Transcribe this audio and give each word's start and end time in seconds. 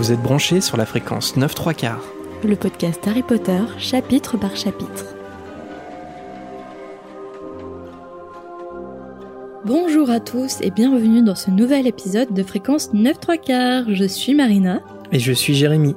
Vous 0.00 0.12
êtes 0.12 0.22
branchés 0.22 0.62
sur 0.62 0.78
la 0.78 0.86
fréquence 0.86 1.36
9 1.36 1.54
3 1.54 1.74
quarts. 1.74 2.02
Le 2.42 2.56
podcast 2.56 3.06
Harry 3.06 3.22
Potter, 3.22 3.60
chapitre 3.76 4.38
par 4.38 4.56
chapitre. 4.56 5.14
Bonjour 9.66 10.08
à 10.08 10.18
tous 10.18 10.62
et 10.62 10.70
bienvenue 10.70 11.22
dans 11.22 11.34
ce 11.34 11.50
nouvel 11.50 11.86
épisode 11.86 12.32
de 12.32 12.42
fréquence 12.42 12.94
9 12.94 13.20
3 13.20 13.36
quarts. 13.36 13.84
Je 13.92 14.06
suis 14.06 14.34
Marina. 14.34 14.80
Et 15.12 15.18
je 15.18 15.32
suis 15.32 15.52
Jérémy. 15.52 15.94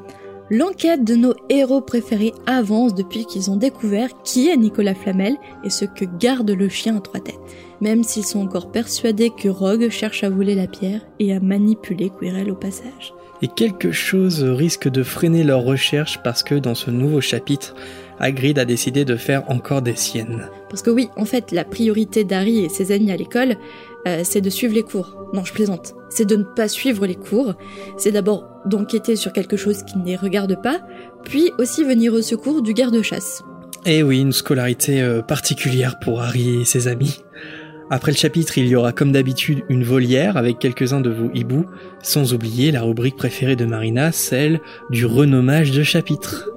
L'enquête 0.50 1.06
de 1.06 1.16
nos 1.16 1.34
héros 1.48 1.80
préférés 1.80 2.34
avance 2.46 2.94
depuis 2.94 3.26
qu'ils 3.26 3.52
ont 3.52 3.56
découvert 3.56 4.10
qui 4.26 4.50
est 4.50 4.58
Nicolas 4.58 4.96
Flamel 4.96 5.38
et 5.64 5.70
ce 5.70 5.86
que 5.86 6.04
garde 6.04 6.52
le 6.52 6.68
chien 6.68 6.98
à 6.98 7.00
trois 7.00 7.22
têtes. 7.22 7.40
Même 7.80 8.04
s'ils 8.04 8.26
sont 8.26 8.42
encore 8.42 8.70
persuadés 8.70 9.30
que 9.30 9.48
Rogue 9.48 9.88
cherche 9.88 10.26
à 10.26 10.30
voler 10.30 10.56
la 10.56 10.68
pierre 10.68 11.08
et 11.20 11.34
à 11.34 11.40
manipuler 11.40 12.10
Quirrell 12.20 12.52
au 12.52 12.56
passage. 12.56 13.14
Et 13.42 13.48
quelque 13.48 13.92
chose 13.92 14.44
risque 14.44 14.88
de 14.88 15.04
freiner 15.04 15.44
leur 15.44 15.64
recherche 15.64 16.22
parce 16.24 16.44
que 16.44 16.56
dans 16.56 16.76
ce 16.76 16.92
nouveau 16.92 17.20
chapitre, 17.20 17.76
Hagrid 18.20 18.58
a 18.60 18.66
décidé 18.66 19.06
de 19.06 19.16
faire 19.16 19.50
encore 19.50 19.82
des 19.82 19.96
siennes. 19.96 20.48
Parce 20.70 20.82
que 20.82 20.90
oui, 20.90 21.10
en 21.18 21.26
fait, 21.26 21.52
la 21.52 21.66
priorité 21.66 22.24
d'Harry 22.24 22.64
et 22.64 22.70
ses 22.70 22.92
amis 22.92 23.12
à 23.12 23.18
l'école, 23.18 23.58
euh, 24.08 24.22
c'est 24.24 24.42
de 24.42 24.50
suivre 24.50 24.74
les 24.74 24.84
cours. 24.84 25.16
Non, 25.34 25.44
je 25.44 25.54
plaisante. 25.54 25.94
C'est 26.10 26.26
de 26.26 26.36
ne 26.36 26.44
pas 26.44 26.68
suivre 26.68 27.06
les 27.06 27.16
cours. 27.16 27.54
C'est 27.98 28.12
d'abord 28.12 28.50
d'enquêter 28.66 29.16
sur 29.16 29.34
quelque 29.34 29.58
chose 29.58 29.84
qui 29.84 29.98
ne 29.98 30.06
les 30.06 30.16
regarde 30.16 30.62
pas, 30.62 30.80
puis 31.24 31.52
aussi 31.58 31.84
venir 31.84 32.14
au 32.14 32.22
secours 32.22 32.62
du 32.62 32.74
garde-chasse. 32.74 33.44
Et 33.86 34.04
oui, 34.04 34.22
une 34.22 34.32
scolarité 34.32 35.02
euh, 35.02 35.22
particulière 35.22 36.00
pour 36.00 36.22
Harry 36.22 36.62
et 36.62 36.66
ses 36.66 36.88
amis. 36.88 37.24
Après 37.94 38.12
le 38.12 38.18
chapitre, 38.18 38.58
il 38.58 38.66
y 38.66 38.76
aura 38.76 38.92
comme 38.92 39.12
d'habitude 39.12 39.62
une 39.70 39.84
volière 39.84 40.36
avec 40.36 40.58
quelques-uns 40.58 41.00
de 41.00 41.12
vos 41.12 41.30
hiboux, 41.36 41.68
sans 42.02 42.34
oublier 42.34 42.72
la 42.72 42.82
rubrique 42.82 43.16
préférée 43.16 43.56
de 43.56 43.66
Marina, 43.66 44.12
celle 44.12 44.62
du 44.90 45.06
renommage 45.06 45.70
de 45.70 45.84
chapitre. 45.84 46.50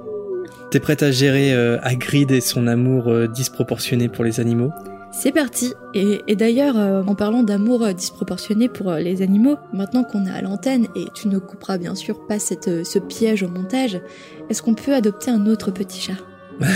T'es 0.70 0.80
prête 0.80 1.02
à 1.02 1.10
gérer 1.10 1.52
euh, 1.52 1.76
Hagrid 1.82 2.30
et 2.30 2.40
son 2.40 2.66
amour 2.66 3.08
euh, 3.08 3.26
disproportionné 3.26 4.08
pour 4.08 4.24
les 4.24 4.40
animaux? 4.40 4.70
C'est 5.12 5.30
parti 5.30 5.74
Et, 5.92 6.22
et 6.26 6.36
d'ailleurs, 6.36 6.78
euh, 6.78 7.02
en 7.06 7.14
parlant 7.14 7.42
d'amour 7.42 7.84
euh, 7.84 7.92
disproportionné 7.92 8.70
pour 8.70 8.92
les 8.92 9.20
animaux, 9.20 9.56
maintenant 9.74 10.04
qu'on 10.04 10.24
est 10.24 10.30
à 10.30 10.40
l'antenne, 10.40 10.86
et 10.96 11.04
tu 11.14 11.28
ne 11.28 11.38
couperas 11.38 11.76
bien 11.76 11.94
sûr 11.94 12.26
pas 12.26 12.38
cette, 12.38 12.86
ce 12.86 12.98
piège 12.98 13.42
au 13.42 13.48
montage, 13.48 14.00
est-ce 14.48 14.62
qu'on 14.62 14.74
peut 14.74 14.94
adopter 14.94 15.30
un 15.30 15.44
autre 15.46 15.70
petit 15.70 16.00
chat? 16.00 16.16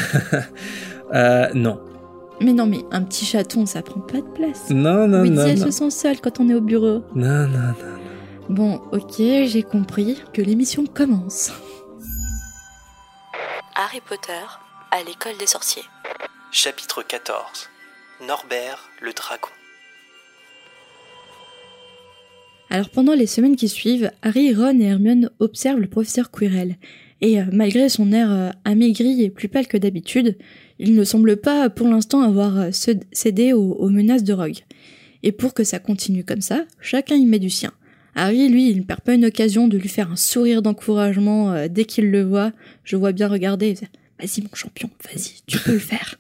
Euh, 1.13 1.49
non. 1.55 1.81
Mais 2.41 2.53
non, 2.55 2.67
mais 2.67 2.85
un 2.91 3.03
petit 3.03 3.27
chaton, 3.27 3.67
ça 3.67 3.83
prend 3.83 4.01
pas 4.01 4.21
de 4.23 4.33
place. 4.35 4.71
Non, 4.71 5.07
non, 5.07 5.23
oui, 5.23 5.31
non, 5.31 5.45
elle 5.45 5.59
non. 5.59 5.67
se 5.67 5.71
sent 5.71 5.91
seule 5.91 6.21
quand 6.21 6.41
on 6.41 6.49
est 6.49 6.55
au 6.55 6.61
bureau. 6.63 7.03
Non, 7.15 7.47
non, 7.47 7.59
non. 7.59 7.75
Bon, 8.49 8.81
ok, 8.93 9.17
j'ai 9.19 9.63
compris 9.63 10.19
que 10.33 10.41
l'émission 10.41 10.87
commence. 10.87 11.53
Harry 13.77 14.01
Potter 14.07 14.33
à 14.91 15.03
l'école 15.05 15.37
des 15.39 15.47
sorciers. 15.47 15.85
Chapitre 16.51 17.03
14 17.03 17.69
Norbert 18.27 18.91
le 19.01 19.13
dragon. 19.13 19.49
Alors 22.71 22.89
pendant 22.89 23.15
les 23.15 23.27
semaines 23.27 23.57
qui 23.57 23.69
suivent, 23.69 24.11
Harry, 24.23 24.55
Ron 24.55 24.81
et 24.81 24.85
Hermione 24.85 25.31
observent 25.39 25.81
le 25.81 25.89
professeur 25.89 26.31
Quirrell. 26.31 26.77
Et 27.21 27.41
euh, 27.41 27.45
malgré 27.53 27.89
son 27.89 28.13
air 28.13 28.31
euh, 28.31 28.51
amaigri 28.65 29.23
et 29.23 29.31
plus 29.31 29.49
pâle 29.49 29.67
que 29.67 29.77
d'habitude, 29.77 30.39
il 30.83 30.95
ne 30.95 31.05
semble 31.05 31.37
pas 31.37 31.69
pour 31.69 31.87
l'instant 31.87 32.23
avoir 32.23 32.59
euh, 32.59 32.71
cédé 33.13 33.53
aux, 33.53 33.89
menaces 33.91 34.25
de 34.25 34.33
Rogue. 34.33 34.61
Et 35.23 35.31
pour 35.31 35.53
que 35.53 35.63
ça 35.63 35.79
continue 35.79 36.25
comme 36.25 36.41
ça, 36.41 36.65
chacun 36.81 37.17
y 37.17 37.27
met 37.27 37.39
du 37.39 37.51
sien. 37.51 37.73
Harry, 38.15 38.49
lui, 38.49 38.71
il 38.71 38.79
ne 38.79 38.83
perd 38.83 39.03
pas 39.03 39.13
une 39.13 39.27
occasion 39.27 39.69
de 39.69 39.77
lui 39.77 39.91
faire 39.91 40.11
un 40.11 40.17
sourire 40.17 40.63
d'encouragement 40.63 41.53
euh, 41.53 41.69
dès 41.69 41.85
qu'il 41.85 42.11
le 42.11 42.23
voit. 42.23 42.53
Je 42.83 42.97
vois 42.97 43.13
bien 43.13 43.29
regarder. 43.29 43.75
Vas-y 44.19 44.41
mon 44.41 44.55
champion, 44.55 44.89
vas-y, 45.05 45.43
tu 45.47 45.59
peux 45.59 45.75
le 45.75 45.79
faire. 45.79 46.19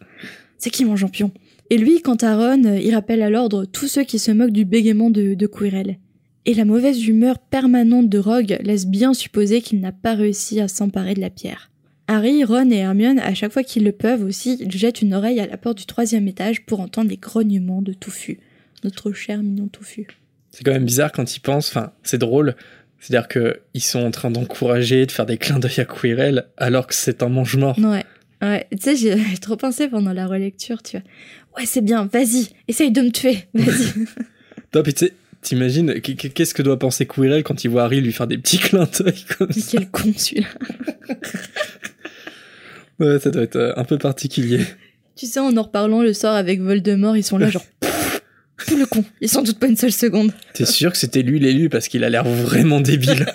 C'est 0.58 0.70
qui 0.70 0.84
mon 0.84 0.96
champion? 0.96 1.32
Et 1.70 1.78
lui, 1.78 2.02
quant 2.02 2.16
à 2.16 2.36
Ron, 2.36 2.64
euh, 2.64 2.78
il 2.78 2.94
rappelle 2.94 3.22
à 3.22 3.30
l'ordre 3.30 3.64
tous 3.64 3.88
ceux 3.88 4.04
qui 4.04 4.18
se 4.18 4.30
moquent 4.30 4.52
du 4.52 4.66
bégaiement 4.66 5.08
de, 5.08 5.32
de 5.32 5.46
Quirrell. 5.46 5.98
Et 6.44 6.52
la 6.52 6.66
mauvaise 6.66 7.06
humeur 7.06 7.38
permanente 7.38 8.10
de 8.10 8.18
Rogue 8.18 8.58
laisse 8.62 8.86
bien 8.86 9.14
supposer 9.14 9.62
qu'il 9.62 9.80
n'a 9.80 9.92
pas 9.92 10.14
réussi 10.14 10.60
à 10.60 10.68
s'emparer 10.68 11.14
de 11.14 11.20
la 11.20 11.30
pierre. 11.30 11.69
Harry, 12.12 12.42
Ron 12.42 12.70
et 12.72 12.78
Hermione, 12.78 13.20
à 13.20 13.34
chaque 13.34 13.52
fois 13.52 13.62
qu'ils 13.62 13.84
le 13.84 13.92
peuvent 13.92 14.24
aussi, 14.24 14.56
ils 14.60 14.72
jettent 14.72 15.00
une 15.00 15.14
oreille 15.14 15.38
à 15.38 15.46
la 15.46 15.56
porte 15.56 15.78
du 15.78 15.86
troisième 15.86 16.26
étage 16.26 16.64
pour 16.66 16.80
entendre 16.80 17.08
les 17.08 17.16
grognements 17.16 17.82
de 17.82 17.92
Touffu, 17.92 18.40
notre 18.82 19.12
cher 19.12 19.42
mignon 19.44 19.68
Touffu. 19.68 20.08
C'est 20.50 20.64
quand 20.64 20.72
même 20.72 20.84
bizarre 20.84 21.12
quand 21.12 21.36
ils 21.36 21.40
pensent, 21.40 21.68
enfin, 21.68 21.92
c'est 22.02 22.18
drôle. 22.18 22.56
C'est-à-dire 22.98 23.28
que 23.28 23.60
ils 23.74 23.80
sont 23.80 24.00
en 24.00 24.10
train 24.10 24.30
d'encourager, 24.32 25.06
de 25.06 25.12
faire 25.12 25.24
des 25.24 25.38
clins 25.38 25.60
d'œil 25.60 25.78
à 25.78 25.84
Quirrell, 25.84 26.46
alors 26.56 26.88
que 26.88 26.94
c'est 26.94 27.22
un 27.22 27.28
mange-mort. 27.28 27.78
Ouais, 27.78 28.04
ouais, 28.42 28.66
tu 28.72 28.78
sais, 28.80 28.96
j'ai 28.96 29.16
trop 29.40 29.56
pensé 29.56 29.86
pendant 29.88 30.12
la 30.12 30.26
relecture, 30.26 30.82
tu 30.82 30.96
vois. 30.98 31.06
Ouais, 31.56 31.66
c'est 31.66 31.80
bien, 31.80 32.06
vas-y, 32.12 32.48
essaye 32.66 32.90
de 32.90 33.02
me 33.02 33.10
tuer, 33.12 33.44
vas-y. 33.54 34.06
Puis 34.82 34.94
tu 34.94 35.06
sais, 35.06 35.12
t'imagines, 35.42 35.94
qu- 36.00 36.16
qu- 36.16 36.30
qu'est-ce 36.30 36.54
que 36.54 36.62
doit 36.62 36.78
penser 36.78 37.06
Quirrell 37.06 37.44
quand 37.44 37.62
il 37.62 37.68
voit 37.70 37.84
Harry 37.84 38.00
lui 38.00 38.12
faire 38.12 38.26
des 38.26 38.36
petits 38.38 38.58
clins 38.58 38.88
d'œil 38.98 39.24
comme 39.38 39.52
ça 39.52 39.78
quel 39.78 39.88
con 39.90 40.12
celui-là. 40.16 40.48
Ouais, 43.00 43.18
ça 43.18 43.30
doit 43.30 43.42
être 43.42 43.56
euh, 43.56 43.72
un 43.76 43.84
peu 43.84 43.98
particulier. 43.98 44.60
Tu 45.16 45.26
sais, 45.26 45.40
en 45.40 45.54
en 45.54 45.62
reparlant 45.64 46.02
le 46.02 46.14
soir 46.14 46.34
avec 46.34 46.60
Voldemort, 46.62 47.14
ils 47.14 47.24
sont 47.24 47.36
là 47.36 47.50
genre... 47.50 47.66
Tout 48.66 48.76
le 48.76 48.86
con, 48.86 49.04
ils 49.20 49.28
s'en 49.28 49.42
doutent 49.42 49.58
pas 49.58 49.66
une 49.66 49.76
seule 49.76 49.92
seconde. 49.92 50.32
T'es 50.54 50.64
sûr 50.64 50.92
que 50.92 50.96
c'était 50.96 51.20
lui 51.20 51.38
l'élu 51.38 51.68
parce 51.68 51.88
qu'il 51.88 52.04
a 52.04 52.08
l'air 52.08 52.24
vraiment 52.24 52.80
débile? 52.80 53.26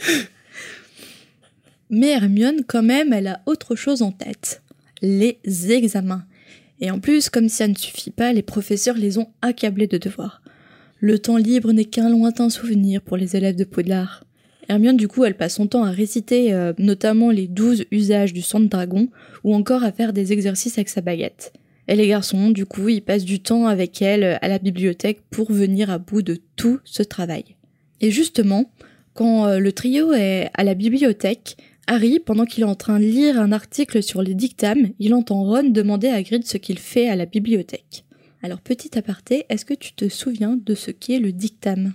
Mais 1.90 2.12
Hermione, 2.12 2.62
quand 2.66 2.82
même, 2.82 3.12
elle 3.12 3.26
a 3.26 3.42
autre 3.44 3.76
chose 3.76 4.00
en 4.00 4.10
tête. 4.10 4.62
Les 5.02 5.38
examens. 5.70 6.24
Et 6.80 6.90
en 6.90 6.98
plus, 6.98 7.28
comme 7.28 7.48
ça 7.48 7.68
ne 7.68 7.74
suffit 7.74 8.10
pas, 8.10 8.32
les 8.32 8.42
professeurs 8.42 8.96
les 8.96 9.18
ont 9.18 9.28
accablés 9.42 9.86
de 9.86 9.98
devoirs. 9.98 10.40
Le 10.98 11.18
temps 11.18 11.36
libre 11.36 11.72
n'est 11.72 11.84
qu'un 11.84 12.08
lointain 12.08 12.48
souvenir 12.48 13.02
pour 13.02 13.16
les 13.18 13.36
élèves 13.36 13.56
de 13.56 13.64
Poudlard. 13.64 14.24
Hermione, 14.68 14.96
du 14.96 15.08
coup, 15.08 15.24
elle 15.24 15.36
passe 15.36 15.54
son 15.54 15.66
temps 15.66 15.84
à 15.84 15.90
réciter 15.90 16.52
euh, 16.52 16.72
notamment 16.78 17.30
les 17.30 17.46
douze 17.46 17.84
usages 17.90 18.32
du 18.32 18.42
sang 18.42 18.60
de 18.60 18.66
dragon, 18.66 19.08
ou 19.44 19.54
encore 19.54 19.84
à 19.84 19.92
faire 19.92 20.12
des 20.12 20.32
exercices 20.32 20.78
avec 20.78 20.88
sa 20.88 21.00
baguette. 21.00 21.52
Et 21.88 21.94
les 21.94 22.08
garçons, 22.08 22.50
du 22.50 22.66
coup, 22.66 22.88
ils 22.88 23.02
passent 23.02 23.24
du 23.24 23.40
temps 23.40 23.66
avec 23.66 24.02
elle 24.02 24.24
euh, 24.24 24.36
à 24.40 24.48
la 24.48 24.58
bibliothèque 24.58 25.20
pour 25.30 25.52
venir 25.52 25.90
à 25.90 25.98
bout 25.98 26.22
de 26.22 26.40
tout 26.56 26.80
ce 26.84 27.02
travail. 27.02 27.44
Et 28.00 28.10
justement, 28.10 28.70
quand 29.14 29.46
euh, 29.46 29.58
le 29.58 29.72
trio 29.72 30.12
est 30.12 30.50
à 30.54 30.64
la 30.64 30.74
bibliothèque, 30.74 31.56
Harry, 31.86 32.18
pendant 32.18 32.44
qu'il 32.44 32.64
est 32.64 32.66
en 32.66 32.74
train 32.74 32.98
de 32.98 33.04
lire 33.04 33.40
un 33.40 33.52
article 33.52 34.02
sur 34.02 34.20
les 34.20 34.34
dictames, 34.34 34.90
il 34.98 35.14
entend 35.14 35.44
Ron 35.44 35.70
demander 35.70 36.08
à 36.08 36.16
Hagrid 36.16 36.44
ce 36.44 36.56
qu'il 36.56 36.80
fait 36.80 37.08
à 37.08 37.14
la 37.14 37.26
bibliothèque. 37.26 38.04
Alors 38.42 38.60
petit 38.60 38.98
aparté, 38.98 39.46
est-ce 39.48 39.64
que 39.64 39.74
tu 39.74 39.92
te 39.92 40.08
souviens 40.08 40.58
de 40.62 40.74
ce 40.74 40.90
qu'est 40.90 41.20
le 41.20 41.32
dictame? 41.32 41.94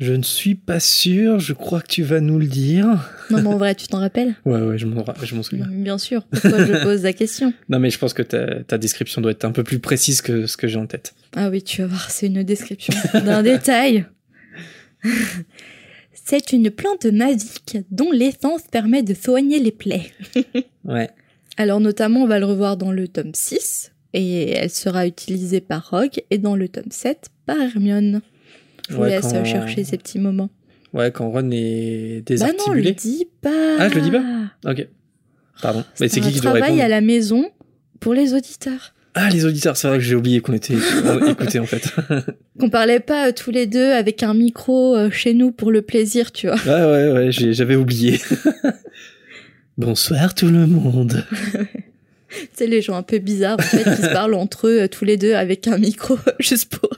Je 0.00 0.12
ne 0.12 0.22
suis 0.22 0.56
pas 0.56 0.80
sûr, 0.80 1.38
je 1.38 1.52
crois 1.52 1.80
que 1.80 1.86
tu 1.86 2.02
vas 2.02 2.20
nous 2.20 2.38
le 2.38 2.46
dire. 2.46 2.86
Non 3.30 3.40
mais 3.40 3.48
en 3.48 3.56
vrai, 3.58 3.74
tu 3.74 3.86
t'en 3.86 4.00
rappelles? 4.00 4.34
Ouais, 4.44 4.60
ouais, 4.60 4.76
je 4.76 4.86
m'en 4.86 5.04
je 5.22 5.34
m'en 5.34 5.42
souviens. 5.42 5.68
Bien 5.70 5.98
sûr, 5.98 6.24
pourquoi 6.24 6.64
je 6.64 6.82
pose 6.82 7.02
la 7.04 7.12
question? 7.12 7.52
Non, 7.68 7.78
mais 7.78 7.90
je 7.90 7.98
pense 7.98 8.12
que 8.12 8.22
ta, 8.22 8.64
ta 8.64 8.76
description 8.76 9.20
doit 9.20 9.30
être 9.30 9.44
un 9.44 9.52
peu 9.52 9.62
plus 9.62 9.78
précise 9.78 10.20
que 10.20 10.46
ce 10.46 10.56
que 10.56 10.66
j'ai 10.66 10.78
en 10.78 10.86
tête. 10.86 11.14
Ah 11.36 11.48
oui, 11.48 11.62
tu 11.62 11.82
vas 11.82 11.86
voir, 11.88 12.10
c'est 12.10 12.26
une 12.26 12.42
description 12.42 12.92
d'un 13.14 13.42
détail. 13.44 14.06
C'est 16.26 16.52
une 16.52 16.70
plante 16.70 17.04
magique 17.04 17.78
dont 17.90 18.10
l'essence 18.10 18.62
permet 18.70 19.02
de 19.02 19.12
soigner 19.12 19.58
les 19.58 19.72
plaies. 19.72 20.10
Ouais. 20.84 21.10
Alors 21.58 21.80
notamment, 21.80 22.22
on 22.22 22.26
va 22.26 22.38
le 22.38 22.46
revoir 22.46 22.78
dans 22.78 22.92
le 22.92 23.08
tome 23.08 23.34
6, 23.34 23.92
et 24.14 24.50
elle 24.52 24.70
sera 24.70 25.06
utilisée 25.06 25.60
par 25.60 25.90
Rogue, 25.90 26.22
et 26.30 26.38
dans 26.38 26.56
le 26.56 26.68
tome 26.68 26.90
7 26.90 27.28
par 27.44 27.60
Hermione. 27.60 28.22
Je 28.88 28.94
vous 28.94 29.02
Ouais, 29.02 29.10
laisse 29.10 29.26
quand- 29.32 29.44
chercher 29.44 29.84
ces 29.84 29.96
petits 29.98 30.18
moments. 30.18 30.50
Ouais, 30.92 31.10
quand 31.10 31.28
Ron 31.30 31.50
est 31.52 32.22
Bah 32.38 32.46
non, 32.56 32.72
le 32.72 32.82
désarticulé. 32.82 32.92
dis 32.92 33.26
pas 33.42 33.76
Ah, 33.78 33.88
je 33.88 33.94
le 33.96 34.00
dis 34.02 34.10
pas 34.10 34.22
Ok. 34.70 34.86
Pardon. 35.62 35.84
Mais 36.00 36.08
c'est 36.08 36.20
qui 36.20 36.32
qui 36.32 36.40
doit 36.40 36.52
répondre 36.52 36.80
à 36.82 36.88
la 36.88 37.00
maison 37.00 37.46
pour 38.00 38.14
les 38.14 38.34
auditeurs. 38.34 38.94
Ah, 39.16 39.28
les 39.30 39.44
auditeurs, 39.44 39.76
c'est 39.76 39.86
vrai 39.88 39.98
que 39.98 40.04
j'ai 40.04 40.14
oublié 40.16 40.40
qu'on 40.40 40.52
était 40.52 40.74
écoutés 41.28 41.58
en 41.60 41.66
fait. 41.66 41.88
Qu'on 42.58 42.68
parlait 42.70 42.98
pas 43.00 43.28
euh, 43.28 43.32
tous 43.32 43.50
les 43.52 43.66
deux 43.66 43.92
avec 43.92 44.22
un 44.24 44.34
micro 44.34 44.96
euh, 44.96 45.10
chez 45.10 45.34
nous 45.34 45.52
pour 45.52 45.70
le 45.70 45.82
plaisir, 45.82 46.32
tu 46.32 46.48
vois. 46.48 46.56
Ouais, 46.66 46.84
ouais, 46.84 47.12
ouais, 47.12 47.28
j'avais 47.30 47.76
oublié. 47.76 48.20
Bonsoir 49.78 50.34
tout 50.34 50.46
le 50.46 50.66
monde. 50.66 51.24
C'est 52.54 52.66
les 52.66 52.82
gens 52.82 52.96
un 52.96 53.02
peu 53.04 53.18
bizarres, 53.18 53.56
en 53.58 53.62
fait, 53.62 53.84
qui 53.96 54.02
se 54.02 54.12
parlent 54.12 54.34
entre 54.34 54.66
eux, 54.66 54.82
euh, 54.82 54.88
tous 54.88 55.04
les 55.04 55.16
deux, 55.16 55.34
avec 55.34 55.68
un 55.68 55.78
micro, 55.78 56.18
juste 56.40 56.66
pour... 56.76 56.90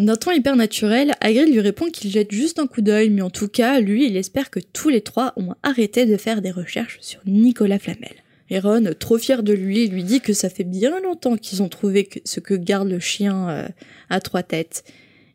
D'un 0.00 0.16
ton 0.16 0.30
hyper 0.30 0.56
naturel, 0.56 1.12
Hagrid 1.20 1.52
lui 1.52 1.60
répond 1.60 1.90
qu'il 1.90 2.10
jette 2.10 2.32
juste 2.32 2.58
un 2.58 2.66
coup 2.66 2.80
d'œil, 2.80 3.10
mais 3.10 3.20
en 3.20 3.28
tout 3.28 3.48
cas, 3.48 3.80
lui, 3.80 4.06
il 4.06 4.16
espère 4.16 4.48
que 4.48 4.58
tous 4.58 4.88
les 4.88 5.02
trois 5.02 5.34
ont 5.36 5.54
arrêté 5.62 6.06
de 6.06 6.16
faire 6.16 6.40
des 6.40 6.50
recherches 6.50 6.96
sur 7.02 7.20
Nicolas 7.26 7.78
Flamel. 7.78 8.14
Et 8.48 8.60
trop 8.98 9.18
fier 9.18 9.42
de 9.42 9.52
lui, 9.52 9.88
lui 9.88 10.02
dit 10.02 10.22
que 10.22 10.32
ça 10.32 10.48
fait 10.48 10.64
bien 10.64 10.98
longtemps 11.00 11.36
qu'ils 11.36 11.62
ont 11.62 11.68
trouvé 11.68 12.08
ce 12.24 12.40
que 12.40 12.54
garde 12.54 12.88
le 12.88 12.98
chien 12.98 13.50
euh, 13.50 13.68
à 14.08 14.20
trois 14.20 14.42
têtes. 14.42 14.84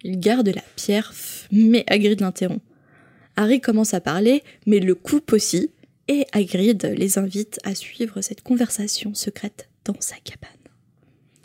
Il 0.03 0.19
garde 0.19 0.47
la 0.47 0.63
pierre, 0.75 1.13
mais 1.51 1.83
Hagrid 1.85 2.19
l'interrompt. 2.19 2.63
Harry 3.35 3.61
commence 3.61 3.93
à 3.93 4.01
parler, 4.01 4.41
mais 4.65 4.79
le 4.79 4.95
coupe 4.95 5.31
aussi, 5.31 5.69
et 6.07 6.25
Hagrid 6.31 6.91
les 6.97 7.19
invite 7.19 7.59
à 7.65 7.75
suivre 7.75 8.19
cette 8.21 8.41
conversation 8.41 9.13
secrète 9.13 9.69
dans 9.85 9.99
sa 9.99 10.15
cabane. 10.23 10.64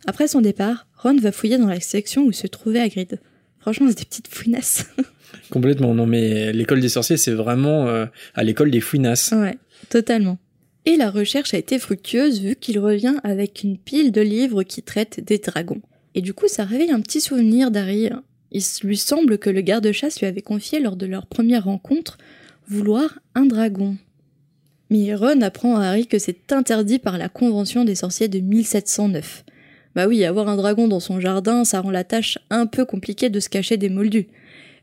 Après 0.06 0.28
son 0.28 0.40
départ, 0.40 0.86
Ron 0.96 1.16
va 1.16 1.32
fouiller 1.32 1.58
dans 1.58 1.66
la 1.66 1.80
section 1.80 2.24
où 2.24 2.32
se 2.32 2.46
trouvait 2.46 2.80
Hagrid. 2.80 3.20
Franchement, 3.58 3.86
c'est 3.88 3.98
des 3.98 4.04
petites 4.04 4.28
fouinasses. 4.28 4.86
Complètement, 5.50 5.94
non 5.94 6.06
mais 6.06 6.52
l'école 6.52 6.80
des 6.80 6.88
sorciers, 6.88 7.16
c'est 7.16 7.32
vraiment 7.32 7.86
euh, 7.88 8.06
à 8.34 8.42
l'école 8.42 8.70
des 8.70 8.80
fouinasses. 8.80 9.32
ouais, 9.32 9.58
totalement. 9.88 10.38
Et 10.86 10.96
la 10.96 11.10
recherche 11.10 11.52
a 11.52 11.58
été 11.58 11.78
fructueuse 11.78 12.40
vu 12.40 12.56
qu'il 12.56 12.78
revient 12.78 13.16
avec 13.22 13.62
une 13.62 13.76
pile 13.76 14.12
de 14.12 14.22
livres 14.22 14.62
qui 14.62 14.82
traitent 14.82 15.20
des 15.20 15.38
dragons. 15.38 15.82
Et 16.14 16.22
du 16.22 16.32
coup, 16.32 16.48
ça 16.48 16.64
réveille 16.64 16.90
un 16.90 17.00
petit 17.00 17.20
souvenir 17.20 17.70
d'Harry. 17.70 18.08
Il 18.50 18.62
lui 18.82 18.96
semble 18.96 19.38
que 19.38 19.50
le 19.50 19.60
garde-chasse 19.60 20.20
lui 20.20 20.26
avait 20.26 20.42
confié 20.42 20.80
lors 20.80 20.96
de 20.96 21.06
leur 21.06 21.26
première 21.26 21.64
rencontre 21.64 22.18
vouloir 22.66 23.18
un 23.34 23.46
dragon. 23.46 23.96
Mais 24.88 25.14
Ron 25.14 25.40
apprend 25.42 25.76
à 25.76 25.86
Harry 25.86 26.06
que 26.06 26.18
c'est 26.18 26.52
interdit 26.52 26.98
par 26.98 27.18
la 27.18 27.28
Convention 27.28 27.84
des 27.84 27.94
sorciers 27.94 28.28
de 28.28 28.40
1709. 28.40 29.44
Bah 29.94 30.06
oui, 30.06 30.24
avoir 30.24 30.48
un 30.48 30.56
dragon 30.56 30.88
dans 30.88 31.00
son 31.00 31.20
jardin, 31.20 31.64
ça 31.64 31.80
rend 31.80 31.90
la 31.90 32.04
tâche 32.04 32.38
un 32.48 32.66
peu 32.66 32.84
compliquée 32.84 33.28
de 33.28 33.40
se 33.40 33.48
cacher 33.48 33.76
des 33.76 33.88
moldus. 33.88 34.28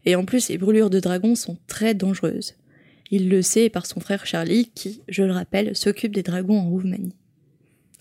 Et 0.05 0.15
en 0.15 0.25
plus, 0.25 0.49
les 0.49 0.57
brûlures 0.57 0.89
de 0.89 0.99
dragons 0.99 1.35
sont 1.35 1.57
très 1.67 1.93
dangereuses. 1.93 2.55
Il 3.09 3.29
le 3.29 3.41
sait 3.41 3.69
par 3.69 3.85
son 3.85 3.99
frère 3.99 4.25
Charlie, 4.25 4.69
qui, 4.75 5.01
je 5.07 5.23
le 5.23 5.31
rappelle, 5.31 5.75
s'occupe 5.75 6.13
des 6.13 6.23
dragons 6.23 6.59
en 6.59 6.69
Roumanie. 6.69 7.15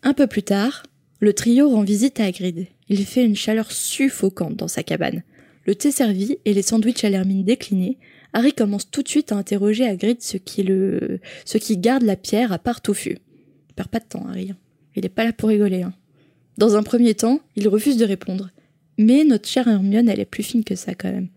Un 0.02 0.14
peu 0.14 0.26
plus 0.26 0.42
tard, 0.42 0.82
le 1.20 1.32
trio 1.32 1.68
rend 1.68 1.82
visite 1.82 2.20
à 2.20 2.24
Hagrid. 2.24 2.66
Il 2.88 3.04
fait 3.06 3.24
une 3.24 3.36
chaleur 3.36 3.70
suffocante 3.70 4.56
dans 4.56 4.68
sa 4.68 4.82
cabane. 4.82 5.22
Le 5.64 5.74
thé 5.74 5.90
servi 5.90 6.38
et 6.44 6.54
les 6.54 6.62
sandwichs 6.62 7.04
à 7.04 7.10
l'hermine 7.10 7.44
déclinés, 7.44 7.98
Harry 8.32 8.52
commence 8.52 8.90
tout 8.90 9.02
de 9.02 9.08
suite 9.08 9.32
à 9.32 9.36
interroger 9.36 9.86
Hagrid 9.86 10.20
ce 10.20 10.36
qui, 10.36 10.62
le... 10.62 11.20
ce 11.44 11.58
qui 11.58 11.78
garde 11.78 12.02
la 12.02 12.16
pierre 12.16 12.52
à 12.52 12.58
part 12.58 12.82
touffu. 12.82 13.18
Il 13.70 13.74
perd 13.74 13.88
pas 13.88 13.98
de 13.98 14.04
temps, 14.04 14.26
Harry. 14.28 14.52
Il 14.94 15.06
est 15.06 15.10
pas 15.10 15.24
là 15.24 15.32
pour 15.32 15.48
rigoler. 15.48 15.82
Hein. 15.82 15.94
Dans 16.58 16.76
un 16.76 16.82
premier 16.82 17.14
temps, 17.14 17.40
il 17.54 17.68
refuse 17.68 17.96
de 17.96 18.04
répondre. 18.04 18.50
Mais 18.98 19.24
notre 19.24 19.48
chère 19.48 19.68
Hermione, 19.68 20.08
elle 20.08 20.20
est 20.20 20.24
plus 20.24 20.42
fine 20.42 20.64
que 20.64 20.74
ça 20.74 20.94
quand 20.94 21.12
même. 21.12 21.28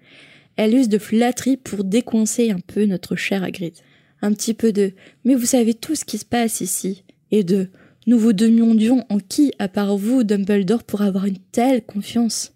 Elle 0.56 0.76
use 0.76 0.90
de 0.90 0.98
flatterie 0.98 1.58
pour 1.58 1.84
décoincer 1.84 2.52
un 2.52 2.60
peu 2.60 2.86
notre 2.86 3.16
cher 3.16 3.44
Hagrid. 3.44 3.74
Un 4.22 4.34
petit 4.34 4.54
peu 4.54 4.72
de 4.72 4.94
Mais 5.26 5.36
vous 5.36 5.46
savez 5.46 5.74
tout 5.74 5.96
ce 5.96 6.06
qui 6.06 6.18
se 6.18 6.26
passe 6.26 6.62
ici. 6.62 7.04
Et 7.32 7.44
de 7.44 7.70
Nous 8.08 8.18
vous 8.18 8.34
demandions 8.34 9.06
en 9.10 9.20
qui, 9.20 9.54
à 9.60 9.68
part 9.68 9.98
vous, 9.98 10.24
Dumbledore, 10.24 10.84
pour 10.84 11.02
avoir 11.02 11.26
une 11.26 11.40
telle 11.52 11.84
confiance? 11.86 12.54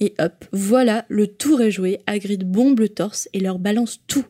Et 0.00 0.14
hop, 0.18 0.44
voilà, 0.52 1.04
le 1.08 1.28
tour 1.28 1.60
est 1.60 1.70
joué, 1.70 2.00
Hagrid 2.06 2.42
bombe 2.42 2.80
le 2.80 2.88
torse 2.88 3.28
et 3.32 3.40
leur 3.40 3.58
balance 3.58 4.00
tout. 4.06 4.24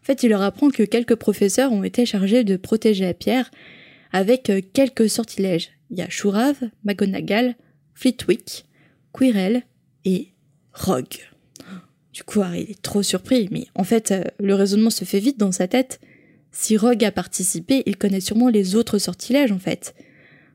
En 0.00 0.04
fait, 0.04 0.22
il 0.22 0.28
leur 0.28 0.42
apprend 0.42 0.70
que 0.70 0.84
quelques 0.84 1.16
professeurs 1.16 1.72
ont 1.72 1.82
été 1.82 2.06
chargés 2.06 2.44
de 2.44 2.56
protéger 2.56 3.04
la 3.04 3.14
pierre 3.14 3.50
avec 4.12 4.48
euh, 4.48 4.60
quelques 4.72 5.10
sortilèges. 5.10 5.70
Il 5.90 5.98
y 5.98 6.02
a 6.02 6.08
Chourave, 6.08 6.70
McGonagall, 6.84 7.56
Flitwick, 7.94 8.66
Quirrell 9.12 9.62
et 10.04 10.28
Rogue. 10.72 11.18
Du 12.12 12.24
coup, 12.24 12.42
Harry 12.42 12.62
est 12.62 12.82
trop 12.82 13.02
surpris, 13.02 13.48
mais 13.50 13.66
en 13.74 13.84
fait, 13.84 14.10
euh, 14.10 14.24
le 14.40 14.54
raisonnement 14.54 14.90
se 14.90 15.04
fait 15.04 15.20
vite 15.20 15.38
dans 15.38 15.52
sa 15.52 15.68
tête. 15.68 16.00
Si 16.50 16.76
Rogue 16.76 17.04
a 17.04 17.12
participé, 17.12 17.82
il 17.86 17.96
connaît 17.96 18.20
sûrement 18.20 18.48
les 18.48 18.74
autres 18.74 18.98
sortilèges, 18.98 19.52
en 19.52 19.58
fait. 19.58 19.94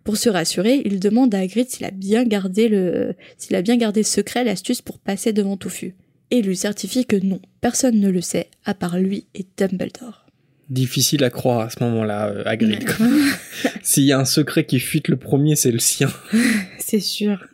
Pour 0.03 0.17
se 0.17 0.29
rassurer, 0.29 0.81
il 0.83 0.99
demande 0.99 1.33
à 1.33 1.39
Hagrid 1.39 1.69
s'il 1.69 1.85
a 1.85 1.91
bien 1.91 2.25
gardé 2.25 2.67
le, 2.67 3.15
s'il 3.37 3.55
a 3.55 3.61
bien 3.61 3.77
gardé 3.77 4.03
secret 4.03 4.43
l'astuce 4.43 4.81
pour 4.81 4.99
passer 4.99 5.31
devant 5.31 5.55
Touffu. 5.55 5.95
Et 6.31 6.41
lui 6.41 6.57
certifie 6.57 7.05
que 7.05 7.15
non, 7.15 7.39
personne 7.61 7.99
ne 7.99 8.09
le 8.09 8.21
sait, 8.21 8.49
à 8.65 8.73
part 8.73 8.97
lui 8.97 9.27
et 9.33 9.45
Dumbledore. 9.57 10.22
Difficile 10.73 11.23
à 11.23 11.29
croire 11.29 11.59
à 11.59 11.69
ce 11.69 11.83
moment-là, 11.83 12.29
euh, 12.29 12.43
Hagrid. 12.47 12.83
S'il 13.83 14.05
y 14.05 14.11
a 14.11 14.19
un 14.19 14.25
secret 14.25 14.65
qui 14.65 14.79
fuite 14.79 15.07
le 15.07 15.17
premier, 15.17 15.55
c'est 15.55 15.71
le 15.71 15.77
sien. 15.77 16.11
C'est 16.79 16.99
sûr. 16.99 17.45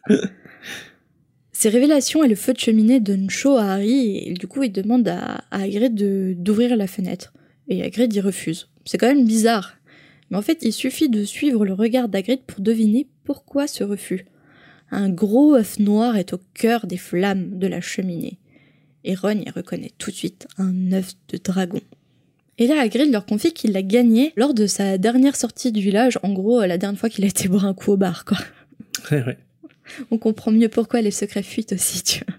Ces 1.51 1.68
révélations 1.68 2.24
et 2.24 2.30
le 2.30 2.36
feu 2.36 2.54
de 2.54 2.60
cheminée 2.60 3.01
donnent 3.01 3.30
chaud 3.30 3.57
à 3.57 3.74
Harry 3.74 4.18
et 4.25 4.33
du 4.33 4.48
coup 4.48 4.63
il 4.63 4.71
demande 4.71 5.06
à, 5.10 5.44
à 5.51 5.63
Hagrid 5.63 5.94
d'ouvrir 6.42 6.77
la 6.77 6.88
fenêtre. 6.88 7.33
Et 7.68 7.83
Hagrid 7.83 8.13
y 8.13 8.21
refuse. 8.21 8.69
C'est 8.86 8.98
quand 8.98 9.13
même 9.13 9.25
bizarre. 9.25 9.75
Mais 10.30 10.38
en 10.38 10.42
fait 10.42 10.60
il 10.62 10.71
suffit 10.71 11.10
de 11.10 11.25
suivre 11.25 11.66
le 11.66 11.74
regard 11.74 12.07
d'Hagrid 12.07 12.39
pour 12.48 12.62
deviner 12.62 13.07
pourquoi 13.25 13.68
ce 13.68 13.83
refus. 13.83 14.27
Un 14.92 15.10
gros 15.10 15.56
œuf 15.56 15.77
noir 15.77 16.16
est 16.16 16.31
au 16.31 16.39
cœur 16.54 16.88
des 16.88 16.98
flammes 16.98 17.60
de 17.60 17.68
la 17.68 17.81
cheminée. 17.81 18.39
Et 19.04 19.16
Ron 19.16 19.42
y 19.45 19.50
reconnaît 19.50 19.92
tout 19.98 20.12
de 20.12 20.16
suite 20.16 20.48
un 20.57 20.94
œuf 20.94 21.13
de 21.27 21.38
dragon. 21.38 21.81
Et 22.59 22.67
là, 22.67 22.81
Hagrid 22.81 23.09
leur 23.11 23.25
confie 23.25 23.53
qu'il 23.53 23.71
l'a 23.71 23.81
gagné 23.81 24.33
lors 24.35 24.53
de 24.53 24.67
sa 24.67 24.97
dernière 24.97 25.38
sortie 25.38 25.71
du 25.71 25.79
village, 25.79 26.19
en 26.23 26.33
gros, 26.33 26.59
la 26.59 26.77
dernière 26.77 27.00
fois 27.00 27.09
qu'il 27.09 27.23
a 27.23 27.27
été 27.27 27.47
boire 27.50 27.65
un 27.65 27.73
coup 27.73 27.94
au 27.94 27.97
bar, 27.97 28.25
quoi. 28.25 28.38
Ouais, 29.11 29.23
ouais. 29.23 29.38
On 30.11 30.17
comprend 30.17 30.51
mieux 30.51 30.67
pourquoi 30.67 31.01
les 31.01 31.09
secrets 31.09 31.41
fuitent 31.41 31.71
aussi, 31.71 32.03
tu 32.03 32.21
vois. 32.27 32.35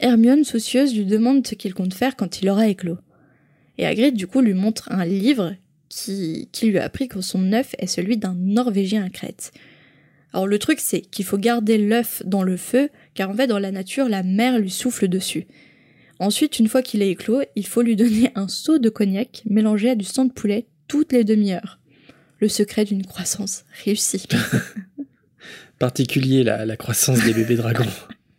Hermione, 0.00 0.44
soucieuse, 0.44 0.94
lui 0.94 1.06
demande 1.06 1.46
ce 1.46 1.54
qu'il 1.54 1.72
compte 1.72 1.94
faire 1.94 2.14
quand 2.14 2.40
il 2.40 2.48
aura 2.50 2.68
éclos. 2.68 2.98
Et 3.78 3.86
Hagrid, 3.86 4.14
du 4.14 4.26
coup, 4.26 4.42
lui 4.42 4.52
montre 4.52 4.92
un 4.92 5.04
livre 5.06 5.54
qui, 5.88 6.50
qui 6.52 6.66
lui 6.66 6.78
a 6.78 6.84
appris 6.84 7.08
que 7.08 7.22
son 7.22 7.52
œuf 7.52 7.74
est 7.78 7.86
celui 7.86 8.18
d'un 8.18 8.34
Norvégien 8.34 9.02
à 9.02 9.08
Crète. 9.08 9.52
Alors 10.32 10.46
le 10.46 10.58
truc, 10.58 10.78
c'est 10.78 11.00
qu'il 11.00 11.24
faut 11.24 11.38
garder 11.38 11.78
l'œuf 11.78 12.22
dans 12.26 12.42
le 12.42 12.56
feu, 12.56 12.90
car 13.14 13.30
en 13.30 13.34
fait, 13.34 13.46
dans 13.46 13.58
la 13.58 13.70
nature, 13.70 14.08
la 14.08 14.22
mer 14.22 14.58
lui 14.58 14.70
souffle 14.70 15.08
dessus. 15.08 15.46
Ensuite, 16.22 16.60
une 16.60 16.68
fois 16.68 16.82
qu'il 16.82 17.02
est 17.02 17.10
éclos, 17.10 17.42
il 17.56 17.66
faut 17.66 17.82
lui 17.82 17.96
donner 17.96 18.30
un 18.36 18.46
seau 18.46 18.78
de 18.78 18.88
cognac 18.88 19.42
mélangé 19.44 19.90
à 19.90 19.96
du 19.96 20.04
sang 20.04 20.24
de 20.24 20.32
poulet 20.32 20.66
toutes 20.86 21.12
les 21.12 21.24
demi-heures. 21.24 21.80
Le 22.38 22.48
secret 22.48 22.84
d'une 22.84 23.04
croissance 23.04 23.64
réussie. 23.84 24.28
Particulier 25.80 26.44
la, 26.44 26.64
la 26.64 26.76
croissance 26.76 27.24
des 27.24 27.34
bébés 27.34 27.56
dragons. 27.56 27.90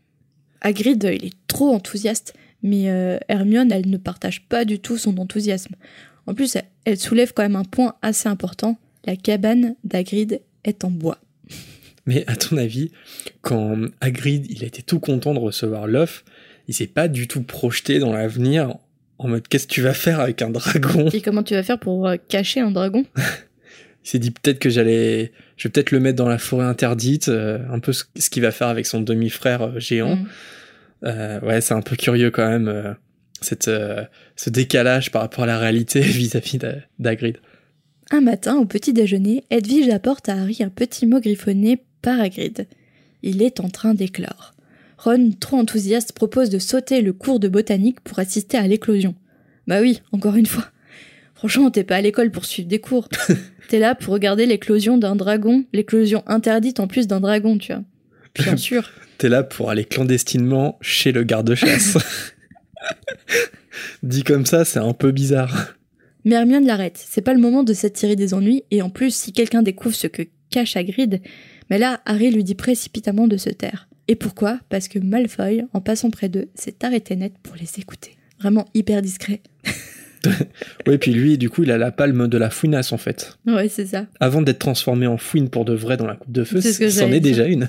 Hagrid, 0.62 1.04
il 1.14 1.26
est 1.26 1.34
trop 1.48 1.76
enthousiaste, 1.76 2.34
mais 2.62 2.90
euh, 2.90 3.18
Hermione, 3.28 3.74
elle 3.74 3.90
ne 3.90 3.98
partage 3.98 4.48
pas 4.48 4.64
du 4.64 4.80
tout 4.80 4.98
son 4.98 5.18
enthousiasme. 5.18 5.76
En 6.26 6.34
plus, 6.34 6.58
elle, 6.86 6.98
soulève 6.98 7.34
quand 7.34 7.44
même 7.44 7.58
un 7.58 7.66
point 7.66 7.96
assez 8.02 8.30
important. 8.30 8.80
La 9.04 9.18
cabane 9.18 9.76
d'Hagrid 9.84 10.40
est 10.64 10.86
en 10.86 10.90
bois. 10.90 11.20
Mais 12.06 12.24
à 12.28 12.38
ton 12.38 12.56
avis, 12.56 12.92
quand 13.42 13.88
Hagrid, 14.00 14.46
il 14.50 14.64
a 14.64 14.68
été 14.68 14.84
tout 14.84 15.02
content 15.02 15.34
de 15.34 15.40
recevoir 15.40 15.86
l'œuf, 15.86 16.24
il 16.68 16.74
s'est 16.74 16.88
pas 16.88 17.08
du 17.08 17.28
tout 17.28 17.44
projeté 17.44 18.00
dans 18.00 18.14
l'avenir 18.14 18.76
en 19.18 19.28
mode 19.28 19.48
qu'est-ce 19.48 19.68
que 19.68 19.74
tu 19.74 19.82
vas 19.82 19.94
faire 19.94 20.20
avec 20.20 20.42
un 20.42 20.50
dragon 20.50 21.10
Et 21.14 21.22
comment 21.22 21.44
tu 21.44 21.54
vas 21.54 21.64
faire 21.64 21.80
pour 21.80 22.08
euh, 22.08 22.16
cacher 22.28 22.60
un 22.60 22.72
dragon? 22.72 23.06
Il 24.06 24.10
s'est 24.10 24.20
dit 24.20 24.32
peut-être 24.32 24.60
que 24.60 24.70
j'allais, 24.70 25.32
je 25.56 25.68
vais 25.68 25.72
peut-être 25.72 25.92
le 25.92 26.02
mettre 26.02 26.18
dans 26.18 26.28
la 26.28 26.38
forêt 26.38 26.66
interdite, 26.66 27.30
euh, 27.30 27.60
un 27.72 27.80
peu 27.80 27.94
ce, 27.94 28.04
ce 28.18 28.30
qu'il 28.30 28.42
va 28.42 28.52
faire 28.52 28.68
avec 28.68 28.86
son 28.86 29.00
demi-frère 29.00 29.62
euh, 29.62 29.80
géant. 29.80 30.18
Mm. 30.18 30.28
Euh, 31.06 31.40
ouais, 31.40 31.62
c'est 31.62 31.74
un 31.74 31.82
peu 31.82 31.96
curieux 31.96 32.30
quand 32.30 32.48
même 32.48 32.68
euh, 32.68 32.94
cette, 33.40 33.70
euh, 33.70 34.04
ce 34.36 34.50
décalage 34.50 35.10
par 35.12 35.22
rapport 35.22 35.46
à 35.46 35.48
la 35.48 35.58
réalité 35.58 36.02
vis-à-vis 36.02 36.58
d'A- 36.58 36.76
d'Hagrid. 37.00 37.38
Un 38.12 38.20
matin, 38.22 38.58
au 38.58 38.66
petit 38.66 38.92
déjeuner, 38.92 39.46
Edwige 39.50 39.88
apporte 39.90 40.28
à 40.28 40.34
Harry 40.34 40.58
un 40.62 40.70
petit 40.70 41.06
mot 41.06 41.22
griffonné 41.22 41.82
par 42.02 42.20
Hagrid. 42.20 42.68
Il 43.22 43.42
est 43.42 43.62
en 43.62 43.70
train 43.70 43.94
d'éclore. 43.94 44.53
Ron, 45.04 45.32
trop 45.38 45.58
enthousiaste, 45.58 46.14
propose 46.14 46.50
de 46.50 46.60
sauter 46.60 47.02
le 47.02 47.12
cours 47.12 47.42
de 47.42 47.50
botanique 47.50 48.00
pour 48.02 48.20
assister 48.20 48.58
à 48.58 48.68
l'éclosion. 48.68 49.16
Bah 49.68 49.82
oui, 49.82 50.02
encore 50.14 50.36
une 50.36 50.46
fois. 50.46 50.66
Franchement, 51.36 51.72
t'es 51.72 51.84
pas 51.84 51.98
à 51.98 52.02
l'école 52.02 52.32
pour 52.32 52.46
suivre 52.46 52.70
des 52.70 52.80
cours. 52.80 53.10
t'es 53.68 53.80
là 53.80 53.96
pour 53.96 54.14
regarder 54.14 54.46
l'éclosion 54.46 54.98
d'un 54.98 55.18
dragon, 55.18 55.66
l'éclosion 55.74 56.24
interdite 56.26 56.80
en 56.80 56.88
plus 56.88 57.08
d'un 57.08 57.20
dragon, 57.20 57.58
tu 57.58 57.74
vois. 57.74 57.84
Bien 58.36 58.56
sûr. 58.58 58.92
T'es 59.18 59.28
là 59.28 59.44
pour 59.44 59.70
aller 59.70 59.84
clandestinement 59.84 60.78
chez 60.80 61.12
le 61.12 61.24
garde-chasse. 61.24 61.98
Dit 64.04 64.24
comme 64.24 64.46
ça, 64.46 64.64
c'est 64.64 64.80
un 64.80 64.94
peu 64.94 65.12
bizarre. 65.12 65.76
Mais 66.24 66.36
Hermione 66.36 66.66
l'arrête. 66.66 67.04
C'est 67.06 67.22
pas 67.22 67.34
le 67.34 67.42
moment 67.42 67.64
de 67.64 67.74
s'attirer 67.74 68.16
des 68.16 68.34
ennuis, 68.34 68.64
et 68.72 68.82
en 68.82 68.90
plus, 68.90 69.14
si 69.14 69.34
quelqu'un 69.34 69.64
découvre 69.64 69.96
ce 69.96 70.08
que 70.08 70.24
cache 70.50 70.78
Hagrid, 70.78 71.22
mais 71.70 71.78
là, 71.78 72.00
Harry 72.06 72.32
lui 72.32 72.46
dit 72.46 72.56
précipitamment 72.56 73.28
de 73.28 73.36
se 73.36 73.50
taire. 73.50 73.90
Et 74.08 74.16
pourquoi 74.16 74.60
Parce 74.70 74.88
que 74.88 75.00
Malfoy, 75.00 75.64
en 75.74 75.82
passant 75.82 76.10
près 76.10 76.30
d'eux, 76.30 76.50
s'est 76.56 76.76
arrêté 76.84 77.16
net 77.16 77.34
pour 77.42 77.56
les 77.56 77.70
écouter. 77.80 78.18
Vraiment 78.40 78.66
hyper 78.74 79.02
discret. 79.02 79.42
Oui, 80.88 80.98
puis 80.98 81.12
lui, 81.12 81.38
du 81.38 81.50
coup, 81.50 81.64
il 81.64 81.72
a 81.72 81.78
la 81.78 81.92
palme 81.92 82.30
de 82.30 82.38
la 82.38 82.50
fouinasse 82.50 82.94
en 82.94 82.98
fait. 82.98 83.38
Ouais, 83.46 83.68
c'est 83.68 83.88
ça. 83.88 84.06
Avant 84.22 84.42
d'être 84.42 84.60
transformé 84.60 85.06
en 85.06 85.18
fouine 85.18 85.50
pour 85.50 85.66
de 85.66 85.74
vrai 85.74 85.98
dans 85.98 86.06
la 86.08 86.16
coupe 86.16 86.32
de 86.32 86.46
feu, 86.46 86.62
C'est 86.62 86.72
ce 86.72 86.80
que 86.80 86.90
c'en 86.90 87.08
est 87.12 87.20
dire. 87.20 87.36
déjà 87.36 87.46
une. 87.48 87.68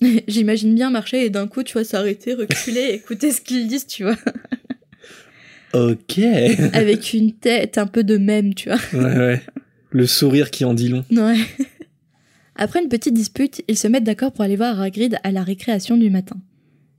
J'imagine 0.26 0.74
bien 0.74 0.90
marcher 0.90 1.24
et 1.24 1.30
d'un 1.30 1.46
coup, 1.46 1.62
tu 1.62 1.74
vois, 1.74 1.84
s'arrêter, 1.84 2.34
reculer, 2.34 2.88
écouter 2.94 3.30
ce 3.30 3.40
qu'ils 3.40 3.68
disent, 3.68 3.86
tu 3.86 4.02
vois. 4.02 4.16
Ok. 5.74 6.18
Avec 6.72 7.12
une 7.14 7.32
tête 7.32 7.78
un 7.78 7.86
peu 7.86 8.02
de 8.02 8.16
même, 8.16 8.54
tu 8.54 8.68
vois. 8.68 8.78
ouais, 8.92 9.16
ouais. 9.16 9.42
Le 9.90 10.06
sourire 10.06 10.50
qui 10.50 10.64
en 10.64 10.74
dit 10.74 10.88
long. 10.88 11.04
Ouais. 11.12 11.36
Après 12.58 12.82
une 12.82 12.88
petite 12.88 13.14
dispute, 13.14 13.62
ils 13.68 13.76
se 13.76 13.86
mettent 13.88 14.04
d'accord 14.04 14.32
pour 14.32 14.42
aller 14.44 14.56
voir 14.56 14.80
Hagrid 14.80 15.18
à 15.22 15.30
la 15.30 15.42
récréation 15.42 15.96
du 15.96 16.10
matin. 16.10 16.36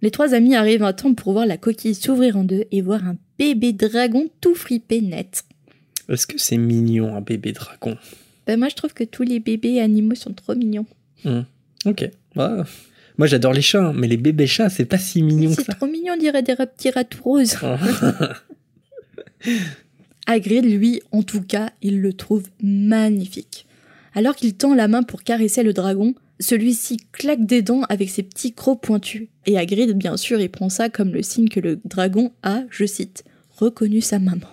Les 0.01 0.11
trois 0.11 0.33
amis 0.35 0.55
arrivent 0.55 0.83
à 0.83 0.93
temps 0.93 1.13
pour 1.15 1.33
voir 1.33 1.45
la 1.47 1.57
coquille 1.57 1.95
s'ouvrir 1.95 2.37
en 2.37 2.43
deux 2.43 2.65
et 2.71 2.81
voir 2.81 3.03
un 3.07 3.17
bébé 3.39 3.73
dragon 3.73 4.27
tout 4.41 4.53
fripé 4.53 5.01
net. 5.01 5.43
Est-ce 6.09 6.27
que 6.27 6.37
c'est 6.37 6.57
mignon 6.57 7.15
un 7.15 7.21
bébé 7.21 7.51
dragon? 7.51 7.97
Ben 8.45 8.57
moi 8.59 8.69
je 8.69 8.75
trouve 8.75 8.93
que 8.93 9.03
tous 9.03 9.23
les 9.23 9.39
bébés 9.39 9.81
animaux 9.81 10.15
sont 10.15 10.33
trop 10.33 10.55
mignons. 10.55 10.85
Hmm. 11.25 11.41
Ok. 11.85 12.01
Ouais. 12.35 12.61
Moi 13.17 13.27
j'adore 13.27 13.53
les 13.53 13.61
chats, 13.63 13.87
hein, 13.87 13.93
mais 13.95 14.07
les 14.07 14.17
bébés 14.17 14.47
chats 14.47 14.69
c'est 14.69 14.85
pas 14.85 14.99
si 14.99 15.23
mignon 15.23 15.49
que 15.49 15.55
C'est 15.55 15.63
ça. 15.65 15.73
trop 15.73 15.87
mignon, 15.87 16.13
on 16.13 16.17
dirait 16.17 16.43
des 16.43 16.55
petits 16.55 16.91
rats 16.91 17.03
tout 17.03 17.23
roses. 17.23 17.57
Hagrid, 20.27 20.65
lui, 20.65 21.01
en 21.11 21.23
tout 21.23 21.41
cas, 21.41 21.71
il 21.81 22.01
le 22.01 22.11
trouve 22.13 22.43
magnifique. 22.61 23.65
Alors 24.17 24.35
qu'il 24.35 24.55
tend 24.55 24.73
la 24.73 24.87
main 24.87 25.03
pour 25.03 25.21
caresser 25.21 25.61
le 25.61 25.73
dragon, 25.73 26.15
celui-ci 26.39 26.97
claque 27.11 27.45
des 27.45 27.61
dents 27.61 27.83
avec 27.83 28.09
ses 28.09 28.23
petits 28.23 28.51
crocs 28.51 28.81
pointus. 28.81 29.27
Et 29.45 29.59
Hagrid, 29.59 29.95
bien 29.95 30.17
sûr, 30.17 30.39
il 30.39 30.49
prend 30.49 30.69
ça 30.69 30.89
comme 30.89 31.13
le 31.13 31.21
signe 31.21 31.49
que 31.49 31.59
le 31.59 31.79
dragon 31.85 32.31
a, 32.41 32.63
je 32.71 32.87
cite, 32.87 33.23
reconnu 33.51 34.01
sa 34.01 34.17
maman. 34.17 34.47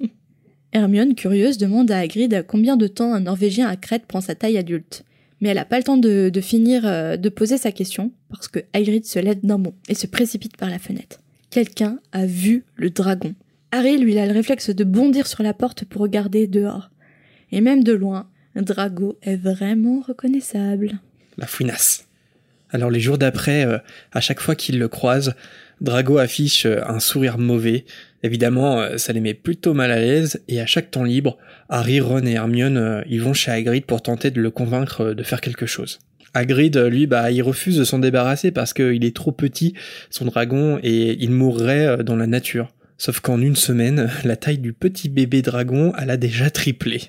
Hermione, 0.72 1.16
curieuse, 1.16 1.58
demande 1.58 1.90
à 1.90 1.98
Hagrid 1.98 2.44
combien 2.46 2.76
de 2.76 2.86
temps 2.86 3.12
un 3.12 3.18
Norvégien 3.18 3.66
à 3.66 3.74
Crète 3.74 4.06
prend 4.06 4.20
sa 4.20 4.36
taille 4.36 4.58
adulte. 4.58 5.02
Mais 5.40 5.48
elle 5.48 5.56
n'a 5.56 5.64
pas 5.64 5.78
le 5.78 5.82
temps 5.82 5.96
de, 5.96 6.30
finir 6.40 6.86
euh, 6.86 7.16
de 7.16 7.28
poser 7.30 7.58
sa 7.58 7.72
question, 7.72 8.12
parce 8.28 8.46
que 8.46 8.60
Hagrid 8.74 9.04
se 9.06 9.18
lève 9.18 9.40
d'un 9.42 9.58
bond 9.58 9.74
et 9.88 9.94
se 9.94 10.06
précipite 10.06 10.56
par 10.56 10.70
la 10.70 10.78
fenêtre. 10.78 11.20
Quelqu'un 11.50 11.98
a 12.12 12.26
vu 12.26 12.64
le 12.76 12.90
dragon. 12.90 13.34
Harry, 13.72 13.98
lui, 13.98 14.16
a 14.20 14.26
le 14.26 14.32
réflexe 14.32 14.70
de 14.70 14.84
bondir 14.84 15.26
sur 15.26 15.42
la 15.42 15.52
porte 15.52 15.84
pour 15.84 16.00
regarder 16.02 16.46
dehors. 16.46 16.90
Et 17.50 17.60
même 17.60 17.82
de 17.82 17.92
loin, 17.92 18.28
Drago 18.56 19.18
est 19.22 19.36
vraiment 19.36 20.00
reconnaissable. 20.00 20.98
La 21.38 21.46
fouinasse. 21.46 22.06
Alors 22.72 22.90
les 22.90 23.00
jours 23.00 23.18
d'après, 23.18 23.66
euh, 23.66 23.78
à 24.12 24.20
chaque 24.20 24.40
fois 24.40 24.54
qu'il 24.54 24.78
le 24.78 24.88
croise, 24.88 25.34
Drago 25.80 26.18
affiche 26.18 26.66
euh, 26.66 26.80
un 26.86 27.00
sourire 27.00 27.38
mauvais. 27.38 27.84
Évidemment, 28.22 28.80
euh, 28.80 28.96
ça 28.96 29.12
les 29.12 29.20
met 29.20 29.34
plutôt 29.34 29.74
mal 29.74 29.90
à 29.90 29.98
l'aise, 29.98 30.42
et 30.48 30.60
à 30.60 30.66
chaque 30.66 30.90
temps 30.90 31.04
libre, 31.04 31.38
Harry, 31.68 32.00
Ron 32.00 32.26
et 32.26 32.32
Hermione, 32.32 33.02
ils 33.08 33.22
vont 33.22 33.32
chez 33.32 33.50
Hagrid 33.50 33.84
pour 33.86 34.02
tenter 34.02 34.30
de 34.30 34.40
le 34.40 34.50
convaincre 34.50 35.12
de 35.12 35.22
faire 35.22 35.40
quelque 35.40 35.66
chose. 35.66 35.98
Hagrid, 36.32 36.76
lui, 36.76 37.06
bah, 37.06 37.32
il 37.32 37.42
refuse 37.42 37.76
de 37.76 37.84
s'en 37.84 37.98
débarrasser 37.98 38.52
parce 38.52 38.72
qu'il 38.72 39.04
est 39.04 39.16
trop 39.16 39.32
petit, 39.32 39.74
son 40.10 40.26
dragon, 40.26 40.78
et 40.82 41.16
il 41.20 41.30
mourrait 41.30 42.04
dans 42.04 42.16
la 42.16 42.28
nature. 42.28 42.72
Sauf 42.98 43.20
qu'en 43.20 43.40
une 43.40 43.56
semaine, 43.56 44.10
la 44.24 44.36
taille 44.36 44.58
du 44.58 44.72
petit 44.72 45.08
bébé 45.08 45.42
dragon, 45.42 45.92
elle 45.98 46.10
a 46.10 46.16
déjà 46.16 46.50
triplé. 46.50 47.02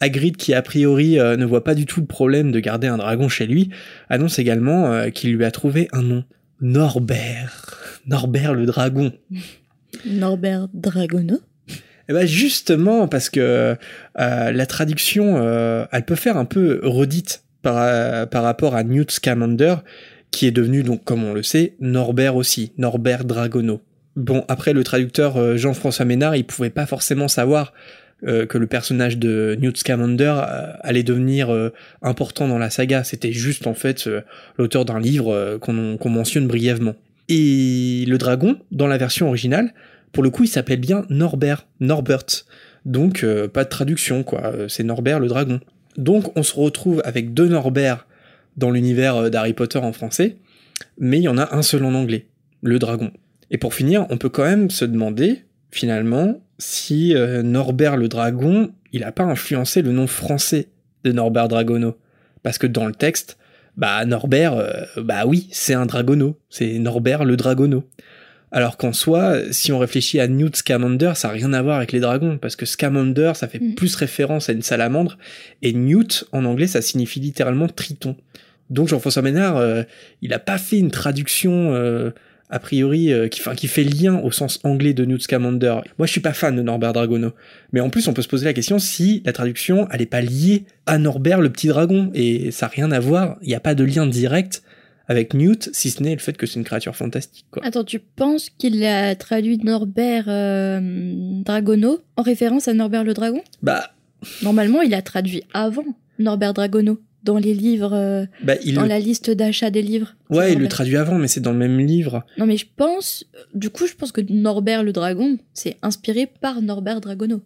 Hagrid, 0.00 0.36
qui 0.36 0.54
a 0.54 0.62
priori 0.62 1.18
euh, 1.18 1.36
ne 1.36 1.44
voit 1.44 1.64
pas 1.64 1.74
du 1.74 1.86
tout 1.86 2.00
le 2.00 2.06
problème 2.06 2.52
de 2.52 2.60
garder 2.60 2.86
un 2.86 2.98
dragon 2.98 3.28
chez 3.28 3.46
lui, 3.46 3.70
annonce 4.08 4.38
également 4.38 4.92
euh, 4.92 5.10
qu'il 5.10 5.34
lui 5.34 5.44
a 5.44 5.50
trouvé 5.50 5.88
un 5.92 6.02
nom. 6.02 6.24
Norbert. 6.60 8.00
Norbert 8.06 8.54
le 8.54 8.66
dragon. 8.66 9.12
Norbert 10.06 10.68
Dragono 10.72 11.38
Eh 12.08 12.12
ben 12.12 12.26
justement, 12.26 13.08
parce 13.08 13.30
que 13.30 13.76
euh, 14.18 14.52
la 14.52 14.66
traduction, 14.66 15.38
elle 15.90 16.04
peut 16.04 16.14
faire 16.14 16.36
un 16.36 16.44
peu 16.44 16.80
redite 16.82 17.44
par, 17.62 18.28
par 18.28 18.42
rapport 18.42 18.74
à 18.74 18.84
Newt 18.84 19.10
Scamander, 19.10 19.76
qui 20.30 20.46
est 20.46 20.50
devenu, 20.52 20.82
donc 20.82 21.04
comme 21.04 21.24
on 21.24 21.32
le 21.32 21.42
sait, 21.42 21.76
Norbert 21.80 22.36
aussi, 22.36 22.72
Norbert 22.76 23.24
Dragono. 23.24 23.80
Bon, 24.16 24.44
après 24.48 24.72
le 24.72 24.84
traducteur 24.84 25.56
Jean-François 25.56 26.04
Ménard, 26.04 26.36
il 26.36 26.44
pouvait 26.44 26.70
pas 26.70 26.86
forcément 26.86 27.28
savoir 27.28 27.72
euh, 28.26 28.46
que 28.46 28.58
le 28.58 28.66
personnage 28.66 29.18
de 29.18 29.56
Newt 29.60 29.76
Scamander 29.76 30.34
euh, 30.38 30.72
allait 30.80 31.02
devenir 31.02 31.52
euh, 31.52 31.72
important 32.02 32.48
dans 32.48 32.58
la 32.58 32.70
saga. 32.70 33.04
C'était 33.04 33.32
juste 33.32 33.66
en 33.66 33.74
fait 33.74 34.06
euh, 34.06 34.22
l'auteur 34.56 34.84
d'un 34.84 34.98
livre 34.98 35.58
qu'on 35.58 36.10
mentionne 36.10 36.46
brièvement. 36.46 36.94
Et 37.28 38.04
le 38.06 38.18
dragon, 38.18 38.58
dans 38.70 38.86
la 38.86 38.98
version 38.98 39.28
originale, 39.28 39.72
pour 40.12 40.22
le 40.22 40.30
coup, 40.30 40.44
il 40.44 40.48
s'appelle 40.48 40.80
bien 40.80 41.06
Norbert, 41.08 41.66
Norbert. 41.80 42.44
Donc, 42.84 43.24
pas 43.52 43.64
de 43.64 43.68
traduction, 43.68 44.22
quoi. 44.22 44.52
C'est 44.68 44.84
Norbert 44.84 45.20
le 45.20 45.28
dragon. 45.28 45.60
Donc, 45.96 46.36
on 46.36 46.42
se 46.42 46.54
retrouve 46.54 47.00
avec 47.04 47.32
deux 47.32 47.48
Norbert 47.48 48.06
dans 48.58 48.70
l'univers 48.70 49.30
d'Harry 49.30 49.54
Potter 49.54 49.78
en 49.78 49.92
français, 49.92 50.36
mais 50.98 51.18
il 51.18 51.22
y 51.22 51.28
en 51.28 51.38
a 51.38 51.56
un 51.56 51.62
seul 51.62 51.82
en 51.84 51.94
anglais, 51.94 52.26
le 52.62 52.78
dragon. 52.78 53.10
Et 53.50 53.56
pour 53.58 53.72
finir, 53.72 54.06
on 54.10 54.18
peut 54.18 54.28
quand 54.28 54.44
même 54.44 54.70
se 54.70 54.84
demander, 54.84 55.44
finalement, 55.70 56.43
si 56.58 57.14
euh, 57.14 57.42
Norbert 57.42 57.96
le 57.96 58.08
dragon, 58.08 58.72
il 58.92 59.04
a 59.04 59.12
pas 59.12 59.24
influencé 59.24 59.82
le 59.82 59.92
nom 59.92 60.06
français 60.06 60.68
de 61.04 61.12
Norbert 61.12 61.48
Dragono. 61.48 61.96
Parce 62.42 62.58
que 62.58 62.66
dans 62.66 62.86
le 62.86 62.94
texte, 62.94 63.36
bah 63.76 64.04
Norbert, 64.04 64.54
euh, 64.54 64.70
bah 64.98 65.24
oui, 65.26 65.48
c'est 65.50 65.74
un 65.74 65.86
dragono, 65.86 66.38
c'est 66.50 66.78
Norbert 66.78 67.24
le 67.24 67.36
dragono. 67.36 67.84
Alors 68.52 68.76
qu'en 68.76 68.92
soi, 68.92 69.36
si 69.50 69.72
on 69.72 69.80
réfléchit 69.80 70.20
à 70.20 70.28
Newt 70.28 70.54
Scamander, 70.54 71.12
ça 71.16 71.26
n'a 71.28 71.34
rien 71.34 71.52
à 71.52 71.60
voir 71.60 71.78
avec 71.78 71.90
les 71.90 71.98
dragons, 71.98 72.38
parce 72.38 72.54
que 72.54 72.66
Scamander, 72.66 73.32
ça 73.34 73.48
fait 73.48 73.58
Mhm. 73.60 73.74
plus 73.74 73.96
référence 73.96 74.48
à 74.48 74.52
une 74.52 74.62
salamandre, 74.62 75.18
et 75.62 75.72
Newt, 75.72 76.24
en 76.30 76.44
anglais, 76.44 76.68
ça 76.68 76.80
signifie 76.80 77.18
littéralement 77.18 77.66
triton. 77.66 78.16
Donc 78.70 78.86
Jean-François 78.88 79.22
Ménard, 79.22 79.56
euh, 79.56 79.82
il 80.22 80.32
a 80.32 80.38
pas 80.38 80.56
fait 80.58 80.78
une 80.78 80.92
traduction 80.92 81.72
a 82.50 82.58
priori 82.58 83.12
euh, 83.12 83.28
qui, 83.28 83.68
fait 83.68 83.84
lien 83.84 84.20
au 84.20 84.30
sens 84.30 84.60
anglais 84.64 84.94
de 84.94 85.04
Newt 85.04 85.22
Scamander. 85.22 85.80
Moi, 85.98 86.06
je 86.06 86.12
suis 86.12 86.20
pas 86.20 86.32
fan 86.32 86.56
de 86.56 86.62
Norbert 86.62 86.92
Dragono, 86.92 87.32
mais 87.72 87.80
en 87.80 87.90
plus, 87.90 88.06
on 88.08 88.12
peut 88.12 88.22
se 88.22 88.28
poser 88.28 88.44
la 88.44 88.52
question 88.52 88.78
si 88.78 89.22
la 89.24 89.32
traduction, 89.32 89.88
elle 89.90 90.02
est 90.02 90.06
pas 90.06 90.20
liée 90.20 90.64
à 90.86 90.98
Norbert 90.98 91.40
le 91.40 91.50
petit 91.50 91.68
dragon, 91.68 92.10
et 92.14 92.50
ça 92.50 92.66
n'a 92.66 92.70
rien 92.70 92.92
à 92.92 93.00
voir. 93.00 93.36
Il 93.42 93.48
n'y 93.48 93.54
a 93.54 93.60
pas 93.60 93.74
de 93.74 93.84
lien 93.84 94.06
direct 94.06 94.62
avec 95.08 95.34
Newt, 95.34 95.68
si 95.72 95.90
ce 95.90 96.02
n'est 96.02 96.14
le 96.14 96.20
fait 96.20 96.36
que 96.36 96.46
c'est 96.46 96.58
une 96.58 96.64
créature 96.64 96.96
fantastique, 96.96 97.46
quoi. 97.50 97.62
Attends, 97.64 97.84
tu 97.84 97.98
penses 97.98 98.50
qu'il 98.50 98.84
a 98.84 99.14
traduit 99.16 99.58
Norbert 99.58 100.24
euh, 100.28 100.80
Dragono 101.42 102.00
en 102.16 102.22
référence 102.22 102.68
à 102.68 102.74
Norbert 102.74 103.04
le 103.04 103.14
dragon? 103.14 103.42
Bah, 103.62 103.94
Normalement, 104.42 104.82
il 104.82 104.94
a 104.94 105.02
traduit 105.02 105.42
avant 105.52 105.84
Norbert 106.18 106.54
Dragono 106.54 107.00
dans 107.24 107.38
les 107.38 107.54
livres, 107.54 107.94
euh, 107.94 108.26
bah 108.42 108.54
il 108.64 108.74
dans 108.74 108.82
le... 108.82 108.88
la 108.88 109.00
liste 109.00 109.30
d'achat 109.30 109.70
des 109.70 109.82
livres. 109.82 110.14
ouais, 110.30 110.52
il 110.52 110.58
le 110.58 110.68
traduit 110.68 110.96
avant, 110.96 111.18
mais 111.18 111.28
c'est 111.28 111.40
dans 111.40 111.52
le 111.52 111.58
même 111.58 111.78
livre. 111.78 112.24
Non, 112.38 112.46
mais 112.46 112.56
je 112.56 112.66
pense, 112.76 113.24
du 113.54 113.70
coup, 113.70 113.86
je 113.86 113.94
pense 113.94 114.12
que 114.12 114.20
Norbert 114.20 114.82
le 114.82 114.92
dragon, 114.92 115.38
c'est 115.52 115.76
inspiré 115.82 116.26
par 116.26 116.62
Norbert 116.62 117.00
Dragono. 117.00 117.42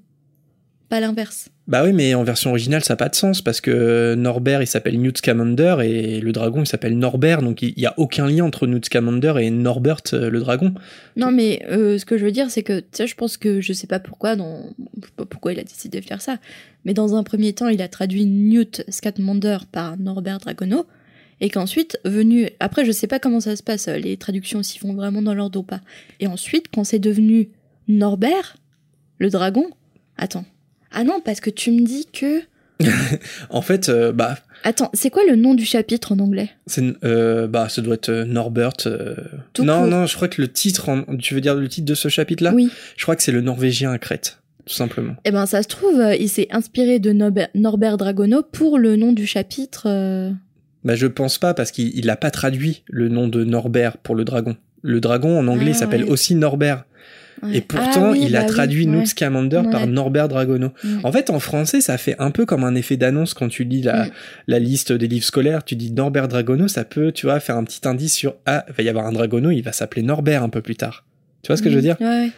Pas 0.89 1.01
l'inverse. 1.01 1.51
Bah 1.67 1.85
oui, 1.85 1.93
mais 1.93 2.15
en 2.15 2.25
version 2.25 2.49
originale, 2.49 2.83
ça 2.83 2.95
n'a 2.95 2.97
pas 2.97 3.11
de 3.11 3.15
sens 3.15 3.43
parce 3.43 3.61
que 3.61 4.15
Norbert, 4.15 4.63
il 4.63 4.67
s'appelle 4.67 4.99
Newt 4.99 5.19
Scamander 5.19 5.77
et 5.83 6.21
le 6.21 6.33
dragon, 6.33 6.63
il 6.63 6.67
s'appelle 6.67 6.97
Norbert, 6.97 7.43
donc 7.43 7.61
il 7.61 7.75
n'y 7.77 7.85
a 7.85 7.93
aucun 7.99 8.27
lien 8.27 8.45
entre 8.45 8.67
Newt 8.67 8.87
Scamander 8.87 9.35
et 9.39 9.51
Norbert 9.51 10.01
euh, 10.15 10.31
le 10.31 10.41
dragon. 10.41 10.73
Non, 11.17 11.31
mais 11.31 11.63
euh, 11.69 11.99
ce 11.99 12.07
que 12.07 12.17
je 12.17 12.25
veux 12.25 12.33
dire, 12.33 12.51
c'est 12.51 12.63
que, 12.63 12.81
tu 12.81 12.87
sais, 12.93 13.07
je 13.07 13.15
pense 13.17 13.37
que 13.37 13.61
je 13.61 13.75
sais 13.75 13.87
pas 13.87 14.01
pourquoi, 14.01 14.35
dans... 14.35 14.71
je 14.97 15.07
sais 15.07 15.13
pas 15.15 15.27
pourquoi 15.27 15.53
il 15.53 15.61
a 15.61 15.63
décidé 15.63 16.01
de 16.01 16.07
faire 16.07 16.23
ça, 16.23 16.39
mais 16.87 16.95
dans 16.95 17.15
un 17.15 17.23
premier 17.23 17.53
temps, 17.53 17.69
il 17.69 17.83
a 17.83 17.89
traduit 17.89 18.25
Newt 18.25 18.83
Scamander 18.89 19.59
par 19.71 19.99
Norbert 19.99 20.39
Dragono, 20.39 20.87
et 21.41 21.51
qu'ensuite, 21.51 22.01
venu. 22.05 22.49
Après, 22.61 22.85
je 22.85 22.93
sais 22.93 23.07
pas 23.07 23.19
comment 23.19 23.41
ça 23.41 23.57
se 23.57 23.63
passe, 23.63 23.89
les 23.89 24.17
traductions 24.17 24.63
s'y 24.63 24.79
font 24.79 24.95
vraiment 24.95 25.23
dans 25.23 25.35
l'ordre 25.35 25.61
ou 25.61 25.63
pas. 25.63 25.81
Et 26.19 26.27
ensuite, 26.27 26.67
quand 26.73 26.83
c'est 26.85 26.99
devenu 26.99 27.51
Norbert, 27.89 28.57
le 29.19 29.31
dragon. 29.31 29.67
Attends. 30.17 30.45
Ah 30.93 31.05
non, 31.05 31.21
parce 31.25 31.41
que 31.41 31.51
tu 31.51 31.71
me 31.71 31.85
dis 31.85 32.07
que. 32.13 32.41
En 33.51 33.61
fait, 33.63 33.89
euh, 33.89 34.13
bah, 34.13 34.39
Attends, 34.65 34.91
c'est 34.95 35.11
quoi 35.11 35.23
le 35.29 35.35
nom 35.37 35.55
du 35.55 35.65
chapitre 35.65 36.13
en 36.13 36.19
anglais? 36.21 36.51
C'est, 36.67 36.85
euh, 37.05 37.47
bah, 37.49 37.69
ça 37.69 37.83
doit 37.83 37.95
être 37.95 38.09
euh, 38.09 38.25
Norbert. 38.25 38.73
euh, 38.87 39.15
non, 39.59 39.79
court. 39.81 39.87
non, 39.89 40.07
je 40.07 40.15
crois 40.15 40.29
que 40.29 40.41
le 40.41 40.49
titre, 40.49 40.89
en- 40.89 41.17
tu 41.17 41.35
veux 41.35 41.41
dire 41.41 41.55
le 41.57 41.69
titre 41.69 41.87
de 41.87 41.95
ce 41.95 42.09
chapitre-là? 42.09 42.53
Oui. 42.55 42.71
Je 42.97 43.03
crois 43.03 43.17
que 43.17 43.23
c'est 43.23 43.33
le 43.33 43.41
Norvégien 43.41 43.91
à 43.93 43.99
Crète, 43.99 44.39
tout 44.67 44.75
simplement. 44.75 45.15
Eh 45.25 45.31
ben, 45.33 45.47
ça 45.47 45.63
se 45.63 45.69
trouve, 45.69 46.01
il 46.21 46.29
s'est 46.29 46.49
inspiré 46.51 46.99
de 47.01 47.13
Norbert, 47.13 47.49
Norbert 47.55 47.97
Dragono 47.97 48.43
pour 48.43 48.79
le 48.79 48.95
nom 48.97 49.13
du 49.13 49.27
chapitre. 49.27 50.31
Bah, 50.85 50.95
je 50.95 51.07
pense 51.09 51.39
pas 51.39 51.55
parce 51.55 51.73
qu'il 51.73 51.97
il 51.99 52.09
a 52.11 52.17
pas 52.17 52.31
traduit 52.31 52.83
le 52.87 53.09
nom 53.09 53.27
de 53.29 53.43
Norbert 53.45 53.97
pour 53.99 54.15
le 54.15 54.25
dragon. 54.25 54.57
Le 54.83 55.01
dragon 55.01 55.37
en 55.39 55.49
anglais 55.49 55.73
Ah, 55.75 55.79
s'appelle 55.79 56.05
ouais. 56.05 56.11
aussi 56.11 56.37
Norbert. 56.37 56.85
Ouais. 57.43 57.57
Et 57.57 57.61
pourtant, 57.61 58.07
Ah 58.07 58.11
oui, 58.13 58.21
il 58.27 58.37
a 58.37 58.41
bah 58.41 58.47
oui, 58.49 58.53
traduit 58.53 58.87
ouais. 58.87 58.93
Newt 58.97 59.07
Scamander 59.07 59.63
par. 59.71 59.87
Norbert 59.87 60.29
Dragono. 60.29 60.73
Ouais. 60.85 60.91
En 61.05 61.13
fait, 61.13 61.31
en 61.31 61.41
français, 61.41 61.81
ça 61.81 61.99
fait 61.99 62.17
un 62.19 62.31
peu 62.31 62.47
comme 62.47 62.65
un 62.65 62.75
effet 62.75 62.97
d'annonce 62.97 63.35
quand 63.35 63.49
tu 63.49 63.65
lis 63.65 63.83
la, 63.83 64.09
la 64.47 64.59
liste 64.59 64.93
des 64.93 65.09
livres 65.09 65.25
scolaires. 65.25 65.65
Tu 65.65 65.77
dis 65.77 65.93
Norbert 65.93 66.29
Dragono, 66.29 66.69
ça 66.69 66.85
peut, 66.85 67.13
tu 67.13 67.27
vois, 67.27 67.41
faire 67.41 67.57
un 67.57 67.65
petit 67.65 67.87
indice 67.89 68.15
sur 68.15 68.35
ah, 68.47 68.65
il 68.69 68.75
va 68.75 68.83
y 68.83 68.89
avoir 68.89 69.07
un 69.07 69.13
Dragono, 69.13 69.51
il 69.51 69.63
va 69.63 69.73
s'appeler 69.73 70.03
Norbert 70.03 70.43
un 70.43 70.49
peu 70.49 70.63
plus 70.63 70.77
tard. 70.77 71.05
Tu 71.43 71.49
vois 71.49 71.57
ce 71.57 71.63
que 71.63 71.71
je 71.71 71.77
veux 71.77 71.83
dire 71.83 71.97
Mm. 72.01 72.05
Ouais, 72.05 72.31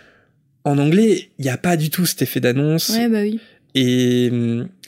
En 0.65 0.79
anglais, 0.79 1.31
il 1.39 1.45
n'y 1.45 1.51
a 1.51 1.57
pas 1.57 1.77
du 1.77 1.89
tout 1.91 2.05
cet 2.07 2.21
effet 2.23 2.41
d'annonce. 2.41 2.91
ouais, 2.91 3.09
bah 3.09 3.21
oui. 3.23 3.41
Et, 3.75 4.31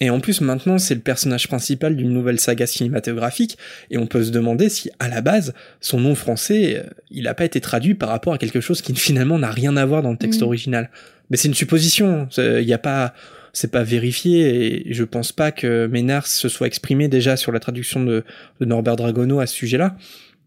et 0.01 0.11
en 0.11 0.21
plus, 0.21 0.41
maintenant, 0.41 0.79
c'est 0.79 0.95
le 0.95 1.01
personnage 1.01 1.49
principal 1.49 1.97
d'une 1.97 2.11
nouvelle 2.11 2.41
saga 2.41 2.67
cinématographique, 2.67 3.57
et 3.91 3.99
on 3.99 4.07
peut 4.07 4.25
se 4.25 4.31
demander 4.31 4.69
si, 4.69 4.91
à 4.99 5.09
la 5.09 5.21
base, 5.21 5.55
son 5.81 6.01
nom 6.01 6.15
français, 6.15 6.79
euh, 6.79 6.91
il 7.11 7.25
n'a 7.25 7.35
pas 7.35 7.45
été 7.45 7.61
traduit 7.61 7.95
par 7.95 8.09
rapport 8.09 8.35
à 8.35 8.39
quelque 8.39 8.61
chose 8.61 8.83
qui 8.83 8.95
finalement 8.97 9.39
n'a 9.39 9.51
rien 9.51 9.77
à 9.77 9.85
voir 9.85 10.03
dans 10.03 10.11
le 10.11 10.17
texte 10.17 10.41
Mm. 10.41 10.45
original. 10.45 10.91
Mais 11.31 11.37
c'est 11.37 11.49
une 11.49 11.55
supposition, 11.55 12.29
il 12.37 12.67
n'y 12.67 12.75
a 12.75 12.79
pas, 12.79 13.15
c'est 13.53 13.71
pas 13.71 13.83
vérifié, 13.83 14.89
et 14.89 14.93
je 14.93 15.05
pense 15.05 15.33
pas 15.33 15.51
que 15.51 15.87
Ménard 15.87 16.27
se 16.27 16.49
soit 16.49 16.67
exprimé 16.67 17.09
déjà 17.09 17.37
sur 17.37 17.53
la 17.53 17.61
traduction 17.61 18.05
de, 18.05 18.25
de 18.61 18.65
Norbert 18.67 18.97
Dragono 18.97 19.41
à 19.41 19.47
ce 19.47 19.55
sujet-là, 19.55 19.97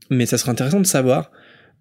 mais 0.09 0.25
ça 0.25 0.37
serait 0.37 0.51
intéressant 0.51 0.79
de 0.79 0.85
savoir. 0.85 1.31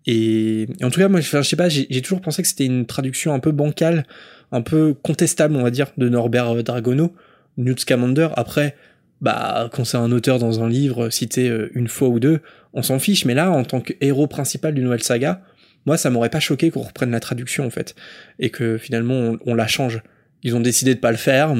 Et, 0.06 0.66
en 0.82 0.90
tout 0.90 1.00
cas, 1.00 1.08
moi, 1.08 1.20
je 1.20 1.42
sais 1.42 1.56
pas, 1.56 1.68
j'ai 1.68 2.02
toujours 2.02 2.20
pensé 2.20 2.42
que 2.42 2.48
c'était 2.48 2.66
une 2.66 2.86
traduction 2.86 3.32
un 3.34 3.40
peu 3.40 3.52
bancale, 3.52 4.04
un 4.52 4.62
peu 4.62 4.94
contestable, 4.94 5.56
on 5.56 5.62
va 5.62 5.70
dire, 5.70 5.88
de 5.96 6.08
Norbert 6.08 6.56
euh, 6.56 6.62
Dragono, 6.62 7.14
Newt 7.56 7.80
Scamander. 7.80 8.28
Après, 8.36 8.76
bah, 9.20 9.70
quand 9.72 9.84
c'est 9.84 9.96
un 9.96 10.12
auteur 10.12 10.38
dans 10.38 10.62
un 10.62 10.68
livre 10.68 11.10
cité 11.10 11.48
euh, 11.48 11.70
une 11.74 11.88
fois 11.88 12.08
ou 12.08 12.20
deux, 12.20 12.40
on 12.72 12.82
s'en 12.82 12.98
fiche. 12.98 13.24
Mais 13.24 13.34
là, 13.34 13.50
en 13.50 13.64
tant 13.64 13.80
que 13.80 13.92
héros 14.00 14.26
principal 14.26 14.74
d'une 14.74 14.84
nouvelle 14.84 15.02
saga, 15.02 15.42
moi, 15.86 15.96
ça 15.96 16.10
m'aurait 16.10 16.30
pas 16.30 16.40
choqué 16.40 16.70
qu'on 16.70 16.82
reprenne 16.82 17.10
la 17.10 17.20
traduction, 17.20 17.66
en 17.66 17.70
fait. 17.70 17.94
Et 18.38 18.50
que 18.50 18.78
finalement, 18.78 19.36
on, 19.44 19.54
la 19.54 19.66
change. 19.66 20.02
Ils 20.42 20.56
ont 20.56 20.60
décidé 20.60 20.94
de 20.94 21.00
pas 21.00 21.10
le 21.10 21.16
faire. 21.16 21.54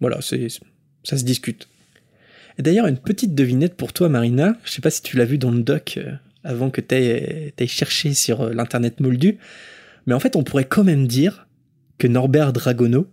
Voilà, 0.00 0.18
c'est, 0.20 0.48
ça 1.04 1.16
se 1.16 1.24
discute. 1.24 1.68
Et 2.58 2.62
d'ailleurs, 2.62 2.86
une 2.86 2.98
petite 2.98 3.34
devinette 3.34 3.74
pour 3.74 3.92
toi, 3.92 4.08
Marina. 4.08 4.56
Je 4.64 4.70
sais 4.70 4.82
pas 4.82 4.90
si 4.90 5.02
tu 5.02 5.16
l'as 5.16 5.24
vu 5.24 5.38
dans 5.38 5.50
le 5.50 5.62
doc 5.62 5.94
euh, 5.96 6.12
avant 6.44 6.70
que 6.70 6.80
tu 6.80 6.94
aies, 6.94 7.52
cherché 7.66 8.14
sur 8.14 8.42
euh, 8.42 8.52
l'internet 8.52 9.00
moldu. 9.00 9.38
Mais 10.06 10.14
en 10.14 10.20
fait, 10.20 10.36
on 10.36 10.42
pourrait 10.42 10.64
quand 10.64 10.84
même 10.84 11.06
dire 11.06 11.46
que 12.02 12.08
Norbert 12.08 12.52
Dragono, 12.52 13.06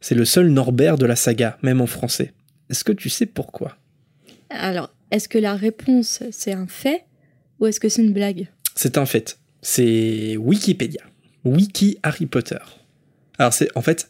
c'est 0.00 0.16
le 0.16 0.24
seul 0.24 0.48
Norbert 0.48 0.98
de 0.98 1.06
la 1.06 1.14
saga, 1.14 1.58
même 1.62 1.80
en 1.80 1.86
français. 1.86 2.32
Est-ce 2.70 2.82
que 2.82 2.90
tu 2.90 3.08
sais 3.08 3.24
pourquoi? 3.24 3.76
Alors, 4.50 4.92
est-ce 5.12 5.28
que 5.28 5.38
la 5.38 5.54
réponse 5.54 6.24
c'est 6.32 6.50
un 6.50 6.66
fait 6.66 7.04
ou 7.60 7.66
est-ce 7.68 7.78
que 7.78 7.88
c'est 7.88 8.02
une 8.02 8.12
blague? 8.12 8.48
C'est 8.74 8.98
un 8.98 9.06
fait. 9.06 9.38
C'est 9.60 10.36
Wikipédia. 10.36 11.02
Wiki 11.44 11.98
Harry 12.02 12.26
Potter. 12.26 12.58
Alors 13.38 13.52
c'est 13.52 13.68
en 13.76 13.80
fait, 13.80 14.08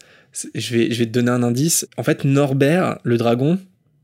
je 0.54 0.76
vais, 0.78 0.90
je 0.90 0.98
vais 1.00 1.04
te 1.06 1.10
donner 1.10 1.30
un 1.30 1.42
indice. 1.42 1.86
En 1.98 2.02
fait, 2.02 2.24
Norbert, 2.24 3.00
le 3.02 3.18
dragon, 3.18 3.58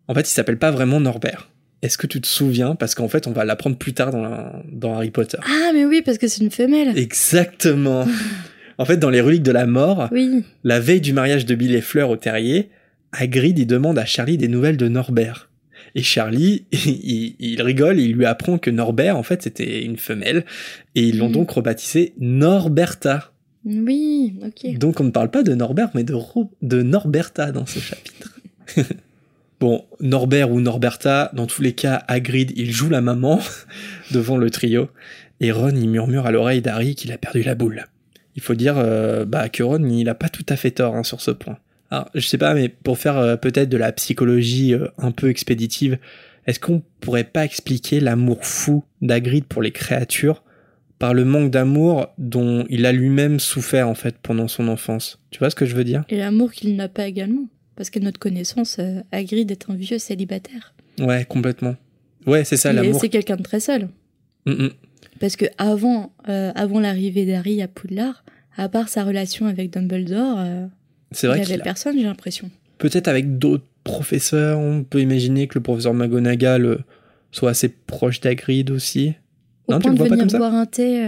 en 0.08 0.14
fait, 0.14 0.28
il 0.28 0.34
s'appelle 0.34 0.58
pas 0.58 0.70
vraiment 0.70 1.00
Norbert. 1.00 1.50
Est-ce 1.80 1.96
que 1.96 2.06
tu 2.06 2.20
te 2.20 2.26
souviens? 2.26 2.74
Parce 2.74 2.94
qu'en 2.94 3.08
fait, 3.08 3.26
on 3.26 3.32
va 3.32 3.46
l'apprendre 3.46 3.78
plus 3.78 3.94
tard 3.94 4.10
dans, 4.10 4.62
dans 4.70 4.94
Harry 4.94 5.10
Potter. 5.10 5.38
Ah, 5.40 5.70
mais 5.72 5.86
oui, 5.86 6.02
parce 6.02 6.18
que 6.18 6.28
c'est 6.28 6.42
une 6.42 6.50
femelle. 6.50 6.98
Exactement. 6.98 8.06
en 8.78 8.84
fait, 8.84 8.96
dans 8.96 9.10
les 9.10 9.20
reliques 9.20 9.42
de 9.42 9.52
la 9.52 9.66
mort, 9.66 10.08
oui. 10.12 10.44
la 10.64 10.80
veille 10.80 11.00
du 11.00 11.12
mariage 11.12 11.44
de 11.44 11.54
Bill 11.54 11.74
et 11.74 11.80
Fleur 11.80 12.10
au 12.10 12.16
terrier, 12.16 12.70
Hagrid 13.12 13.58
il 13.58 13.66
demande 13.66 13.98
à 13.98 14.04
Charlie 14.04 14.38
des 14.38 14.48
nouvelles 14.48 14.76
de 14.76 14.88
Norbert. 14.88 15.50
Et 15.94 16.02
Charlie, 16.02 16.66
il, 16.72 17.60
rigole, 17.60 17.98
il 17.98 18.12
lui 18.12 18.24
apprend 18.24 18.58
que 18.58 18.70
Norbert, 18.70 19.16
en 19.16 19.22
fait, 19.22 19.42
c'était 19.42 19.82
une 19.84 19.96
femelle, 19.96 20.44
et 20.94 21.02
ils 21.02 21.18
l'ont 21.18 21.28
mm. 21.28 21.32
donc 21.32 21.50
rebaptisé 21.50 22.14
Norberta. 22.18 23.32
Oui, 23.64 24.38
ok. 24.44 24.78
Donc 24.78 25.00
on 25.00 25.04
ne 25.04 25.10
parle 25.10 25.30
pas 25.30 25.42
de 25.42 25.54
Norbert, 25.54 25.90
mais 25.94 26.04
de, 26.04 26.14
de 26.62 26.82
Norberta 26.82 27.52
dans 27.52 27.66
ce 27.66 27.78
chapitre. 27.80 28.40
Bon, 29.60 29.86
Norbert 29.98 30.52
ou 30.52 30.60
Norberta, 30.60 31.32
dans 31.34 31.48
tous 31.48 31.62
les 31.62 31.72
cas, 31.72 32.04
Hagrid, 32.06 32.52
il 32.54 32.70
joue 32.70 32.88
la 32.88 33.00
maman 33.00 33.40
devant 34.12 34.36
le 34.36 34.50
trio, 34.50 34.88
et 35.40 35.50
Ron, 35.50 35.74
il 35.74 35.88
murmure 35.88 36.26
à 36.26 36.30
l'oreille 36.30 36.62
d'Harry 36.62 36.94
qu'il 36.94 37.10
a 37.10 37.18
perdu 37.18 37.42
la 37.42 37.56
boule. 37.56 37.86
Il 38.38 38.40
faut 38.40 38.54
dire 38.54 38.78
euh, 38.78 39.24
bah, 39.24 39.48
que 39.48 39.64
Ron, 39.64 39.84
il 39.88 40.08
a 40.08 40.14
pas 40.14 40.28
tout 40.28 40.46
à 40.48 40.54
fait 40.54 40.70
tort 40.70 40.94
hein, 40.94 41.02
sur 41.02 41.20
ce 41.20 41.32
point. 41.32 41.58
Alors, 41.90 42.08
je 42.14 42.24
sais 42.24 42.38
pas, 42.38 42.54
mais 42.54 42.68
pour 42.68 42.96
faire 42.96 43.18
euh, 43.18 43.34
peut-être 43.34 43.68
de 43.68 43.76
la 43.76 43.90
psychologie 43.90 44.74
euh, 44.74 44.86
un 44.96 45.10
peu 45.10 45.28
expéditive, 45.28 45.98
est-ce 46.46 46.60
qu'on 46.60 46.80
pourrait 47.00 47.24
pas 47.24 47.44
expliquer 47.44 47.98
l'amour 47.98 48.46
fou 48.46 48.84
d'Hagrid 49.02 49.44
pour 49.44 49.60
les 49.60 49.72
créatures 49.72 50.44
par 51.00 51.14
le 51.14 51.24
manque 51.24 51.50
d'amour 51.50 52.06
dont 52.16 52.64
il 52.68 52.86
a 52.86 52.92
lui-même 52.92 53.40
souffert 53.40 53.88
en 53.88 53.96
fait 53.96 54.14
pendant 54.22 54.46
son 54.46 54.68
enfance? 54.68 55.18
Tu 55.32 55.40
vois 55.40 55.50
ce 55.50 55.56
que 55.56 55.66
je 55.66 55.74
veux 55.74 55.82
dire? 55.82 56.04
Et 56.08 56.16
l'amour 56.16 56.52
qu'il 56.52 56.76
n'a 56.76 56.88
pas 56.88 57.08
également 57.08 57.48
parce 57.74 57.90
que 57.90 57.98
notre 57.98 58.20
connaissance, 58.20 58.78
Hagrid 59.10 59.50
est 59.50 59.68
un 59.68 59.74
vieux 59.74 59.98
célibataire. 59.98 60.74
Ouais, 61.00 61.24
complètement. 61.24 61.74
Ouais, 62.24 62.44
c'est 62.44 62.56
ça 62.56 62.72
l'amour. 62.72 63.00
C'est 63.00 63.08
quelqu'un 63.08 63.36
de 63.36 63.42
très 63.42 63.58
seul. 63.58 63.88
Parce 65.20 65.36
que 65.36 65.46
avant, 65.58 66.12
euh, 66.28 66.52
avant 66.54 66.80
l'arrivée 66.80 67.26
d'Harry 67.26 67.62
à 67.62 67.68
Poudlard, 67.68 68.24
à 68.56 68.68
part 68.68 68.88
sa 68.88 69.04
relation 69.04 69.46
avec 69.46 69.70
Dumbledore, 69.70 70.36
euh, 70.38 70.66
c'est 71.12 71.26
vrai 71.26 71.38
il 71.38 71.46
n'y 71.46 71.52
avait 71.52 71.62
personne, 71.62 71.96
j'ai 71.96 72.04
l'impression. 72.04 72.50
Peut-être 72.78 73.08
avec 73.08 73.38
d'autres 73.38 73.66
professeurs, 73.84 74.58
on 74.58 74.84
peut 74.84 75.00
imaginer 75.00 75.46
que 75.46 75.58
le 75.58 75.62
professeur 75.62 75.94
McGonagall 75.94 76.84
soit 77.32 77.50
assez 77.50 77.68
proche 77.68 78.20
d'Hagrid 78.20 78.70
aussi. 78.70 79.14
Au 79.66 79.72
non, 79.72 79.80
point 79.80 79.92
tu 79.92 79.98
de 79.98 80.04
venir 80.04 80.26
pas 80.26 80.30
comme 80.30 80.38
boire 80.38 80.54
un 80.54 80.66
thé. 80.66 81.02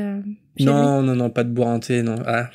non, 0.61 1.03
non, 1.03 1.17
non, 1.17 1.31
pas 1.31 1.45
de 1.45 1.51
boire 1.51 1.69
un 1.69 1.81
thé, 1.81 2.03
non. 2.03 2.17
Ah. 2.27 2.51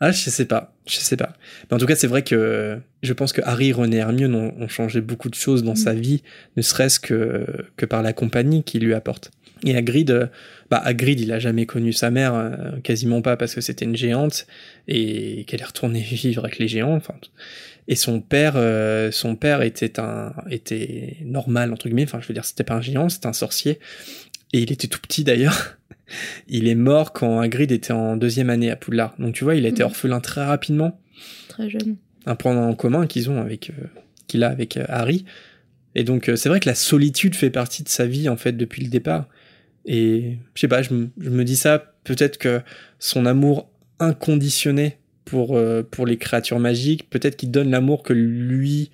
Ah, 0.00 0.10
je 0.10 0.28
sais 0.28 0.44
pas. 0.44 0.74
Je 0.86 0.96
sais 0.96 1.16
pas. 1.16 1.32
Mais 1.70 1.74
en 1.74 1.78
tout 1.78 1.86
cas, 1.86 1.96
c'est 1.96 2.06
vrai 2.06 2.22
que 2.22 2.78
je 3.02 3.12
pense 3.12 3.32
que 3.32 3.40
Harry, 3.44 3.72
Ron 3.72 3.90
et 3.90 3.96
Hermione 3.96 4.34
ont, 4.34 4.68
changé 4.68 5.00
beaucoup 5.00 5.30
de 5.30 5.34
choses 5.34 5.62
dans 5.62 5.76
sa 5.76 5.94
mm. 5.94 5.98
vie, 5.98 6.22
ne 6.56 6.62
serait-ce 6.62 7.00
que, 7.00 7.46
que 7.76 7.86
par 7.86 8.02
la 8.02 8.12
compagnie 8.12 8.62
qu'il 8.64 8.84
lui 8.84 8.92
apporte. 8.92 9.30
Et 9.64 9.76
Hagrid, 9.76 10.10
euh, 10.10 10.26
bah 10.70 10.80
Hagrid, 10.84 11.20
il 11.20 11.32
a 11.32 11.38
jamais 11.38 11.66
connu 11.66 11.92
sa 11.92 12.10
mère, 12.10 12.34
euh, 12.34 12.78
quasiment 12.82 13.22
pas 13.22 13.36
parce 13.36 13.54
que 13.54 13.60
c'était 13.60 13.84
une 13.84 13.96
géante 13.96 14.46
et 14.88 15.44
qu'elle 15.46 15.60
est 15.60 15.66
retournée 15.66 16.00
vivre 16.02 16.44
avec 16.44 16.58
les 16.58 16.68
géants. 16.68 16.94
Enfin, 16.94 17.14
et 17.86 17.96
son 17.96 18.20
père, 18.20 18.54
euh, 18.56 19.10
son 19.10 19.36
père 19.36 19.62
était 19.62 20.00
un, 20.00 20.32
était 20.50 21.18
normal 21.24 21.72
entre 21.72 21.88
guillemets. 21.88 22.04
Enfin, 22.04 22.20
je 22.20 22.28
veux 22.28 22.34
dire, 22.34 22.44
c'était 22.44 22.64
pas 22.64 22.74
un 22.74 22.80
géant, 22.80 23.08
c'était 23.08 23.26
un 23.26 23.34
sorcier. 23.34 23.78
Et 24.52 24.60
il 24.60 24.72
était 24.72 24.86
tout 24.86 25.00
petit 25.00 25.24
d'ailleurs. 25.24 25.76
il 26.48 26.68
est 26.68 26.74
mort 26.74 27.12
quand 27.12 27.40
Hagrid 27.40 27.72
était 27.72 27.92
en 27.92 28.16
deuxième 28.16 28.50
année 28.50 28.70
à 28.70 28.76
Poudlard. 28.76 29.14
Donc 29.18 29.34
tu 29.34 29.44
vois, 29.44 29.54
il 29.54 29.66
a 29.66 29.68
été 29.68 29.82
mhm. 29.82 29.90
orphelin 29.90 30.20
très 30.20 30.44
rapidement. 30.44 31.00
Très 31.48 31.68
jeune. 31.68 31.96
Un 32.26 32.36
point 32.36 32.56
en 32.56 32.74
commun 32.74 33.06
qu'ils 33.06 33.28
ont 33.30 33.40
avec, 33.40 33.70
euh, 33.70 33.86
qu'il 34.28 34.44
a 34.44 34.48
avec 34.48 34.76
euh, 34.76 34.84
Harry. 34.88 35.26
Et 35.94 36.04
donc 36.04 36.30
c'est 36.34 36.48
vrai 36.48 36.58
que 36.60 36.68
la 36.68 36.74
solitude 36.74 37.36
fait 37.36 37.50
partie 37.50 37.82
de 37.84 37.88
sa 37.88 38.06
vie 38.06 38.28
en 38.28 38.36
fait 38.36 38.52
depuis 38.52 38.82
le 38.82 38.88
départ. 38.88 39.28
Et 39.86 40.38
je 40.54 40.60
sais 40.60 40.68
pas, 40.68 40.82
je, 40.82 40.94
me 40.94 41.42
dis 41.44 41.56
ça, 41.56 41.94
peut-être 42.04 42.38
que 42.38 42.60
son 42.98 43.26
amour 43.26 43.68
inconditionné 43.98 44.98
pour, 45.24 45.58
pour 45.90 46.06
les 46.06 46.16
créatures 46.16 46.58
magiques, 46.58 47.08
peut-être 47.10 47.36
qu'il 47.36 47.50
donne 47.50 47.70
l'amour 47.70 48.02
que 48.02 48.12
lui 48.12 48.90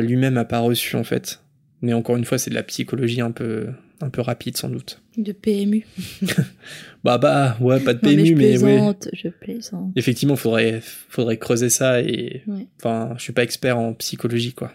lui-même 0.00 0.36
a 0.36 0.44
pas 0.44 0.60
reçu 0.60 0.96
en 0.96 1.04
fait. 1.04 1.40
Mais 1.82 1.92
encore 1.92 2.16
une 2.16 2.24
fois, 2.24 2.38
c'est 2.38 2.50
de 2.50 2.54
la 2.54 2.62
psychologie 2.62 3.20
un 3.20 3.30
peu, 3.30 3.68
un 4.00 4.08
peu 4.08 4.22
rapide 4.22 4.56
sans 4.56 4.68
doute. 4.68 5.02
De 5.16 5.32
PMU. 5.32 5.86
bah 7.04 7.18
bah 7.18 7.56
ouais, 7.60 7.80
pas 7.80 7.94
de 7.94 7.98
PMU, 7.98 8.34
mais, 8.34 8.54
je 8.56 8.60
plaisante, 8.64 9.08
je 9.12 9.28
plaisante. 9.28 9.92
Effectivement, 9.96 10.36
faudrait 10.36 10.80
faudrait 10.82 11.36
creuser 11.36 11.70
ça 11.70 12.00
et 12.00 12.42
enfin, 12.80 13.14
je 13.16 13.22
suis 13.22 13.32
pas 13.32 13.42
expert 13.42 13.78
en 13.78 13.92
psychologie 13.94 14.52
quoi. 14.54 14.72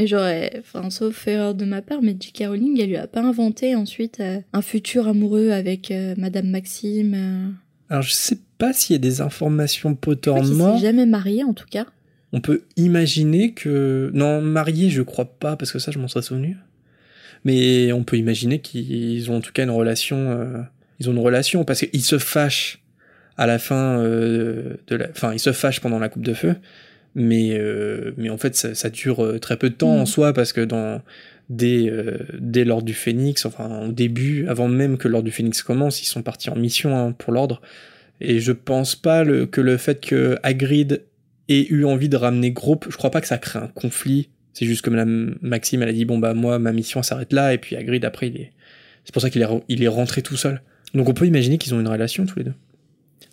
Et 0.00 0.06
j'aurais, 0.06 0.52
enfin, 0.58 0.88
sauf 0.90 1.28
erreur 1.28 1.54
de 1.54 1.64
ma 1.64 1.82
part, 1.82 2.02
mais 2.02 2.16
J.K. 2.18 2.44
Rowling, 2.46 2.80
elle 2.80 2.88
lui 2.88 2.96
a 2.96 3.06
pas 3.06 3.20
inventé 3.20 3.74
ensuite 3.76 4.20
euh, 4.20 4.40
un 4.52 4.62
futur 4.62 5.08
amoureux 5.08 5.50
avec 5.50 5.90
euh, 5.90 6.14
Madame 6.16 6.48
Maxime. 6.48 7.14
Euh. 7.14 7.48
Alors 7.90 8.02
je 8.02 8.12
sais 8.12 8.38
pas 8.58 8.72
s'il 8.72 8.94
y 8.94 8.96
a 8.96 9.00
des 9.00 9.20
informations. 9.20 9.96
Il 10.06 10.46
s'est 10.46 10.78
jamais 10.80 11.06
marié 11.06 11.44
en 11.44 11.52
tout 11.52 11.66
cas. 11.70 11.86
On 12.32 12.40
peut 12.40 12.62
imaginer 12.76 13.52
que 13.52 14.10
non 14.14 14.40
marié, 14.40 14.88
je 14.88 15.02
crois 15.02 15.24
pas 15.24 15.56
parce 15.56 15.72
que 15.72 15.78
ça 15.78 15.90
je 15.90 15.98
m'en 15.98 16.08
serais 16.08 16.22
souvenu 16.22 16.56
mais 17.44 17.92
on 17.92 18.04
peut 18.04 18.16
imaginer 18.16 18.60
qu'ils 18.60 19.30
ont 19.30 19.36
en 19.36 19.40
tout 19.40 19.52
cas 19.52 19.64
une 19.64 19.70
relation. 19.70 20.16
Euh, 20.16 20.62
ils 20.98 21.08
ont 21.08 21.12
une 21.12 21.18
relation 21.18 21.64
parce 21.64 21.80
qu'ils 21.80 22.04
se 22.04 22.18
fâchent 22.18 22.82
à 23.36 23.46
la 23.46 23.58
fin 23.58 23.98
euh, 23.98 24.76
de 24.88 24.96
la. 24.96 25.08
Enfin, 25.10 25.32
ils 25.32 25.40
se 25.40 25.52
fâchent 25.52 25.80
pendant 25.80 25.98
la 25.98 26.08
coupe 26.08 26.22
de 26.22 26.34
feu, 26.34 26.56
mais 27.14 27.58
euh, 27.58 28.12
mais 28.16 28.30
en 28.30 28.38
fait 28.38 28.54
ça, 28.54 28.74
ça, 28.74 28.90
dure 28.90 29.38
très 29.40 29.56
peu 29.56 29.70
de 29.70 29.74
temps 29.74 29.96
en 29.96 30.02
mm. 30.02 30.06
soi 30.06 30.32
parce 30.32 30.52
que 30.52 30.60
dans 30.60 31.02
dès 31.48 31.92
dès 32.38 32.64
l'ordre 32.64 32.84
du 32.84 32.94
Phénix, 32.94 33.44
enfin 33.46 33.88
au 33.88 33.92
début, 33.92 34.46
avant 34.48 34.68
même 34.68 34.98
que 34.98 35.08
l'ordre 35.08 35.26
du 35.26 35.32
Phénix 35.32 35.62
commence, 35.62 36.02
ils 36.02 36.06
sont 36.06 36.22
partis 36.22 36.50
en 36.50 36.56
mission 36.56 36.96
hein, 36.96 37.12
pour 37.12 37.32
l'ordre. 37.32 37.60
Et 38.20 38.38
je 38.38 38.52
pense 38.52 38.96
pas 38.96 39.24
le, 39.24 39.46
que 39.46 39.62
le 39.62 39.78
fait 39.78 40.00
que 40.00 40.36
Hagrid 40.42 41.02
ait 41.48 41.66
eu 41.70 41.84
envie 41.84 42.10
de 42.10 42.16
ramener 42.16 42.50
groupe, 42.52 42.86
je 42.90 42.96
crois 42.96 43.10
pas 43.10 43.22
que 43.22 43.26
ça 43.26 43.38
crée 43.38 43.58
un 43.58 43.68
conflit 43.68 44.28
c'est 44.52 44.66
juste 44.66 44.82
comme 44.82 44.96
la 44.96 45.04
Maxime, 45.06 45.82
elle 45.82 45.88
a 45.88 45.92
dit 45.92 46.04
bon 46.04 46.18
bah 46.18 46.34
moi 46.34 46.58
ma 46.58 46.72
mission 46.72 47.02
s'arrête 47.02 47.32
là 47.32 47.54
et 47.54 47.58
puis 47.58 47.76
Hagrid 47.76 48.04
après 48.04 48.28
il 48.28 48.36
est, 48.36 48.52
c'est 49.04 49.12
pour 49.12 49.22
ça 49.22 49.30
qu'il 49.30 49.42
est, 49.42 49.46
il 49.68 49.82
est 49.82 49.88
rentré 49.88 50.22
tout 50.22 50.36
seul. 50.36 50.62
Donc 50.94 51.08
on 51.08 51.14
peut 51.14 51.26
imaginer 51.26 51.58
qu'ils 51.58 51.74
ont 51.74 51.80
une 51.80 51.88
relation 51.88 52.26
tous 52.26 52.38
les 52.38 52.44
deux. 52.44 52.54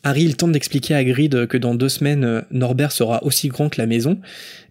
Harry 0.08 0.34
tente 0.36 0.52
d'expliquer 0.52 0.94
à 0.94 0.98
Hagrid 0.98 1.48
que 1.48 1.58
dans 1.58 1.76
deux 1.76 1.90
semaines 1.90 2.44
Norbert 2.52 2.92
sera 2.92 3.24
aussi 3.24 3.50
grand 3.50 3.70
que 3.70 3.82
la 3.82 3.88
maison 3.88 4.20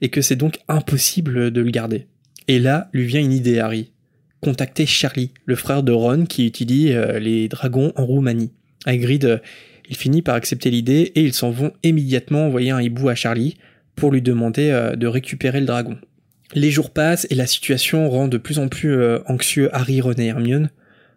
et 0.00 0.08
que 0.08 0.20
c'est 0.20 0.36
donc 0.36 0.58
impossible 0.68 1.50
de 1.50 1.60
le 1.60 1.70
garder. 1.70 2.06
Et 2.48 2.58
là 2.58 2.88
lui 2.92 3.04
vient 3.04 3.20
une 3.20 3.32
idée 3.32 3.58
Harry. 3.58 3.92
Contacter 4.40 4.86
Charlie, 4.86 5.32
le 5.44 5.56
frère 5.56 5.82
de 5.82 5.92
Ron 5.92 6.24
qui 6.26 6.46
étudie 6.46 6.92
euh, 6.92 7.18
les 7.18 7.48
dragons 7.48 7.92
en 7.96 8.04
Roumanie. 8.04 8.52
Hagrid 8.84 9.24
euh, 9.24 9.38
il 9.88 9.96
finit 9.96 10.22
par 10.22 10.34
accepter 10.34 10.70
l'idée 10.70 11.12
et 11.14 11.22
ils 11.22 11.34
s'en 11.34 11.50
vont 11.50 11.72
immédiatement 11.82 12.46
envoyer 12.46 12.70
un 12.70 12.80
hibou 12.80 13.08
à 13.08 13.14
Charlie 13.14 13.56
pour 13.94 14.10
lui 14.10 14.22
demander 14.22 14.70
euh, 14.70 14.96
de 14.96 15.06
récupérer 15.06 15.60
le 15.60 15.66
dragon. 15.66 15.96
Les 16.54 16.70
jours 16.70 16.90
passent 16.90 17.26
et 17.30 17.34
la 17.34 17.46
situation 17.46 18.08
rend 18.08 18.28
de 18.28 18.38
plus 18.38 18.58
en 18.58 18.68
plus 18.68 18.94
euh, 18.94 19.18
anxieux 19.26 19.68
Harry, 19.74 20.00
Ron 20.00 20.12
et 20.12 20.26
Hermione. 20.26 20.70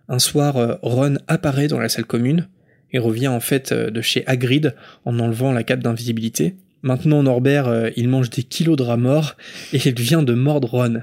Un 0.08 0.20
soir, 0.20 0.58
euh, 0.58 0.76
Ron 0.82 1.18
apparaît 1.28 1.68
dans 1.68 1.80
la 1.80 1.90
salle 1.90 2.06
commune 2.06 2.48
et 2.92 3.00
revient 3.00 3.28
en 3.28 3.40
fait 3.40 3.72
euh, 3.72 3.90
de 3.90 4.02
chez 4.02 4.26
Hagrid 4.28 4.76
en 5.06 5.20
enlevant 5.20 5.52
la 5.52 5.64
cape 5.64 5.82
d'invisibilité. 5.82 6.56
Maintenant, 6.82 7.24
Norbert, 7.24 7.92
il 7.98 8.08
mange 8.08 8.30
des 8.30 8.44
kilos 8.44 8.78
de 8.78 8.84
rats 8.84 8.96
morts 8.96 9.36
et 9.74 9.80
il 9.84 10.00
vient 10.00 10.24
de 10.24 10.34
mordre 10.34 10.70
Ron. 10.70 11.02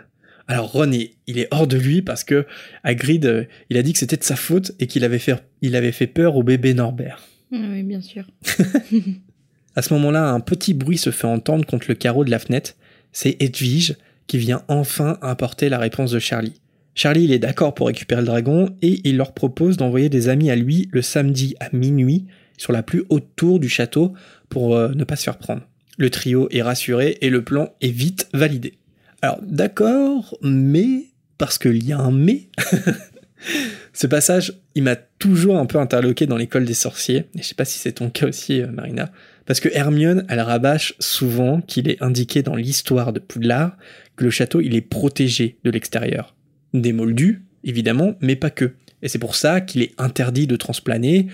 Alors 0.49 0.73
Ron, 0.73 0.93
il, 0.93 1.11
il 1.27 1.39
est 1.39 1.49
hors 1.51 1.67
de 1.67 1.77
lui 1.77 2.03
parce 2.03 2.25
que 2.25 2.47
Hagrid, 2.85 3.27
euh, 3.27 3.45
il 3.71 3.77
a 3.77 3.83
dit 3.83 3.93
que 3.93 3.99
c'était 3.99 4.17
de 4.17 4.25
sa 4.25 4.37
faute 4.37 4.73
et 4.79 4.87
qu'il 4.87 5.05
avait 5.05 5.19
fait, 5.19 5.37
il 5.61 5.75
avait 5.75 5.93
fait 5.93 6.07
peur 6.07 6.37
au 6.37 6.43
bébé 6.43 6.75
Norbert. 6.75 7.21
Ah 7.53 7.57
Oui, 7.61 7.83
bien 7.83 8.01
sûr. 8.01 8.25
À 9.77 9.83
ce 9.83 9.93
moment-là, 9.95 10.31
un 10.31 10.41
petit 10.41 10.73
bruit 10.73 10.97
se 10.97 11.11
fait 11.11 11.27
entendre 11.27 11.67
contre 11.67 11.87
le 11.89 11.95
carreau 11.95 12.25
de 12.25 12.31
la 12.31 12.39
fenêtre. 12.39 12.77
C'est 13.13 13.37
Edwige 13.41 13.97
qui 14.27 14.39
vient 14.39 14.63
enfin 14.69 15.19
apporter 15.21 15.69
la 15.69 15.79
réponse 15.79 16.13
de 16.13 16.19
Charlie. 16.19 16.61
Charlie, 16.97 17.25
il 17.25 17.33
est 17.33 17.39
d'accord 17.39 17.75
pour 17.75 17.89
récupérer 17.89 18.23
le 18.23 18.27
dragon 18.27 18.75
et 18.81 19.03
il 19.05 19.19
leur 19.19 19.35
propose 19.35 19.77
d'envoyer 19.77 20.09
des 20.09 20.31
amis 20.31 20.51
à 20.51 20.57
lui 20.57 20.89
le 20.93 21.03
samedi 21.03 21.55
à 21.61 21.69
minuit 21.75 22.25
sur 22.57 22.73
la 22.73 22.83
plus 22.83 23.05
haute 23.11 23.29
tour 23.37 23.61
du 23.61 23.69
château 23.69 24.15
pour 24.49 24.75
euh, 24.75 24.89
ne 24.95 25.05
pas 25.05 25.15
se 25.17 25.25
faire 25.25 25.37
prendre. 25.37 25.61
Le 25.99 26.09
trio 26.09 26.49
est 26.51 26.63
rassuré 26.63 27.19
et 27.21 27.29
le 27.29 27.45
plan 27.45 27.69
est 27.83 27.91
vite 27.91 28.31
validé. 28.33 28.79
Alors 29.21 29.39
d'accord, 29.43 30.39
mais 30.41 31.09
parce 31.37 31.59
qu'il 31.59 31.87
y 31.87 31.93
a 31.93 31.99
un 31.99 32.13
mais. 32.13 32.49
Ce 33.93 34.07
passage, 34.07 34.55
il 34.75 34.83
m'a 34.83 34.97
toujours 34.97 35.59
un 35.59 35.67
peu 35.67 35.79
interloqué 35.79 36.25
dans 36.25 36.39
l'école 36.39 36.65
des 36.65 36.75
sorciers, 36.75 37.27
et 37.35 37.43
je 37.43 37.43
sais 37.43 37.55
pas 37.55 37.67
si 37.67 37.79
c'est 37.79 37.93
ton 37.93 38.09
cas 38.09 38.27
aussi, 38.27 38.63
euh, 38.63 38.69
Marina, 38.69 39.11
parce 39.45 39.61
que 39.61 39.69
Hermione, 39.71 40.25
elle 40.31 40.41
rabâche 40.41 40.95
souvent 40.99 41.61
qu'il 41.61 41.91
est 41.91 42.03
indiqué 42.03 42.43
dans 42.43 42.57
l'histoire 42.57 43.13
de 43.13 43.21
Poudlard 43.21 43.77
que 44.17 44.25
le 44.25 44.31
château, 44.31 44.63
il 44.63 44.75
est 44.75 44.81
protégé 44.81 45.59
de 45.63 45.71
l'extérieur. 45.71 46.36
Des 46.81 46.93
moldus, 46.93 47.45
évidemment, 47.65 48.15
mais 48.21 48.37
pas 48.37 48.51
que. 48.51 48.75
Et 49.03 49.09
c'est 49.09 49.19
pour 49.19 49.35
ça 49.35 49.61
qu'il 49.61 49.83
est 49.83 49.93
interdit 49.99 50.47
de 50.47 50.57
transplaner, 50.57 51.29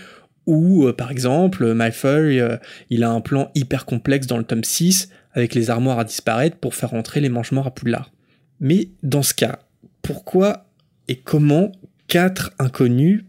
ou 0.47 0.87
euh, 0.87 0.93
par 0.93 1.11
exemple, 1.11 1.73
Malfoy, 1.75 2.41
euh, 2.41 2.57
il 2.91 3.05
a 3.05 3.11
un 3.11 3.21
plan 3.21 3.51
hyper 3.55 3.85
complexe 3.87 4.27
dans 4.27 4.39
le 4.39 4.45
tome 4.45 4.65
6, 4.65 5.09
avec 5.33 5.55
les 5.55 5.71
armoires 5.71 5.99
à 5.99 6.05
disparaître 6.05 6.57
pour 6.57 6.75
faire 6.75 6.95
entrer 6.95 7.21
les 7.21 7.29
mange-morts 7.29 7.67
à 7.67 7.75
Poudlard. 7.75 8.13
Mais 8.61 8.89
dans 9.03 9.23
ce 9.23 9.35
cas, 9.35 9.61
pourquoi 10.03 10.67
et 11.09 11.17
comment 11.17 11.73
quatre 12.09 12.53
inconnus 12.59 13.25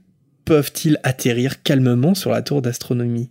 peuvent-ils 0.46 1.00
atterrir 1.04 1.64
calmement 1.64 2.14
sur 2.14 2.32
la 2.32 2.42
tour 2.42 2.62
d'astronomie? 2.62 3.30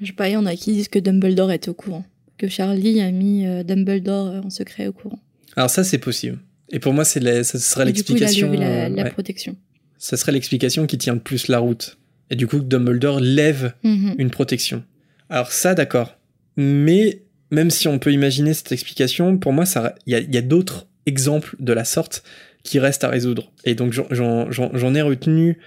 Je 0.00 0.06
sais 0.06 0.12
pas, 0.12 0.28
il 0.28 0.32
y 0.32 0.36
en 0.36 0.46
a 0.46 0.54
qui 0.54 0.72
disent 0.72 0.88
que 0.88 0.98
Dumbledore 0.98 1.52
est 1.52 1.68
au 1.68 1.74
courant. 1.74 2.04
Que 2.36 2.48
Charlie 2.48 3.00
a 3.00 3.10
mis 3.10 3.46
euh, 3.46 3.62
Dumbledore 3.62 4.44
en 4.44 4.50
secret 4.50 4.86
au 4.86 4.92
courant. 4.92 5.18
Alors 5.56 5.70
ça, 5.70 5.84
c'est 5.84 5.98
possible. 5.98 6.38
Et 6.70 6.78
pour 6.80 6.92
moi, 6.92 7.04
c'est 7.04 7.20
la- 7.20 7.44
ça 7.44 7.58
serait 7.58 7.84
l'explication. 7.84 8.50
la, 8.52 8.88
la 8.88 9.02
ouais. 9.04 9.10
protection. 9.10 9.56
Ça 9.98 10.16
serait 10.16 10.32
l'explication 10.32 10.86
qui 10.86 10.98
tient 10.98 11.14
le 11.14 11.20
plus 11.20 11.48
la 11.48 11.58
route. 11.58 11.98
Et 12.30 12.36
du 12.36 12.46
coup, 12.46 12.58
Dumbledore 12.60 13.20
lève 13.20 13.72
Mhm. 13.84 14.14
une 14.18 14.30
protection. 14.30 14.82
Alors 15.30 15.52
ça, 15.52 15.74
d'accord. 15.74 16.18
Mais 16.56 17.22
même 17.50 17.70
si 17.70 17.86
on 17.88 17.98
peut 17.98 18.12
imaginer 18.12 18.52
cette 18.54 18.72
explication, 18.72 19.38
pour 19.38 19.52
moi, 19.52 19.64
il 20.06 20.12
y 20.12 20.16
a, 20.16 20.18
il 20.20 20.34
y 20.34 20.38
a 20.38 20.42
d'autres 20.42 20.88
exemples 21.06 21.54
de 21.60 21.72
la 21.72 21.84
sorte 21.84 22.24
qui 22.64 22.78
restent 22.80 23.04
à 23.04 23.08
résoudre. 23.08 23.52
Et 23.64 23.74
donc 23.76 23.92
j'en- 23.92 24.94
ai 24.94 25.02
retenu, 25.02 25.58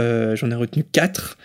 euh, 0.00 0.34
j'en 0.36 0.50
ai 0.50 0.54
retenu 0.54 0.84
quatre. 0.84 1.36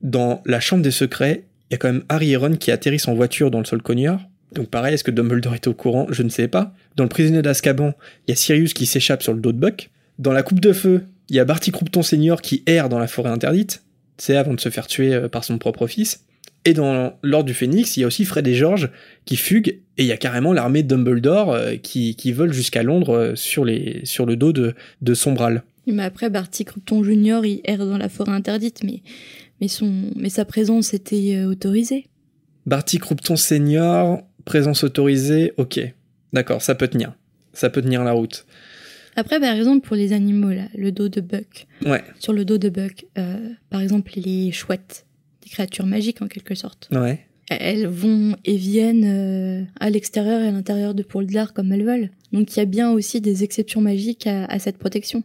Dans 0.00 0.42
la 0.46 0.60
chambre 0.60 0.82
des 0.82 0.90
secrets, 0.90 1.44
il 1.70 1.72
y 1.72 1.76
a 1.76 1.78
quand 1.78 1.92
même 1.92 2.04
Harry 2.08 2.32
et 2.32 2.36
Ron 2.36 2.56
qui 2.56 2.70
atterrissent 2.70 3.08
en 3.08 3.14
voiture 3.14 3.50
dans 3.50 3.58
le 3.58 3.64
sol 3.66 3.82
cogneur. 3.82 4.20
Donc 4.54 4.68
pareil, 4.68 4.94
est-ce 4.94 5.04
que 5.04 5.10
Dumbledore 5.10 5.54
était 5.54 5.68
au 5.68 5.74
courant? 5.74 6.06
Je 6.10 6.22
ne 6.22 6.28
sais 6.28 6.48
pas. 6.48 6.74
Dans 6.96 7.04
le 7.04 7.08
prisonnier 7.08 7.42
d'Azkaban, 7.42 7.92
il 8.26 8.30
y 8.30 8.32
a 8.32 8.36
Sirius 8.36 8.72
qui 8.72 8.86
s'échappe 8.86 9.22
sur 9.22 9.34
le 9.34 9.40
dos 9.40 9.52
de 9.52 9.58
Buck. 9.58 9.90
Dans 10.18 10.32
la 10.32 10.42
coupe 10.42 10.60
de 10.60 10.72
feu, 10.72 11.02
il 11.28 11.36
y 11.36 11.40
a 11.40 11.44
Barty 11.44 11.72
Croupton 11.72 12.02
Senior 12.02 12.40
qui 12.40 12.62
erre 12.66 12.88
dans 12.88 12.98
la 12.98 13.08
forêt 13.08 13.30
interdite. 13.30 13.82
C'est 14.16 14.36
avant 14.36 14.54
de 14.54 14.60
se 14.60 14.68
faire 14.68 14.86
tuer 14.86 15.12
euh, 15.12 15.28
par 15.28 15.42
son 15.42 15.58
propre 15.58 15.86
fils. 15.86 16.24
Et 16.64 16.72
dans 16.72 17.18
l'Ordre 17.22 17.46
du 17.46 17.54
Phénix, 17.54 17.96
il 17.96 18.00
y 18.00 18.04
a 18.04 18.06
aussi 18.06 18.24
Fred 18.24 18.46
et 18.46 18.54
George 18.54 18.90
qui 19.24 19.36
fuguent, 19.36 19.80
et 19.98 20.02
il 20.02 20.06
y 20.06 20.12
a 20.12 20.16
carrément 20.16 20.52
l'armée 20.52 20.82
de 20.82 20.88
Dumbledore 20.88 21.52
euh, 21.52 21.76
qui, 21.76 22.14
qui 22.14 22.32
vole 22.32 22.52
jusqu'à 22.52 22.82
Londres 22.82 23.16
euh, 23.16 23.34
sur, 23.34 23.64
les, 23.64 24.00
sur 24.04 24.24
le 24.24 24.36
dos 24.36 24.52
de, 24.52 24.74
de 25.02 25.14
Sombral. 25.14 25.62
Mais 25.86 26.04
après, 26.04 26.30
Barty 26.30 26.64
Croupton 26.64 27.02
Junior, 27.02 27.44
il 27.44 27.60
erre 27.64 27.84
dans 27.84 27.98
la 27.98 28.08
forêt 28.08 28.32
interdite, 28.32 28.82
mais, 28.84 29.02
mais, 29.60 29.68
son, 29.68 30.10
mais 30.16 30.30
sa 30.30 30.44
présence 30.44 30.94
était 30.94 31.44
autorisée. 31.44 32.06
Barty 32.64 32.98
Croupton 32.98 33.36
Senior, 33.36 34.22
présence 34.44 34.84
autorisée, 34.84 35.52
ok. 35.56 35.80
D'accord, 36.32 36.62
ça 36.62 36.74
peut 36.74 36.88
tenir. 36.88 37.14
Ça 37.52 37.70
peut 37.70 37.82
tenir 37.82 38.04
la 38.04 38.12
route. 38.12 38.46
Après, 39.16 39.38
par 39.38 39.54
exemple, 39.54 39.86
pour 39.86 39.94
les 39.96 40.12
animaux, 40.12 40.50
là, 40.50 40.64
le 40.74 40.90
dos 40.90 41.08
de 41.08 41.20
Buck. 41.20 41.66
Ouais, 41.86 42.02
Sur 42.18 42.32
le 42.32 42.44
dos 42.44 42.58
de 42.58 42.68
Buck, 42.68 43.06
euh, 43.16 43.50
par 43.70 43.80
exemple, 43.80 44.12
les 44.16 44.50
chouettes, 44.50 45.06
des 45.42 45.50
créatures 45.50 45.86
magiques 45.86 46.20
en 46.22 46.26
quelque 46.28 46.54
sorte. 46.54 46.88
ouais. 46.92 47.20
Elles 47.50 47.86
vont 47.86 48.36
et 48.46 48.56
viennent 48.56 49.04
euh, 49.04 49.62
à 49.78 49.90
l'extérieur 49.90 50.40
et 50.40 50.46
à 50.48 50.50
l'intérieur 50.50 50.94
de 50.94 51.02
Poudlard 51.02 51.52
comme 51.52 51.72
elles 51.72 51.84
veulent. 51.84 52.08
Donc 52.32 52.56
il 52.56 52.58
y 52.58 52.62
a 52.62 52.64
bien 52.64 52.90
aussi 52.90 53.20
des 53.20 53.44
exceptions 53.44 53.82
magiques 53.82 54.26
à, 54.26 54.46
à 54.46 54.58
cette 54.58 54.78
protection. 54.78 55.22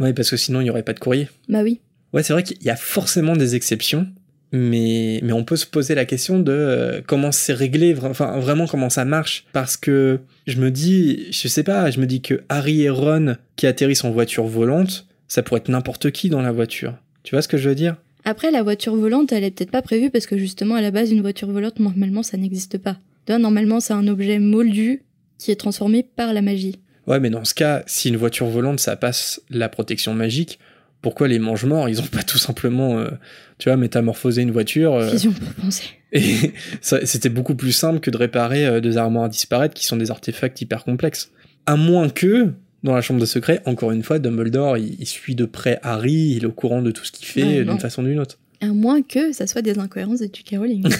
Ouais, 0.00 0.12
parce 0.12 0.28
que 0.28 0.36
sinon, 0.36 0.60
il 0.60 0.64
n'y 0.64 0.70
aurait 0.70 0.82
pas 0.82 0.92
de 0.92 0.98
courrier. 0.98 1.28
Bah 1.48 1.62
oui. 1.62 1.80
Ouais, 2.12 2.24
c'est 2.24 2.32
vrai 2.32 2.42
qu'il 2.42 2.60
y 2.64 2.68
a 2.68 2.74
forcément 2.74 3.36
des 3.36 3.54
exceptions, 3.54 4.08
mais, 4.52 5.20
mais 5.22 5.32
on 5.32 5.44
peut 5.44 5.56
se 5.56 5.66
poser 5.66 5.94
la 5.94 6.04
question 6.04 6.38
de 6.38 6.52
euh, 6.52 7.00
comment 7.06 7.32
c'est 7.32 7.54
réglé, 7.54 7.96
enfin 8.02 8.38
vraiment 8.38 8.66
comment 8.66 8.90
ça 8.90 9.04
marche. 9.04 9.46
Parce 9.52 9.76
que 9.76 10.20
je 10.46 10.60
me 10.60 10.70
dis, 10.70 11.26
je 11.32 11.48
sais 11.48 11.62
pas, 11.62 11.90
je 11.90 12.00
me 12.00 12.06
dis 12.06 12.20
que 12.20 12.42
Harry 12.48 12.82
et 12.82 12.90
Ron 12.90 13.36
qui 13.56 13.66
atterrissent 13.66 14.04
en 14.04 14.10
voiture 14.10 14.44
volante, 14.44 15.06
ça 15.26 15.42
pourrait 15.42 15.60
être 15.60 15.70
n'importe 15.70 16.10
qui 16.10 16.28
dans 16.28 16.42
la 16.42 16.52
voiture. 16.52 16.94
Tu 17.22 17.34
vois 17.34 17.42
ce 17.42 17.48
que 17.48 17.56
je 17.56 17.68
veux 17.68 17.74
dire? 17.74 17.96
Après, 18.24 18.50
la 18.50 18.62
voiture 18.62 18.94
volante, 18.94 19.32
elle 19.32 19.44
est 19.44 19.50
peut-être 19.50 19.70
pas 19.70 19.82
prévue 19.82 20.10
parce 20.10 20.26
que 20.26 20.36
justement, 20.36 20.74
à 20.74 20.80
la 20.80 20.90
base, 20.90 21.10
une 21.10 21.22
voiture 21.22 21.50
volante, 21.50 21.80
normalement, 21.80 22.22
ça 22.22 22.36
n'existe 22.36 22.78
pas. 22.78 22.98
Tu 23.26 23.32
vois, 23.32 23.38
Normalement, 23.38 23.80
c'est 23.80 23.94
un 23.94 24.06
objet 24.06 24.38
moldu 24.38 25.02
qui 25.38 25.50
est 25.50 25.56
transformé 25.56 26.04
par 26.04 26.32
la 26.32 26.42
magie. 26.42 26.78
Ouais, 27.06 27.18
mais 27.18 27.30
dans 27.30 27.44
ce 27.44 27.54
cas, 27.54 27.82
si 27.86 28.10
une 28.10 28.16
voiture 28.16 28.46
volante, 28.46 28.78
ça 28.78 28.94
passe 28.94 29.40
la 29.50 29.68
protection 29.68 30.14
magique, 30.14 30.60
pourquoi 31.02 31.28
les 31.28 31.38
mange-morts, 31.38 31.88
ils 31.88 32.00
ont 32.00 32.06
pas 32.06 32.22
tout 32.22 32.38
simplement, 32.38 32.98
euh, 32.98 33.10
tu 33.58 33.68
vois, 33.68 33.76
métamorphosé 33.76 34.42
une 34.42 34.52
voiture 34.52 34.94
euh, 34.94 35.10
Fusion 35.10 35.32
pour 35.32 35.52
penser. 35.64 35.84
Et 36.12 36.52
ça- 36.80 37.04
c'était 37.04 37.28
beaucoup 37.28 37.54
plus 37.54 37.72
simple 37.72 38.00
que 38.00 38.10
de 38.10 38.16
réparer 38.16 38.64
euh, 38.66 38.80
des 38.80 38.96
armoires 38.96 39.24
à 39.24 39.28
disparaître 39.28 39.74
qui 39.74 39.84
sont 39.84 39.96
des 39.96 40.10
artefacts 40.10 40.60
hyper 40.60 40.84
complexes. 40.84 41.30
À 41.66 41.76
moins 41.76 42.08
que, 42.08 42.52
dans 42.84 42.94
la 42.94 43.00
chambre 43.02 43.20
de 43.20 43.26
secret, 43.26 43.60
encore 43.66 43.92
une 43.92 44.02
fois, 44.02 44.18
Dumbledore, 44.18 44.78
il, 44.78 44.96
il 44.98 45.06
suit 45.06 45.34
de 45.34 45.44
près 45.44 45.78
Harry, 45.82 46.34
il 46.36 46.44
est 46.44 46.46
au 46.46 46.52
courant 46.52 46.82
de 46.82 46.90
tout 46.90 47.04
ce 47.04 47.12
qu'il 47.12 47.26
fait 47.26 47.64
d'une 47.64 47.78
façon 47.80 48.04
ou 48.04 48.08
d'une 48.08 48.20
autre. 48.20 48.38
À 48.60 48.66
moins 48.68 49.02
que 49.02 49.32
ça 49.32 49.46
soit 49.48 49.62
des 49.62 49.78
incohérences 49.78 50.20
de 50.20 50.28
J.K. 50.32 50.56
Rowling. 50.58 50.88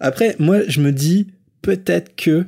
Après, 0.00 0.36
moi, 0.38 0.60
je 0.66 0.80
me 0.80 0.92
dis 0.92 1.26
peut-être 1.62 2.16
que, 2.16 2.46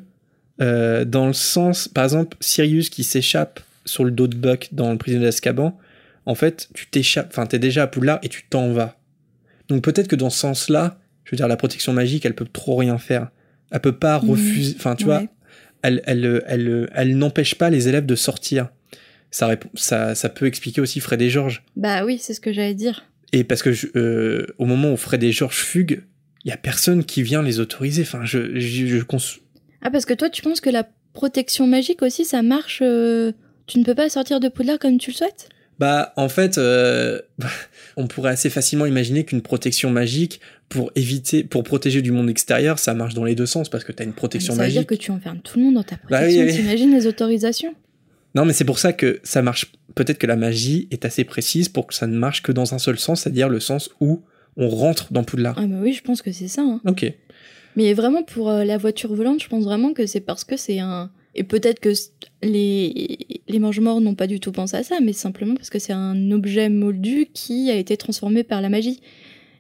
euh, 0.61 1.05
dans 1.05 1.27
le 1.27 1.33
sens, 1.33 1.88
par 1.88 2.05
exemple, 2.05 2.37
Sirius 2.40 2.88
qui 2.88 3.05
s'échappe 3.05 3.61
sur 3.85 4.05
le 4.05 4.11
dos 4.11 4.27
de 4.27 4.37
Buck 4.37 4.68
dans 4.73 4.92
le 4.92 4.99
prisonnier 4.99 5.25
d'Azkaban, 5.25 5.79
en 6.27 6.35
fait, 6.35 6.68
tu 6.75 6.87
t'échappes, 6.88 7.29
enfin, 7.31 7.47
t'es 7.47 7.59
déjà 7.59 7.83
à 7.83 7.87
Poudlard 7.87 8.18
et 8.23 8.29
tu 8.29 8.45
t'en 8.49 8.73
vas. 8.73 8.97
Donc 9.68 9.83
peut-être 9.83 10.09
que 10.09 10.16
dans 10.16 10.31
ce 10.31 10.38
sens-là, 10.38 11.01
je 11.25 11.31
veux 11.33 11.37
dire, 11.37 11.49
la 11.49 11.57
protection 11.57 11.92
magique, 11.92 12.25
elle 12.25 12.35
peut 12.35 12.47
trop 12.53 12.77
rien 12.77 12.99
faire. 12.99 13.31
Elle 13.71 13.81
peut 13.81 13.97
pas 13.97 14.21
Mhm. 14.21 14.31
refuser, 14.31 14.75
enfin, 14.79 14.95
tu 14.95 15.05
vois, 15.05 15.23
elle, 15.83 16.03
elle, 16.07 16.42
elle, 16.47 16.88
elle 16.95 17.16
n'empêche 17.18 17.55
pas 17.57 17.71
les 17.71 17.88
élèves 17.88 18.07
de 18.07 18.14
sortir. 18.14 18.68
Ça, 19.31 19.47
répond- 19.47 19.71
ça, 19.75 20.14
ça 20.14 20.29
peut 20.29 20.47
expliquer 20.47 20.81
aussi 20.81 21.01
Fred 21.01 21.23
et 21.23 21.31
George. 21.31 21.64
bah 21.77 22.05
oui, 22.05 22.18
c'est 22.21 22.35
ce 22.35 22.40
que 22.40 22.53
j'allais 22.53 22.75
dire. 22.75 23.05
Et 23.33 23.45
parce 23.45 23.62
que 23.62 23.73
je- 23.73 23.87
euh, 23.97 24.47
au 24.59 24.66
moment 24.66 24.92
où 24.92 24.97
Fred 24.99 25.23
et 25.25 25.33
George 25.33 25.57
fuguent, 25.57 26.03
il 26.45 26.51
y 26.51 26.53
a 26.53 26.57
personne 26.59 27.03
qui 27.05 27.23
vient 27.23 27.42
les 27.42 27.59
autoriser. 27.59 28.03
Enfin, 28.03 28.25
je, 28.27 28.59
je, 28.61 28.87
je 28.87 28.99
cons- 29.03 29.16
Ah, 29.81 29.90
parce 29.90 30.05
que 30.05 30.12
toi, 30.12 30.29
tu 30.29 30.42
penses 30.42 30.61
que 30.61 30.68
la 30.71 30.87
protection 31.14 31.66
magique 31.66 32.03
aussi, 32.03 32.25
ça 32.27 32.42
marche 32.42 32.81
euh, 32.83 33.33
Tu 33.72 33.78
ne 33.78 33.85
peux 33.85 33.94
pas 33.94 34.11
sortir 34.11 34.38
de 34.38 34.48
Poudlard 34.48 34.78
comme 34.78 34.98
tu 34.98 35.12
le 35.12 35.16
souhaites? 35.16 35.48
Bah, 35.78 36.12
en 36.16 36.28
fait, 36.28 36.58
euh, 36.58 37.18
on 37.96 38.06
pourrait 38.06 38.32
assez 38.32 38.50
facilement 38.50 38.85
imaginer 38.85 39.24
qu'une 39.24 39.40
protection 39.40 39.88
magique 39.90 40.42
pour 40.68 40.92
éviter, 40.94 41.42
pour 41.42 41.62
protéger 41.64 42.02
du 42.02 42.12
monde 42.12 42.28
extérieur, 42.28 42.78
ça 42.78 42.92
marche 42.92 43.14
dans 43.14 43.24
les 43.24 43.35
deux 43.35 43.46
sens 43.46 43.70
parce 43.70 43.82
que 43.85 43.90
t'as 43.92 44.04
une 44.04 44.12
protection 44.12 44.52
Ça 44.52 44.58
veut 44.58 44.64
magique. 44.66 44.78
dire 44.80 44.87
que 44.87 44.94
tu 44.94 45.11
enfermes 45.11 45.40
tout 45.40 45.58
le 45.58 45.64
monde 45.64 45.74
dans 45.76 45.82
ta 45.85 45.96
Bah 46.11 46.20
oui, 46.26 46.35
protection. 46.35 46.42
oui. 46.44 46.52
T'imagines 46.56 46.92
les 46.94 47.06
autorisations? 47.06 47.74
Non, 48.35 48.44
mais 48.44 48.52
c'est 48.52 48.66
pour 48.66 48.78
ça 48.78 48.92
que 48.92 49.20
ça 49.22 49.40
marche. 49.40 49.72
Peut-être 49.94 50.18
que 50.18 50.26
la 50.26 50.37
magie 50.37 50.87
est 50.90 51.06
assez 51.06 51.24
précise 51.24 51.70
pour 51.70 51.87
que 51.87 51.94
ça 51.94 52.06
ne 52.06 52.16
marche 52.18 52.42
que 52.42 52.52
dans 52.52 52.74
un 52.74 52.78
seul 52.78 52.98
sens, 52.98 53.22
c'est-à-dire 53.22 53.48
le 53.48 53.61
sens 53.61 53.88
où 54.00 54.20
on 54.58 54.68
rentre 54.68 55.11
dans 55.14 55.24
Poudlard. 55.24 55.54
Ah 55.58 55.66
bah 55.66 55.76
oui, 55.80 55.94
je 55.94 56.02
pense 56.02 56.20
que 56.20 56.30
c'est 56.30 56.48
ça. 56.48 56.61
hein. 56.61 56.82
Ok. 56.87 57.11
Mais 57.76 57.94
vraiment, 57.94 58.22
pour 58.22 58.50
euh, 58.50 58.64
la 58.64 58.76
voiture 58.76 59.14
volante, 59.14 59.42
je 59.42 59.48
pense 59.48 59.64
vraiment 59.64 59.94
que 59.94 60.04
c'est 60.04 60.20
parce 60.20 60.44
que 60.44 60.58
c'est 60.58 60.78
un... 60.78 61.11
Et 61.35 61.45
peut-être 61.45 61.81
que 61.81 61.92
les, 62.42 63.18
les 63.49 63.59
mange-morts 63.59 64.01
n'ont 64.01 64.14
pas 64.14 64.27
du 64.27 64.40
tout 64.40 64.53
pensé 64.53 64.77
à 64.77 64.83
ça, 64.83 64.97
mais 65.03 65.12
simplement 65.12 65.55
parce 65.55 65.71
que 65.71 65.79
c'est 65.79 65.92
un 65.92 66.31
objet 66.31 66.68
moldu 66.68 67.29
qui 67.33 67.71
a 67.71 67.77
été 67.77 67.97
transformé 67.97 68.45
par 68.45 68.61
la 68.61 68.68
magie. 68.68 69.01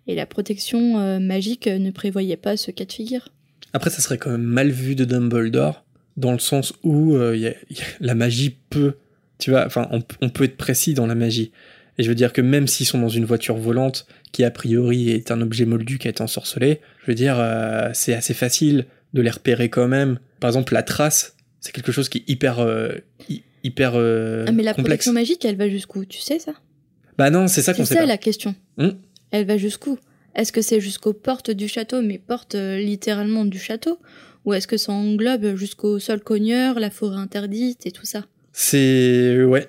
Et 0.06 0.14
la 0.14 0.26
protection 0.26 0.98
euh, 0.98 1.18
magique 1.18 1.66
ne 1.66 1.90
prévoyait 1.90 2.36
pas 2.36 2.56
ce 2.56 2.70
cas 2.70 2.84
de 2.84 2.92
figure. 2.92 3.28
Après, 3.72 3.90
ça 3.90 4.00
serait 4.00 4.18
quand 4.18 4.30
même 4.30 4.42
mal 4.42 4.70
vu 4.70 4.94
de 4.94 5.04
Dumbledore, 5.04 5.84
dans 6.16 6.32
le 6.32 6.38
sens 6.38 6.74
où 6.82 7.14
euh, 7.14 7.52
la 8.00 8.14
magie 8.14 8.56
peut, 8.68 8.94
tu 9.38 9.50
vois, 9.50 9.64
enfin, 9.64 9.88
on, 9.92 10.02
on 10.20 10.28
peut 10.28 10.44
être 10.44 10.56
précis 10.56 10.92
dans 10.92 11.06
la 11.06 11.14
magie. 11.14 11.52
Et 11.98 12.02
je 12.02 12.08
veux 12.08 12.14
dire 12.14 12.32
que 12.32 12.40
même 12.40 12.66
s'ils 12.66 12.86
sont 12.86 12.98
dans 12.98 13.08
une 13.08 13.24
voiture 13.24 13.56
volante, 13.56 14.06
qui 14.32 14.44
a 14.44 14.50
priori 14.50 15.10
est 15.10 15.30
un 15.30 15.40
objet 15.40 15.66
moldu 15.66 15.98
qui 15.98 16.08
a 16.08 16.10
été 16.10 16.22
ensorcelé, 16.22 16.80
je 17.02 17.06
veux 17.06 17.14
dire, 17.14 17.36
euh, 17.38 17.90
c'est 17.92 18.14
assez 18.14 18.34
facile 18.34 18.86
de 19.14 19.22
les 19.22 19.30
repérer 19.30 19.68
quand 19.68 19.88
même. 19.88 20.18
Par 20.40 20.48
exemple, 20.48 20.72
la 20.74 20.82
trace, 20.82 21.36
c'est 21.62 21.72
quelque 21.72 21.92
chose 21.92 22.10
qui 22.10 22.18
est 22.18 22.24
hyper, 22.28 22.58
euh, 22.58 22.90
hy- 23.30 23.42
hyper 23.64 23.92
euh, 23.94 24.44
Ah, 24.46 24.52
mais 24.52 24.62
la 24.62 24.74
complexe. 24.74 25.04
protection 25.06 25.12
magique, 25.14 25.44
elle 25.46 25.56
va 25.56 25.70
jusqu'où? 25.70 26.04
Tu 26.04 26.20
sais 26.20 26.38
ça? 26.38 26.52
Bah 27.16 27.30
non, 27.30 27.46
c'est 27.48 27.62
ça 27.62 27.72
qu'on 27.72 27.84
sait 27.86 27.94
sais 27.94 28.00
pas. 28.00 28.06
la 28.06 28.18
question. 28.18 28.54
Hmm? 28.76 28.90
Elle 29.30 29.46
va 29.46 29.56
jusqu'où? 29.56 29.98
Est-ce 30.34 30.52
que 30.52 30.60
c'est 30.60 30.80
jusqu'aux 30.80 31.12
portes 31.14 31.50
du 31.50 31.68
château, 31.68 32.02
mais 32.02 32.18
portes 32.18 32.54
euh, 32.56 32.76
littéralement 32.78 33.44
du 33.46 33.58
château? 33.58 33.98
Ou 34.44 34.52
est-ce 34.54 34.66
que 34.66 34.76
ça 34.76 34.92
englobe 34.92 35.54
jusqu'au 35.56 35.98
sol 36.00 36.20
cogneur, 36.20 36.80
la 36.80 36.90
forêt 36.90 37.16
interdite 37.16 37.86
et 37.86 37.92
tout 37.92 38.04
ça? 38.06 38.24
C'est 38.52 39.42
ouais, 39.44 39.68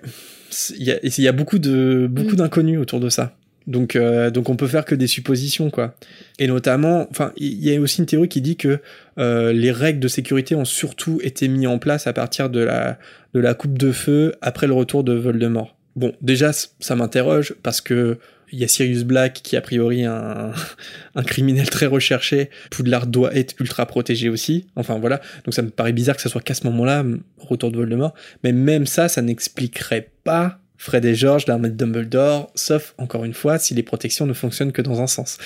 C'est- 0.50 0.76
il 0.78 0.84
y 0.84 0.92
a, 0.92 1.00
il 1.04 1.24
y 1.24 1.28
a 1.28 1.32
beaucoup 1.32 1.60
de 1.60 2.08
beaucoup 2.10 2.34
Mm. 2.34 2.38
d'inconnus 2.38 2.80
autour 2.80 3.00
de 3.00 3.10
ça. 3.10 3.38
Donc 3.68 3.96
euh, 3.96 4.30
donc 4.30 4.50
on 4.50 4.56
peut 4.56 4.68
faire 4.68 4.86
que 4.86 4.96
des 4.96 5.08
suppositions 5.08 5.70
quoi. 5.70 5.96
Et 6.40 6.48
notamment, 6.48 7.08
enfin 7.10 7.32
il 7.38 7.64
y 7.64 7.76
a 7.76 7.80
aussi 7.80 8.00
une 8.00 8.06
théorie 8.06 8.28
qui 8.28 8.42
dit 8.42 8.58
que 8.58 8.80
euh, 9.18 9.54
les 9.54 9.72
règles 9.72 10.00
de 10.00 10.08
sécurité 10.08 10.56
ont 10.56 10.66
surtout 10.66 11.20
été 11.24 11.48
mises 11.48 11.68
en 11.68 11.80
place 11.80 12.08
à 12.08 12.14
partir 12.14 12.50
de 12.50 12.60
la 12.60 12.98
de 13.34 13.40
la 13.40 13.54
coupe 13.54 13.78
de 13.78 13.92
feu 13.92 14.34
après 14.42 14.68
le 14.68 14.74
retour 14.74 15.04
de 15.04 15.14
Voldemort. 15.14 15.76
Bon, 15.96 16.14
déjà 16.22 16.52
ça 16.54 16.96
m'interroge 16.96 17.56
parce 17.64 17.80
que 17.80 18.18
il 18.52 18.60
y 18.60 18.64
a 18.64 18.68
Sirius 18.68 19.04
Black 19.04 19.42
qui 19.44 19.58
a 19.58 19.62
priori 19.62 20.04
un, 20.04 20.52
un 21.16 21.24
criminel 21.24 21.70
très 21.70 21.88
recherché. 21.88 22.52
Poudlard 22.70 23.08
doit 23.08 23.36
être 23.36 23.56
ultra 23.60 23.86
protégé 23.88 24.30
aussi. 24.30 24.68
Enfin 24.76 25.00
voilà. 25.00 25.22
Donc 25.44 25.56
ça 25.56 25.64
me 25.64 25.70
paraît 25.70 25.94
bizarre 25.94 26.16
que 26.16 26.22
ça 26.22 26.30
soit 26.30 26.42
qu'à 26.42 26.54
ce 26.54 26.68
moment-là, 26.68 27.04
retour 27.40 27.72
de 27.72 27.78
Voldemort. 27.78 28.14
Mais 28.44 28.52
même 28.52 28.86
ça, 28.86 29.10
ça 29.10 29.24
n'expliquerait 29.24 30.12
pas 30.24 30.60
Fred 30.84 31.06
et 31.06 31.16
George, 31.16 31.46
l'armée 31.48 31.70
de 31.70 31.76
Dumbledore, 31.76 32.52
sauf, 32.56 32.94
encore 32.98 33.24
une 33.24 33.34
fois, 33.34 33.58
si 33.58 33.74
les 33.74 33.84
protections 33.84 34.26
ne 34.26 34.34
fonctionnent 34.34 34.74
que 34.74 34.82
dans 34.82 35.00
un 35.02 35.08
sens. 35.08 35.38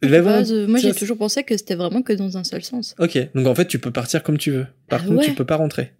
Bon, 0.00 0.08
euh, 0.12 0.66
moi 0.68 0.78
j'ai 0.78 0.92
toujours 0.94 1.16
pensé 1.18 1.42
que 1.42 1.56
c'était 1.56 1.74
vraiment 1.74 2.02
que 2.02 2.12
dans 2.12 2.36
un 2.36 2.44
seul 2.44 2.62
sens. 2.62 2.94
Ok, 3.00 3.18
donc 3.34 3.46
en 3.48 3.54
fait, 3.56 3.66
tu 3.66 3.78
peux 3.80 3.90
partir 3.90 4.22
comme 4.22 4.38
tu 4.38 4.50
veux. 4.52 4.66
Par 4.88 5.00
Ah 5.02 5.06
contre, 5.08 5.18
ouais. 5.20 5.24
tu 5.24 5.34
peux 5.34 5.44
pas 5.46 5.56
rentrer. 5.56 5.92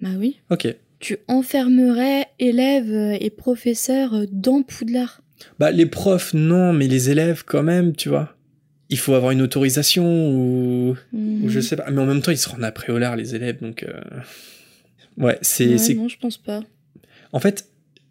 Bah 0.00 0.10
oui. 0.16 0.40
Ok. 0.48 0.74
Tu 1.00 1.18
enfermerais 1.28 2.26
élèves 2.38 3.16
et 3.20 3.28
professeurs 3.30 4.24
dans 4.32 4.62
Poudlard. 4.62 5.20
Bah, 5.58 5.70
les 5.70 5.86
profs, 5.86 6.32
non, 6.34 6.72
mais 6.72 6.86
les 6.88 7.10
élèves, 7.10 7.42
quand 7.44 7.62
même, 7.62 7.94
tu 7.94 8.08
vois. 8.08 8.34
Il 8.90 8.98
faut 8.98 9.12
avoir 9.14 9.32
une 9.32 9.42
autorisation 9.42 10.30
ou, 10.30 10.96
ou 11.12 11.48
je 11.48 11.60
sais 11.60 11.76
pas. 11.76 11.90
Mais 11.90 12.00
en 12.00 12.06
même 12.06 12.22
temps, 12.22 12.30
ils 12.32 12.38
se 12.38 12.48
rendent 12.48 12.64
à 12.64 12.72
Préolard, 12.72 13.16
les 13.16 13.34
élèves, 13.34 13.60
donc. 13.60 13.82
euh, 13.82 14.00
Ouais, 15.18 15.38
c'est. 15.42 15.66
Ouais, 15.66 15.78
c'est- 15.78 15.94
Non, 15.94 16.08
je 16.08 16.16
pense 16.18 16.38
pas. 16.38 16.62
En 17.32 17.40
fait, 17.40 17.67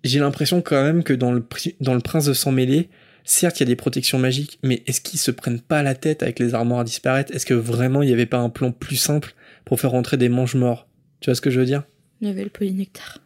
j'ai 0.08 0.20
l'impression 0.20 0.62
quand 0.62 0.82
même 0.84 1.04
que 1.04 1.14
dans 1.14 1.32
le, 1.32 1.46
dans 1.82 1.94
le 1.94 2.00
Prince 2.02 2.26
de 2.26 2.34
Sang 2.34 2.52
Mêlé, 2.52 2.90
certes, 3.24 3.60
il 3.60 3.64
y 3.64 3.66
a 3.66 3.68
des 3.68 3.76
protections 3.76 4.18
magiques, 4.20 4.60
mais 4.64 4.84
est-ce 4.88 5.02
qu'ils 5.02 5.20
se 5.20 5.32
prennent 5.32 5.60
pas 5.62 5.84
la 5.84 5.96
tête 5.96 6.24
avec 6.24 6.40
les 6.40 6.54
armoires 6.54 6.80
à 6.82 6.84
disparaître? 6.84 7.34
Est-ce 7.36 7.46
que 7.46 7.54
vraiment 7.54 8.02
il 8.02 8.08
n'y 8.08 8.14
avait 8.14 8.26
pas 8.26 8.38
un 8.40 8.50
plan 8.50 8.72
plus 8.72 8.96
simple 8.96 9.34
pour 9.66 9.80
faire 9.80 9.92
rentrer 9.92 10.18
des 10.18 10.30
mange-morts 10.30 10.88
Tu 11.20 11.30
vois 11.30 11.36
ce 11.36 11.42
que 11.42 11.50
je 11.50 11.60
veux 11.60 11.66
dire? 11.66 11.84
Il 12.22 12.28
y 12.28 12.32
avait 12.32 12.44
le 12.44 12.50
polynectar. 12.50 13.20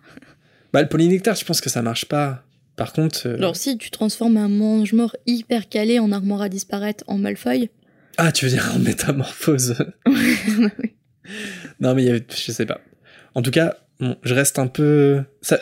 Bah, 0.73 0.81
le 0.81 0.87
polynectar, 0.89 1.35
je 1.35 1.45
pense 1.45 1.61
que 1.61 1.69
ça 1.69 1.81
marche 1.81 2.05
pas. 2.05 2.43
Par 2.77 2.93
contre. 2.93 3.27
euh, 3.27 3.35
Alors 3.35 3.55
si 3.57 3.77
tu 3.77 3.91
transformes 3.91 4.37
un 4.37 4.47
mange-mort 4.49 5.15
hyper 5.27 5.67
calé 5.69 5.99
en 5.99 6.11
armoire 6.11 6.41
à 6.41 6.49
disparaître 6.49 7.03
en 7.07 7.17
Malfoy, 7.17 7.69
Ah, 8.17 8.31
tu 8.31 8.45
veux 8.45 8.51
dire 8.51 8.71
en 8.75 8.79
métamorphose. 8.79 9.75
Non, 11.79 11.93
mais 11.95 12.03
il 12.03 12.07
y 12.07 12.09
avait... 12.09 12.25
je 12.29 12.51
sais 12.51 12.65
pas. 12.65 12.81
En 13.35 13.41
tout 13.41 13.51
cas, 13.51 13.77
bon, 13.99 14.17
je 14.23 14.33
reste 14.33 14.59
un 14.59 14.67
peu. 14.67 15.23
Ça, 15.41 15.59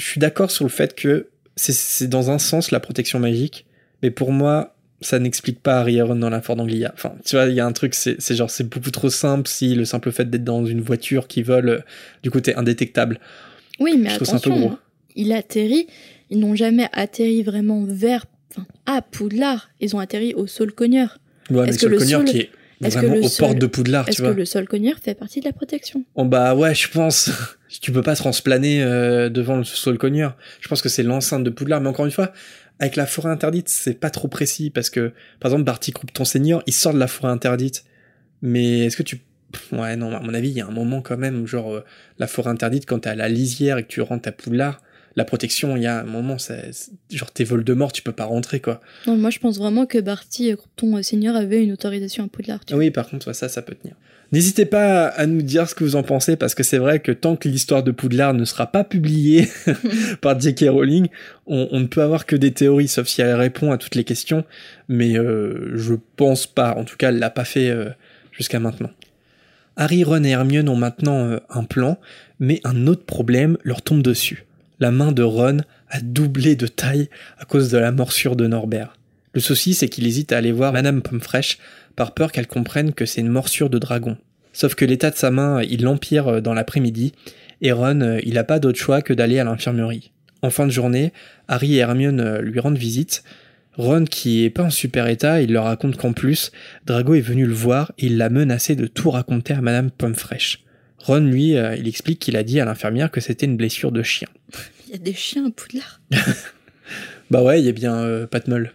je 0.00 0.06
suis 0.06 0.18
d'accord 0.20 0.50
sur 0.50 0.64
le 0.64 0.70
fait 0.70 0.94
que 0.94 1.28
c'est- 1.56 2.06
dans 2.08 2.30
un 2.30 2.38
sens 2.38 2.70
la 2.70 2.80
protection 2.80 3.18
magique, 3.20 3.66
mais 4.02 4.10
pour 4.10 4.32
moi, 4.32 4.74
ça 5.02 5.18
n'explique 5.18 5.60
pas 5.62 5.80
Harry 5.80 5.96
et 5.96 6.02
Ron 6.02 6.16
dans 6.16 6.30
la 6.30 6.40
Ford 6.42 6.58
Anglia. 6.60 6.90
Enfin, 6.94 7.14
tu 7.24 7.36
vois, 7.36 7.46
il 7.46 7.54
y 7.54 7.60
a 7.60 7.66
un 7.66 7.72
truc, 7.72 7.94
c'est 7.94 8.20
c'est 8.20 8.34
genre, 8.34 8.50
c'est 8.50 8.68
beaucoup 8.68 8.90
trop 8.90 9.08
simple 9.10 9.48
si 9.48 9.74
le 9.74 9.84
simple 9.84 10.10
fait 10.12 10.28
d'être 10.28 10.44
dans 10.44 10.64
une 10.66 10.80
voiture 10.80 11.26
qui 11.28 11.42
vole, 11.42 11.68
euh, 11.68 11.80
du 12.22 12.30
coup, 12.30 12.40
t'es 12.40 12.54
indétectable. 12.54 13.18
Oui, 13.78 13.96
mais 13.98 14.10
Je 14.10 14.14
un 14.14 14.18
peu 14.18 14.24
attention, 14.24 14.58
gros. 14.58 14.68
hein. 14.70 14.78
il 15.16 15.32
atterrit, 15.32 15.86
ils 16.30 16.38
n'ont 16.38 16.54
jamais 16.54 16.88
atterri 16.92 17.42
vraiment 17.42 17.82
vers, 17.84 18.26
enfin, 18.52 18.66
à 18.86 19.00
Poudlard, 19.02 19.70
ils 19.80 19.96
ont 19.96 19.98
atterri 20.00 20.34
au 20.34 20.46
sol 20.46 20.72
cogneur. 20.72 21.18
Ouais, 21.50 21.62
mais 21.64 21.68
Est-ce 21.70 21.78
que 21.78 21.86
le 21.86 21.98
sol- 21.98 22.24
qui 22.26 22.38
est 22.38 22.50
est-ce 22.82 22.98
que 22.98 23.06
le 23.06 23.20
aux 23.20 23.28
sol- 23.28 23.46
portes 23.46 23.58
de 23.58 23.66
Poudlard, 23.66 24.08
Est-ce 24.08 24.22
que 24.22 24.28
le 24.28 24.44
sol 24.44 24.66
fait 25.02 25.14
partie 25.14 25.40
de 25.40 25.44
la 25.44 25.52
protection? 25.52 26.04
Oh, 26.14 26.24
bah 26.24 26.54
ouais, 26.54 26.74
je 26.74 26.88
pense. 26.88 27.30
tu 27.80 27.92
peux 27.92 28.02
pas 28.02 28.16
transplaner 28.16 28.82
euh, 28.82 29.28
devant 29.28 29.56
le 29.56 29.64
sol 29.64 29.98
cogneur. 29.98 30.36
Je 30.60 30.68
pense 30.68 30.82
que 30.82 30.88
c'est 30.88 31.02
l'enceinte 31.02 31.44
de 31.44 31.50
Poudlard, 31.50 31.80
mais 31.80 31.88
encore 31.88 32.06
une 32.06 32.12
fois, 32.12 32.32
avec 32.78 32.96
la 32.96 33.06
forêt 33.06 33.30
interdite, 33.30 33.68
c'est 33.68 33.94
pas 33.94 34.10
trop 34.10 34.28
précis 34.28 34.70
parce 34.70 34.88
que, 34.88 35.12
par 35.40 35.50
exemple, 35.50 35.64
Barty 35.64 35.92
Croupton 35.92 36.24
Senior, 36.24 36.62
il 36.66 36.72
sort 36.72 36.94
de 36.94 36.98
la 36.98 37.06
forêt 37.06 37.30
interdite. 37.30 37.84
Mais 38.42 38.86
est-ce 38.86 38.96
que 38.96 39.02
tu. 39.02 39.20
Ouais, 39.72 39.96
non, 39.96 40.16
à 40.16 40.20
mon 40.20 40.32
avis, 40.32 40.48
il 40.48 40.56
y 40.56 40.60
a 40.60 40.66
un 40.66 40.70
moment 40.70 41.02
quand 41.02 41.18
même, 41.18 41.46
genre, 41.46 41.74
euh, 41.74 41.84
la 42.18 42.26
forêt 42.26 42.50
interdite, 42.50 42.86
quand 42.86 43.00
t'es 43.00 43.10
à 43.10 43.14
la 43.14 43.28
lisière 43.28 43.78
et 43.78 43.82
que 43.82 43.88
tu 43.88 44.00
rentres 44.00 44.28
à 44.28 44.32
Poudlard, 44.32 44.80
la 45.16 45.24
protection, 45.24 45.76
il 45.76 45.82
y 45.82 45.86
a 45.86 46.00
un 46.00 46.04
moment, 46.04 46.38
c'est- 46.38 46.90
genre, 47.10 47.30
t'es 47.32 47.44
Voldemort, 47.44 47.92
tu 47.92 48.02
peux 48.02 48.12
pas 48.12 48.24
rentrer, 48.26 48.60
quoi. 48.60 48.80
Non, 49.06 49.16
moi 49.16 49.30
je 49.30 49.38
pense 49.38 49.58
vraiment 49.58 49.86
que 49.86 49.98
Barty, 49.98 50.52
ton 50.76 51.02
seigneur, 51.02 51.36
avait 51.36 51.62
une 51.64 51.72
autorisation 51.72 52.24
à 52.24 52.28
Poudlard. 52.28 52.64
tu 52.64 52.74
Oui, 52.74 52.90
par 52.90 53.08
contre, 53.08 53.32
ça, 53.32 53.48
ça 53.48 53.62
peut 53.62 53.74
tenir. 53.74 53.96
N'hésitez 54.32 54.64
pas 54.64 55.06
à 55.08 55.26
nous 55.26 55.42
dire 55.42 55.68
ce 55.68 55.74
que 55.74 55.82
vous 55.82 55.96
en 55.96 56.04
pensez, 56.04 56.36
parce 56.36 56.54
que 56.54 56.62
c'est 56.62 56.78
vrai 56.78 57.00
que 57.00 57.10
tant 57.10 57.34
que 57.34 57.48
l'histoire 57.48 57.82
de 57.82 57.90
Poudlard 57.90 58.32
ne 58.34 58.44
sera 58.44 58.70
pas 58.70 58.84
publiée 58.84 59.48
par 60.20 60.38
J.K. 60.38 60.66
Rowling, 60.68 61.08
on, 61.46 61.66
on 61.72 61.80
ne 61.80 61.86
peut 61.86 62.02
avoir 62.02 62.26
que 62.26 62.36
des 62.36 62.52
théories, 62.52 62.86
sauf 62.86 63.08
si 63.08 63.20
elle 63.22 63.34
répond 63.34 63.72
à 63.72 63.78
toutes 63.78 63.96
les 63.96 64.04
questions, 64.04 64.44
mais 64.88 65.18
euh, 65.18 65.72
je 65.76 65.94
pense 66.16 66.46
pas. 66.46 66.76
En 66.76 66.84
tout 66.84 66.96
cas, 66.96 67.08
elle 67.08 67.18
l'a 67.18 67.30
pas 67.30 67.44
fait 67.44 67.70
euh, 67.70 67.90
jusqu'à 68.30 68.60
maintenant. 68.60 68.90
Harry, 69.76 70.04
Ron 70.04 70.22
et 70.24 70.30
Hermione 70.30 70.68
ont 70.68 70.76
maintenant 70.76 71.26
euh, 71.26 71.38
un 71.48 71.64
plan, 71.64 71.98
mais 72.38 72.60
un 72.64 72.86
autre 72.86 73.04
problème 73.04 73.56
leur 73.64 73.82
tombe 73.82 74.02
dessus. 74.02 74.44
La 74.80 74.90
main 74.90 75.12
de 75.12 75.22
Ron 75.22 75.58
a 75.90 76.00
doublé 76.00 76.56
de 76.56 76.66
taille 76.66 77.10
à 77.38 77.44
cause 77.44 77.70
de 77.70 77.76
la 77.76 77.92
morsure 77.92 78.34
de 78.34 78.46
Norbert. 78.46 78.96
Le 79.34 79.40
souci, 79.40 79.74
c'est 79.74 79.90
qu'il 79.90 80.06
hésite 80.06 80.32
à 80.32 80.38
aller 80.38 80.52
voir 80.52 80.72
Madame 80.72 81.02
Pommefresh 81.02 81.58
par 81.96 82.14
peur 82.14 82.32
qu'elle 82.32 82.46
comprenne 82.46 82.94
que 82.94 83.04
c'est 83.04 83.20
une 83.20 83.28
morsure 83.28 83.68
de 83.68 83.78
dragon. 83.78 84.16
Sauf 84.54 84.74
que 84.74 84.86
l'état 84.86 85.10
de 85.10 85.16
sa 85.16 85.30
main, 85.30 85.62
il 85.62 85.82
l'empire 85.82 86.28
euh, 86.28 86.40
dans 86.40 86.54
l'après-midi, 86.54 87.12
et 87.60 87.72
Ron, 87.72 88.00
euh, 88.00 88.20
il 88.24 88.34
n'a 88.34 88.44
pas 88.44 88.58
d'autre 88.58 88.78
choix 88.78 89.02
que 89.02 89.12
d'aller 89.12 89.38
à 89.38 89.44
l'infirmerie. 89.44 90.12
En 90.40 90.48
fin 90.48 90.64
de 90.64 90.72
journée, 90.72 91.12
Harry 91.46 91.76
et 91.76 91.80
Hermione 91.80 92.20
euh, 92.20 92.40
lui 92.40 92.58
rendent 92.58 92.78
visite. 92.78 93.22
Ron, 93.76 94.06
qui 94.06 94.44
est 94.44 94.50
pas 94.50 94.64
en 94.64 94.70
super 94.70 95.08
état, 95.08 95.42
il 95.42 95.52
leur 95.52 95.64
raconte 95.64 95.98
qu'en 95.98 96.14
plus, 96.14 96.52
Drago 96.86 97.14
est 97.14 97.20
venu 97.20 97.44
le 97.44 97.52
voir 97.52 97.92
et 97.98 98.06
il 98.06 98.16
l'a 98.16 98.30
menacé 98.30 98.76
de 98.76 98.86
tout 98.86 99.10
raconter 99.10 99.52
à 99.52 99.60
Madame 99.60 99.90
Pommefresh. 99.90 100.64
Ron, 101.00 101.20
lui, 101.20 101.56
euh, 101.56 101.76
il 101.76 101.88
explique 101.88 102.20
qu'il 102.20 102.36
a 102.36 102.42
dit 102.42 102.60
à 102.60 102.64
l'infirmière 102.64 103.10
que 103.10 103.20
c'était 103.20 103.46
une 103.46 103.56
blessure 103.56 103.92
de 103.92 104.02
chien. 104.02 104.28
Il 104.86 104.92
y 104.92 104.94
a 104.94 104.98
des 104.98 105.14
chiens 105.14 105.46
à 105.46 105.50
Poudlard. 105.50 106.00
Bah 107.30 107.44
ouais, 107.44 107.60
il 107.60 107.66
y 107.66 107.68
a 107.68 107.72
bien 107.72 107.94
euh, 107.94 108.26
pas 108.26 108.40
de 108.40 108.50
meule. 108.50 108.72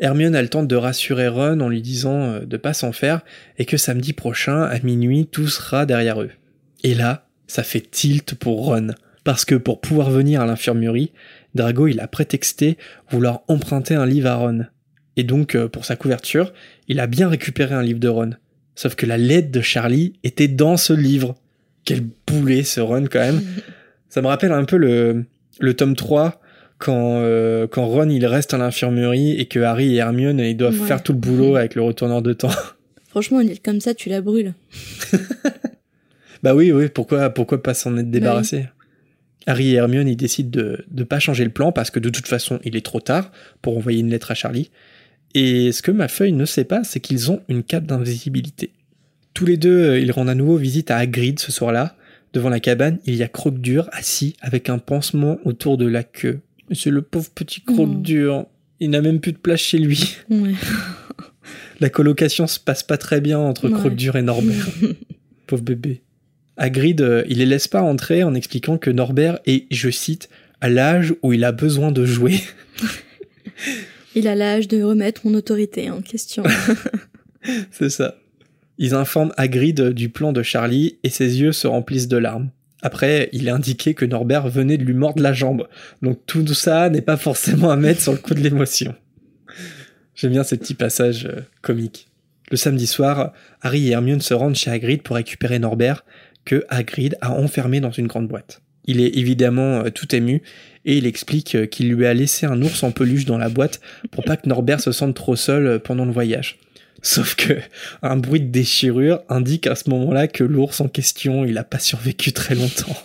Hermione, 0.00 0.34
elle 0.34 0.48
tente 0.48 0.66
de 0.66 0.76
rassurer 0.76 1.28
Ron 1.28 1.60
en 1.60 1.68
lui 1.68 1.82
disant 1.82 2.22
euh, 2.22 2.40
de 2.40 2.56
pas 2.56 2.72
s'en 2.72 2.92
faire 2.92 3.20
et 3.58 3.66
que 3.66 3.76
samedi 3.76 4.14
prochain, 4.14 4.62
à 4.62 4.78
minuit, 4.80 5.26
tout 5.26 5.48
sera 5.48 5.84
derrière 5.84 6.22
eux. 6.22 6.30
Et 6.82 6.94
là, 6.94 7.26
ça 7.46 7.62
fait 7.62 7.82
tilt 7.82 8.34
pour 8.34 8.64
Ron. 8.64 8.94
Parce 9.24 9.44
que 9.44 9.54
pour 9.54 9.80
pouvoir 9.80 10.10
venir 10.10 10.40
à 10.40 10.46
l'infirmerie, 10.46 11.12
Drago, 11.54 11.86
il 11.86 12.00
a 12.00 12.08
prétexté 12.08 12.76
vouloir 13.10 13.42
emprunter 13.48 13.94
un 13.94 14.06
livre 14.06 14.28
à 14.28 14.34
Ron. 14.36 14.66
Et 15.16 15.24
donc, 15.24 15.54
euh, 15.54 15.68
pour 15.68 15.84
sa 15.84 15.96
couverture, 15.96 16.52
il 16.88 16.98
a 16.98 17.06
bien 17.06 17.28
récupéré 17.28 17.74
un 17.74 17.82
livre 17.82 18.00
de 18.00 18.08
Ron. 18.08 18.30
Sauf 18.74 18.94
que 18.94 19.06
la 19.06 19.18
lettre 19.18 19.50
de 19.50 19.60
Charlie 19.60 20.14
était 20.24 20.48
dans 20.48 20.76
ce 20.76 20.92
livre. 20.92 21.36
Quel 21.84 22.02
boulet 22.26 22.62
ce 22.64 22.80
Ron 22.80 23.04
quand 23.10 23.20
même. 23.20 23.42
Ça 24.08 24.22
me 24.22 24.26
rappelle 24.26 24.52
un 24.52 24.64
peu 24.64 24.76
le, 24.76 25.24
le 25.60 25.74
tome 25.74 25.96
3 25.96 26.40
quand, 26.78 27.18
euh, 27.20 27.66
quand 27.66 27.86
Ron 27.86 28.08
il 28.08 28.24
reste 28.26 28.54
à 28.54 28.58
l'infirmerie 28.58 29.32
et 29.32 29.46
que 29.46 29.60
Harry 29.60 29.94
et 29.94 29.98
Hermione 29.98 30.40
ils 30.40 30.56
doivent 30.56 30.80
Ouais. 30.80 30.86
faire 30.86 31.02
tout 31.02 31.12
le 31.12 31.18
boulot 31.18 31.56
avec 31.56 31.74
le 31.74 31.82
retourneur 31.82 32.22
de 32.22 32.32
temps. 32.32 32.50
Franchement, 33.08 33.40
une 33.40 33.48
île 33.50 33.60
comme 33.60 33.80
ça, 33.80 33.94
tu 33.94 34.08
la 34.08 34.20
brûles. 34.20 34.54
bah 36.42 36.54
oui, 36.54 36.72
oui, 36.72 36.88
pourquoi, 36.88 37.30
pourquoi 37.30 37.62
pas 37.62 37.74
s'en 37.74 37.96
être 37.96 38.10
débarrassé? 38.10 38.66
Harry 39.46 39.70
et 39.72 39.74
Hermione 39.74 40.08
ils 40.08 40.16
décident 40.16 40.50
de 40.50 40.84
ne 40.90 41.04
pas 41.04 41.18
changer 41.18 41.44
le 41.44 41.50
plan 41.50 41.70
parce 41.70 41.90
que 41.90 42.00
de 42.00 42.08
toute 42.08 42.26
façon 42.26 42.60
il 42.64 42.76
est 42.76 42.84
trop 42.84 43.00
tard 43.00 43.30
pour 43.62 43.76
envoyer 43.76 44.00
une 44.00 44.10
lettre 44.10 44.30
à 44.30 44.34
Charlie. 44.34 44.70
Et 45.34 45.72
ce 45.72 45.82
que 45.82 45.90
ma 45.90 46.08
feuille 46.08 46.32
ne 46.32 46.44
sait 46.44 46.64
pas, 46.64 46.84
c'est 46.84 47.00
qu'ils 47.00 47.30
ont 47.30 47.40
une 47.48 47.62
cape 47.64 47.86
d'invisibilité. 47.86 48.70
Tous 49.34 49.46
les 49.46 49.56
deux, 49.56 49.90
euh, 49.90 49.98
ils 49.98 50.12
rendent 50.12 50.30
à 50.30 50.34
nouveau 50.34 50.56
visite 50.56 50.90
à 50.92 50.96
Hagrid 50.98 51.40
ce 51.40 51.50
soir-là. 51.50 51.96
Devant 52.32 52.48
la 52.48 52.60
cabane, 52.60 52.98
il 53.04 53.14
y 53.16 53.22
a 53.22 53.28
Croque-Dur 53.28 53.88
assis 53.92 54.36
avec 54.40 54.68
un 54.68 54.78
pansement 54.78 55.38
autour 55.44 55.76
de 55.76 55.86
la 55.86 56.02
queue. 56.04 56.40
C'est 56.72 56.90
le 56.90 57.02
pauvre 57.02 57.30
petit 57.30 57.60
Croque-Dur. 57.62 58.46
Il 58.80 58.90
n'a 58.90 59.00
même 59.00 59.20
plus 59.20 59.32
de 59.32 59.38
place 59.38 59.60
chez 59.60 59.78
lui. 59.78 60.16
Ouais. 60.30 60.52
La 61.80 61.90
colocation 61.90 62.46
se 62.46 62.58
passe 62.58 62.82
pas 62.82 62.96
très 62.96 63.20
bien 63.20 63.38
entre 63.38 63.68
Ouais. 63.68 63.74
Croque-Dur 63.78 64.16
et 64.16 64.22
Norbert. 64.22 64.68
Pauvre 65.46 65.62
bébé. 65.62 66.02
Hagrid, 66.56 67.00
euh, 67.02 67.24
il 67.28 67.38
les 67.38 67.46
laisse 67.46 67.68
pas 67.68 67.82
entrer 67.82 68.22
en 68.22 68.34
expliquant 68.34 68.78
que 68.78 68.90
Norbert 68.90 69.40
est, 69.44 69.66
je 69.70 69.90
cite, 69.90 70.30
à 70.60 70.70
l'âge 70.70 71.14
où 71.22 71.32
il 71.32 71.44
a 71.44 71.52
besoin 71.52 71.92
de 71.92 72.04
jouer. 72.06 72.40
Il 74.14 74.28
a 74.28 74.34
l'âge 74.34 74.68
de 74.68 74.82
remettre 74.82 75.22
mon 75.24 75.34
autorité 75.34 75.90
en 75.90 76.00
question. 76.00 76.42
C'est 77.70 77.90
ça. 77.90 78.16
Ils 78.78 78.94
informent 78.94 79.32
Hagrid 79.36 79.90
du 79.90 80.08
plan 80.08 80.32
de 80.32 80.42
Charlie 80.42 80.98
et 81.02 81.10
ses 81.10 81.40
yeux 81.40 81.52
se 81.52 81.66
remplissent 81.66 82.08
de 82.08 82.16
larmes. 82.16 82.50
Après, 82.82 83.30
il 83.32 83.48
est 83.48 83.50
indiqué 83.50 83.94
que 83.94 84.04
Norbert 84.04 84.48
venait 84.48 84.76
de 84.76 84.84
lui 84.84 84.94
mordre 84.94 85.22
la 85.22 85.32
jambe. 85.32 85.68
Donc 86.02 86.20
tout 86.26 86.46
ça 86.54 86.90
n'est 86.90 87.00
pas 87.00 87.16
forcément 87.16 87.70
à 87.70 87.76
mettre 87.76 88.02
sur 88.02 88.12
le 88.12 88.18
coup 88.18 88.34
de 88.34 88.40
l'émotion. 88.40 88.94
J'aime 90.14 90.32
bien 90.32 90.44
ces 90.44 90.58
petits 90.58 90.74
passages 90.74 91.26
euh, 91.26 91.40
comiques. 91.62 92.08
Le 92.50 92.56
samedi 92.56 92.86
soir, 92.86 93.32
Harry 93.62 93.88
et 93.88 93.92
Hermione 93.92 94.20
se 94.20 94.34
rendent 94.34 94.54
chez 94.54 94.70
Hagrid 94.70 95.02
pour 95.02 95.16
récupérer 95.16 95.58
Norbert, 95.58 96.04
que 96.44 96.64
Hagrid 96.68 97.16
a 97.20 97.32
enfermé 97.32 97.80
dans 97.80 97.90
une 97.90 98.06
grande 98.06 98.28
boîte. 98.28 98.60
Il 98.84 99.00
est 99.00 99.16
évidemment 99.16 99.84
euh, 99.84 99.90
tout 99.90 100.14
ému 100.14 100.42
et 100.84 100.98
il 100.98 101.06
explique 101.06 101.54
euh, 101.54 101.66
qu'il 101.66 101.90
lui 101.90 102.06
a 102.06 102.14
laissé 102.14 102.46
un 102.46 102.60
ours 102.62 102.82
en 102.82 102.92
peluche 102.92 103.24
dans 103.24 103.38
la 103.38 103.48
boîte 103.48 103.80
pour 104.10 104.24
pas 104.24 104.36
que 104.36 104.48
Norbert 104.48 104.80
se 104.80 104.92
sente 104.92 105.14
trop 105.14 105.36
seul 105.36 105.80
pendant 105.80 106.04
le 106.04 106.12
voyage. 106.12 106.58
Sauf 107.02 107.34
que 107.34 107.54
un 108.02 108.16
bruit 108.16 108.40
de 108.40 108.50
déchirure 108.50 109.22
indique 109.28 109.66
à 109.66 109.74
ce 109.74 109.90
moment-là 109.90 110.28
que 110.28 110.44
l'ours 110.44 110.80
en 110.80 110.88
question, 110.88 111.44
il 111.44 111.58
a 111.58 111.64
pas 111.64 111.78
survécu 111.78 112.32
très 112.32 112.54
longtemps. 112.54 112.96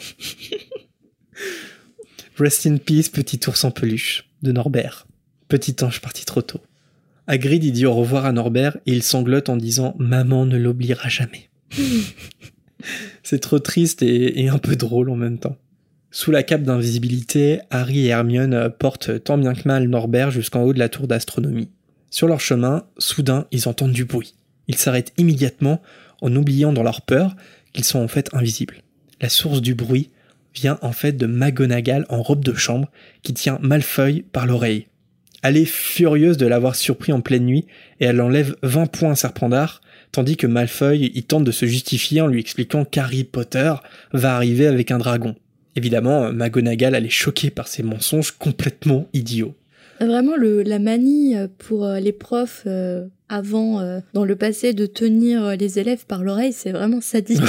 Rest 2.38 2.66
in 2.66 2.78
peace, 2.78 3.10
petit 3.10 3.40
ours 3.48 3.64
en 3.66 3.72
peluche, 3.72 4.30
de 4.42 4.54
Norbert. 4.54 5.08
Petit 5.50 5.76
ange 5.84 6.00
parti 6.00 6.26
trop 6.26 6.42
tôt. 6.42 6.62
Hagrid 7.28 7.72
dit 7.72 7.86
au 7.86 7.94
revoir 7.94 8.26
à 8.26 8.32
Norbert 8.32 8.78
et 8.86 8.94
il 8.94 9.04
sanglote 9.04 9.50
en 9.50 9.58
disant 9.58 9.96
Maman 10.00 10.46
ne 10.46 10.58
l'oubliera 10.58 11.10
jamais. 11.10 11.50
C'est 13.24 13.40
trop 13.40 13.60
triste 13.60 14.02
et, 14.02 14.48
un 14.48 14.58
peu 14.58 14.76
drôle 14.76 15.10
en 15.10 15.16
même 15.16 15.38
temps. 15.38 15.58
Sous 16.12 16.32
la 16.32 16.42
cape 16.42 16.64
d'invisibilité, 16.64 17.60
Harry 17.70 18.08
et 18.08 18.10
Hermione 18.10 18.72
portent 18.80 19.24
tant 19.24 19.38
bien 19.38 19.54
que 19.54 19.68
mal 19.68 19.88
Norbert 19.88 20.32
jusqu'en 20.32 20.64
haut 20.64 20.74
de 20.74 20.80
la 20.80 20.90
tour 20.90 21.08
d'astronomie. 21.08 21.70
Sur 22.10 22.28
leur 22.28 22.40
chemin, 22.40 22.86
soudain, 22.98 23.46
ils 23.52 23.70
entendent 23.70 23.92
du 23.92 24.06
bruit. 24.06 24.34
Ils 24.68 24.78
s'arrêtent 24.78 25.14
immédiatement 25.18 25.84
en 26.22 26.36
oubliant 26.36 26.74
dans 26.74 26.82
leur 26.82 27.04
peur 27.04 27.36
qu'ils 27.74 27.84
sont 27.84 28.00
en 28.00 28.08
fait 28.08 28.30
invisibles. 28.34 28.82
La 29.22 29.30
source 29.30 29.62
du 29.62 29.76
bruit 29.76 30.10
vient 30.56 30.80
en 30.82 30.94
fait 30.94 31.14
de 31.14 31.28
McGonagall 31.28 32.08
en 32.10 32.24
robe 32.24 32.44
de 32.44 32.56
chambre 32.56 32.90
qui 33.22 33.36
tient 33.36 33.60
Malfeuille 33.62 34.24
par 34.24 34.48
l'oreille. 34.48 34.88
Elle 35.44 35.58
est 35.58 35.66
furieuse 35.66 36.38
de 36.38 36.48
l'avoir 36.48 36.76
surpris 36.76 37.14
en 37.14 37.22
pleine 37.22 37.46
nuit 37.46 37.68
et 38.00 38.06
elle 38.06 38.20
enlève 38.20 38.56
20 38.64 38.88
points 38.88 39.12
à 39.12 39.16
Serpentard, 39.16 39.82
tandis 40.12 40.38
que 40.38 40.48
Malfeuille 40.48 41.12
y 41.14 41.24
tente 41.24 41.44
de 41.44 41.52
se 41.52 41.68
justifier 41.68 42.22
en 42.22 42.28
lui 42.28 42.40
expliquant 42.40 42.84
qu'Harry 42.84 43.24
Potter 43.26 43.74
va 44.12 44.36
arriver 44.36 44.66
avec 44.66 44.90
un 44.90 44.98
dragon. 44.98 45.36
Évidemment, 45.76 46.32
McGonagall 46.34 46.96
elle 46.96 47.06
est 47.06 47.10
choquée 47.10 47.50
par 47.50 47.68
ces 47.68 47.84
mensonges 47.84 48.32
complètement 48.32 49.08
idiots. 49.14 49.56
Vraiment, 50.00 50.38
le, 50.38 50.64
la 50.64 50.80
manie 50.80 51.36
pour 51.58 51.86
euh, 51.86 52.00
les 52.00 52.14
profs 52.14 52.64
euh, 52.66 53.06
avant, 53.28 53.82
euh, 53.82 54.00
dans 54.14 54.24
le 54.24 54.36
passé, 54.36 54.74
de 54.74 54.86
tenir 54.86 55.58
les 55.58 55.78
élèves 55.78 56.06
par 56.06 56.24
l'oreille, 56.24 56.54
c'est 56.54 56.72
vraiment 56.72 57.02
sadique. 57.02 57.42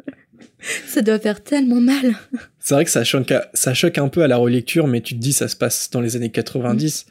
ça 0.86 1.00
doit 1.00 1.18
faire 1.18 1.42
tellement 1.42 1.80
mal. 1.80 2.14
C'est 2.60 2.74
vrai 2.74 2.84
que 2.84 2.90
ça 2.90 3.04
choque, 3.04 3.32
ça 3.54 3.72
choque 3.72 3.96
un 3.96 4.08
peu 4.08 4.22
à 4.22 4.28
la 4.28 4.36
relecture, 4.36 4.86
mais 4.86 5.00
tu 5.00 5.14
te 5.14 5.20
dis 5.20 5.32
ça 5.32 5.48
se 5.48 5.56
passe 5.56 5.88
dans 5.90 6.02
les 6.02 6.14
années 6.14 6.30
90. 6.30 7.06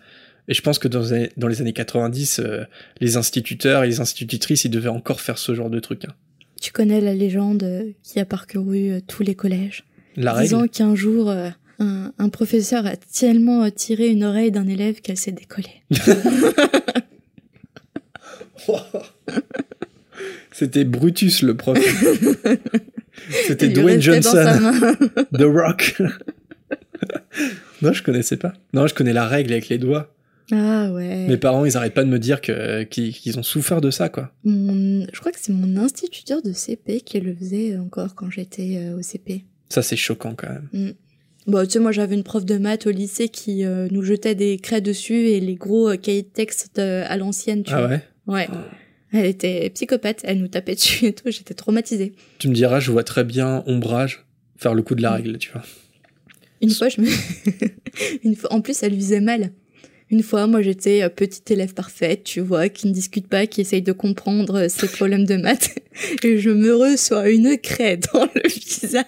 Et 0.48 0.54
je 0.54 0.62
pense 0.62 0.78
que 0.78 0.88
dans, 0.88 1.04
dans 1.38 1.48
les 1.48 1.62
années 1.62 1.74
90, 1.74 2.40
euh, 2.40 2.64
les 3.00 3.18
instituteurs 3.18 3.84
et 3.84 3.88
les 3.88 4.00
institutrices, 4.00 4.64
ils 4.66 4.72
devaient 4.72 4.90
encore 4.90 5.22
faire 5.22 5.40
ce 5.40 5.56
genre 5.56 5.72
de 5.72 5.80
truc. 5.80 6.06
Hein. 6.06 6.14
Tu 6.62 6.72
connais 6.72 7.02
la 7.02 7.16
légende 7.16 7.66
qui 8.04 8.20
a 8.20 8.26
parcouru 8.26 9.02
tous 9.08 9.24
les 9.24 9.34
collèges. 9.34 9.84
La 10.16 10.42
disant 10.42 10.68
qu'un 10.68 10.96
jour, 10.96 11.30
euh, 11.30 11.50
un, 11.80 12.12
un, 12.18 12.30
professeur 12.30 12.86
a 12.86 12.96
tellement 12.96 13.70
tiré 13.72 14.08
une 14.08 14.24
oreille 14.24 14.52
d'un 14.52 14.68
élève 14.68 15.02
qu'elle 15.02 15.18
s'est 15.18 15.32
décollée. 15.32 15.82
C'était 20.52 20.84
Brutus 20.84 21.42
le 21.42 21.56
prof. 21.56 21.78
C'était 23.48 23.70
Dwayne 23.70 24.02
Johnson. 24.02 24.74
The 25.34 25.44
Rock. 25.44 26.02
non, 27.82 27.94
je 27.94 28.04
connaissais 28.04 28.38
pas. 28.38 28.54
Non, 28.74 28.86
je 28.88 28.94
connais 28.94 29.14
la 29.14 29.28
règle 29.28 29.54
avec 29.54 29.70
les 29.70 29.78
doigts. 29.78 30.14
Ah 30.52 30.92
ouais. 30.92 31.28
Mes 31.28 31.38
parents, 31.38 31.64
ils 31.66 31.78
arrêtent 31.78 31.94
pas 31.94 32.04
de 32.04 32.10
me 32.10 32.20
dire 32.20 32.42
que 32.42 32.84
qu'ils 32.84 33.40
ont 33.40 33.44
souffert 33.44 33.80
de 33.80 33.90
ça, 33.90 34.10
quoi. 34.10 34.32
Mon, 34.44 35.08
je 35.12 35.20
crois 35.20 35.32
que 35.32 35.40
c'est 35.40 35.54
mon 35.54 35.78
instituteur 35.78 36.42
de 36.42 36.52
CP 36.52 37.02
qui 37.02 37.20
le 37.22 37.34
faisait 37.34 37.78
encore 37.78 38.16
quand 38.16 38.30
j'étais 38.30 38.78
euh, 38.78 38.98
au 38.98 39.02
CP. 39.02 39.46
Ça, 39.72 39.82
c'est 39.82 39.96
choquant 39.96 40.36
quand 40.36 40.50
même. 40.50 40.68
Mm. 40.74 40.92
Bon, 41.48 41.66
tu 41.66 41.72
sais, 41.72 41.80
moi 41.80 41.92
j'avais 41.92 42.16
une 42.16 42.24
prof 42.24 42.46
de 42.46 42.58
maths 42.58 42.86
au 42.86 42.92
lycée 42.92 43.30
qui 43.30 43.66
euh, 43.66 43.88
nous 43.90 44.04
jetait 44.04 44.36
des 44.36 44.58
craies 44.58 44.82
dessus 44.82 45.30
et 45.30 45.40
les 45.40 45.56
gros 45.56 45.90
euh, 45.90 45.96
cahiers 45.96 46.22
de 46.22 46.28
texte 46.28 46.78
euh, 46.78 47.04
à 47.08 47.18
l'ancienne, 47.18 47.64
tu 47.64 47.74
ah 47.74 47.80
vois. 47.80 47.90
ouais 47.90 48.02
Ouais. 48.28 48.48
Elle 49.14 49.26
était 49.26 49.70
psychopathe, 49.72 50.22
elle 50.24 50.40
nous 50.40 50.48
tapait 50.50 50.76
dessus 50.76 51.06
et 51.08 51.14
tout, 51.14 51.32
j'étais 51.32 51.54
traumatisée. 51.54 52.14
Tu 52.38 52.48
me 52.48 52.54
diras, 52.54 52.80
je 52.80 52.92
vois 52.92 53.04
très 53.04 53.24
bien 53.24 53.64
Ombrage 53.66 54.26
faire 54.58 54.74
le 54.76 54.84
coup 54.84 54.94
de 54.94 55.02
la 55.02 55.14
règle, 55.14 55.38
tu 55.38 55.52
vois. 55.52 55.64
Une 56.62 56.70
fois, 56.70 56.90
je 56.90 57.02
me... 57.02 57.08
Une 58.24 58.36
fois... 58.36 58.54
En 58.54 58.62
plus, 58.62 58.84
elle 58.84 58.94
visait 58.94 59.22
mal. 59.22 59.52
Une 60.12 60.24
fois, 60.24 60.46
moi, 60.46 60.62
j'étais 60.62 61.10
petite 61.10 61.50
élève 61.52 61.74
parfaite, 61.74 62.26
tu 62.26 62.42
vois, 62.42 62.68
qui 62.68 62.88
ne 62.88 62.92
discute 62.92 63.28
pas, 63.28 63.48
qui 63.48 63.62
essaye 63.62 63.82
de 63.82 63.94
comprendre 63.94 64.68
ses 64.68 64.88
problèmes 64.88 65.26
de 65.26 65.38
maths. 65.38 65.74
Et 66.24 66.38
je 66.38 66.50
me 66.50 66.76
reçois 66.76 67.30
une 67.30 67.58
craie 67.58 67.98
dans 68.14 68.28
le 68.36 68.42
visage. 68.50 69.06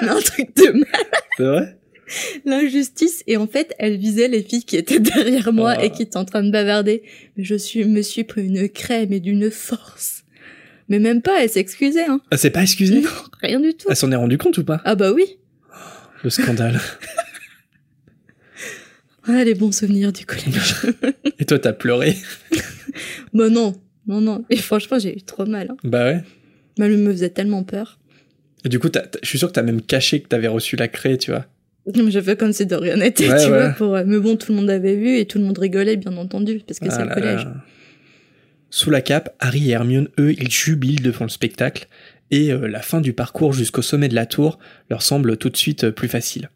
Un 0.00 0.20
truc 0.20 0.54
de 0.54 0.70
mal. 0.70 1.06
C'est 1.36 1.44
vrai? 1.44 1.78
L'injustice. 2.44 3.24
Et 3.26 3.36
en 3.36 3.48
fait, 3.48 3.74
elle 3.80 3.96
visait 3.96 4.28
les 4.28 4.42
filles 4.42 4.62
qui 4.62 4.76
étaient 4.76 5.00
derrière 5.00 5.52
moi 5.52 5.82
et 5.82 5.90
qui 5.90 6.02
étaient 6.02 6.16
en 6.16 6.24
train 6.24 6.44
de 6.44 6.50
bavarder. 6.50 7.02
Mais 7.36 7.42
je 7.42 7.56
suis, 7.56 7.84
me 7.84 8.02
suis 8.02 8.22
pris 8.22 8.46
une 8.46 8.68
craie, 8.68 9.06
mais 9.10 9.18
d'une 9.18 9.50
force. 9.50 10.22
Mais 10.88 11.00
même 11.00 11.22
pas, 11.22 11.42
elle 11.42 11.50
s'excusait, 11.50 12.04
hein. 12.04 12.20
Ah, 12.30 12.36
c'est 12.36 12.50
pas 12.50 12.62
excusé? 12.62 13.00
Non, 13.00 13.10
rien 13.40 13.58
du 13.58 13.74
tout. 13.74 13.88
Elle 13.90 13.96
s'en 13.96 14.12
est 14.12 14.16
rendue 14.16 14.38
compte 14.38 14.58
ou 14.58 14.64
pas? 14.64 14.80
Ah 14.84 14.94
bah 14.94 15.12
oui. 15.12 15.38
Le 16.22 16.30
scandale. 16.30 16.80
Ah, 19.26 19.42
les 19.44 19.54
bons 19.54 19.72
souvenirs 19.72 20.12
du 20.12 20.26
collège. 20.26 20.74
Et 21.38 21.44
toi, 21.44 21.58
t'as 21.58 21.72
pleuré 21.72 22.16
bah 23.32 23.48
non, 23.48 23.74
non, 24.06 24.20
non. 24.20 24.44
Et 24.50 24.56
franchement, 24.56 24.98
j'ai 24.98 25.16
eu 25.16 25.22
trop 25.22 25.46
mal. 25.46 25.68
Hein. 25.70 25.76
Bah 25.84 26.04
ouais. 26.04 26.22
Mais 26.78 26.86
elle 26.86 26.98
me 26.98 27.10
faisait 27.12 27.30
tellement 27.30 27.62
peur. 27.64 27.98
Et 28.64 28.68
du 28.68 28.78
coup, 28.78 28.88
je 29.22 29.26
suis 29.28 29.38
sûr 29.38 29.48
que 29.48 29.52
t'as 29.52 29.62
même 29.62 29.82
caché 29.82 30.20
que 30.20 30.28
t'avais 30.28 30.48
reçu 30.48 30.76
la 30.76 30.88
craie, 30.88 31.16
tu 31.18 31.30
vois. 31.30 31.46
J'ai 32.08 32.22
fait 32.22 32.38
comme 32.38 32.52
si 32.52 32.64
de 32.64 32.74
rien 32.74 32.96
n'était, 32.96 33.28
Ouais, 33.28 33.44
tu 33.44 33.50
ouais. 33.50 33.58
vois. 33.58 33.68
Pour... 33.70 33.94
euh, 33.94 34.04
Mais 34.06 34.18
bon, 34.18 34.36
tout 34.36 34.52
le 34.52 34.56
monde 34.58 34.70
avait 34.70 34.96
vu 34.96 35.18
et 35.18 35.26
tout 35.26 35.38
le 35.38 35.44
monde 35.44 35.58
rigolait, 35.58 35.96
bien 35.96 36.16
entendu, 36.16 36.60
parce 36.66 36.78
que 36.80 36.86
Ah 36.88 36.90
c'est 36.90 37.04
le 37.04 37.14
collège. 37.14 37.44
là. 37.44 37.54
Sous 38.70 38.90
la 38.90 39.02
cape, 39.02 39.34
Harry 39.38 39.68
et 39.68 39.72
Hermione, 39.72 40.08
eux, 40.18 40.32
ils 40.32 40.50
jubilent 40.50 41.02
devant 41.02 41.26
le 41.26 41.30
spectacle, 41.30 41.86
et 42.30 42.50
euh, 42.52 42.66
la 42.66 42.80
fin 42.80 43.00
du 43.02 43.12
parcours 43.12 43.52
jusqu'au 43.52 43.82
sommet 43.82 44.08
de 44.08 44.14
la 44.14 44.26
tour 44.26 44.58
leur 44.90 45.02
semble 45.02 45.36
tout 45.36 45.50
de 45.50 45.56
suite 45.56 45.84
euh, 45.84 45.90
plus 45.92 46.08
facile. 46.08 46.48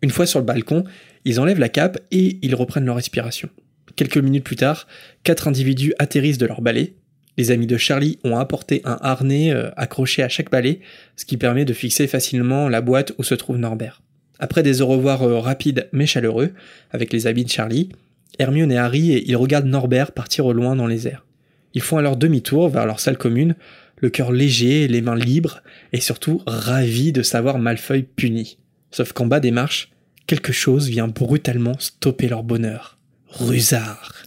Une 0.00 0.10
fois 0.10 0.26
sur 0.26 0.38
le 0.38 0.44
balcon, 0.46 0.84
ils 1.28 1.40
enlèvent 1.40 1.58
la 1.58 1.68
cape 1.68 1.98
et 2.10 2.38
ils 2.40 2.54
reprennent 2.54 2.86
leur 2.86 2.96
respiration. 2.96 3.50
Quelques 3.96 4.16
minutes 4.16 4.44
plus 4.44 4.56
tard, 4.56 4.86
quatre 5.24 5.46
individus 5.46 5.92
atterrissent 5.98 6.38
de 6.38 6.46
leur 6.46 6.62
balai. 6.62 6.94
Les 7.36 7.50
amis 7.50 7.66
de 7.66 7.76
Charlie 7.76 8.18
ont 8.24 8.38
apporté 8.38 8.80
un 8.86 8.96
harnais 9.02 9.52
euh, 9.52 9.68
accroché 9.76 10.22
à 10.22 10.30
chaque 10.30 10.50
balai, 10.50 10.80
ce 11.16 11.26
qui 11.26 11.36
permet 11.36 11.66
de 11.66 11.74
fixer 11.74 12.06
facilement 12.06 12.70
la 12.70 12.80
boîte 12.80 13.12
où 13.18 13.24
se 13.24 13.34
trouve 13.34 13.58
Norbert. 13.58 14.00
Après 14.38 14.62
des 14.62 14.80
au 14.80 14.86
revoir 14.86 15.22
euh, 15.22 15.38
rapides 15.38 15.90
mais 15.92 16.06
chaleureux, 16.06 16.54
avec 16.92 17.12
les 17.12 17.26
habits 17.26 17.44
de 17.44 17.50
Charlie, 17.50 17.90
Hermione 18.38 18.72
et 18.72 18.78
Harry, 18.78 19.22
ils 19.26 19.36
regardent 19.36 19.66
Norbert 19.66 20.12
partir 20.12 20.46
au 20.46 20.54
loin 20.54 20.76
dans 20.76 20.86
les 20.86 21.08
airs. 21.08 21.26
Ils 21.74 21.82
font 21.82 21.98
alors 21.98 22.16
demi-tour 22.16 22.70
vers 22.70 22.86
leur 22.86 23.00
salle 23.00 23.18
commune, 23.18 23.54
le 23.98 24.08
cœur 24.08 24.32
léger, 24.32 24.88
les 24.88 25.02
mains 25.02 25.14
libres, 25.14 25.60
et 25.92 26.00
surtout 26.00 26.40
ravis 26.46 27.12
de 27.12 27.20
savoir 27.20 27.58
Malfeuille 27.58 28.04
puni. 28.16 28.56
Sauf 28.90 29.12
qu'en 29.12 29.26
bas 29.26 29.40
des 29.40 29.50
marches, 29.50 29.90
quelque 30.28 30.52
chose 30.52 30.88
vient 30.88 31.08
brutalement 31.08 31.76
stopper 31.80 32.28
leur 32.28 32.44
bonheur. 32.44 32.98
Rusard. 33.30 34.22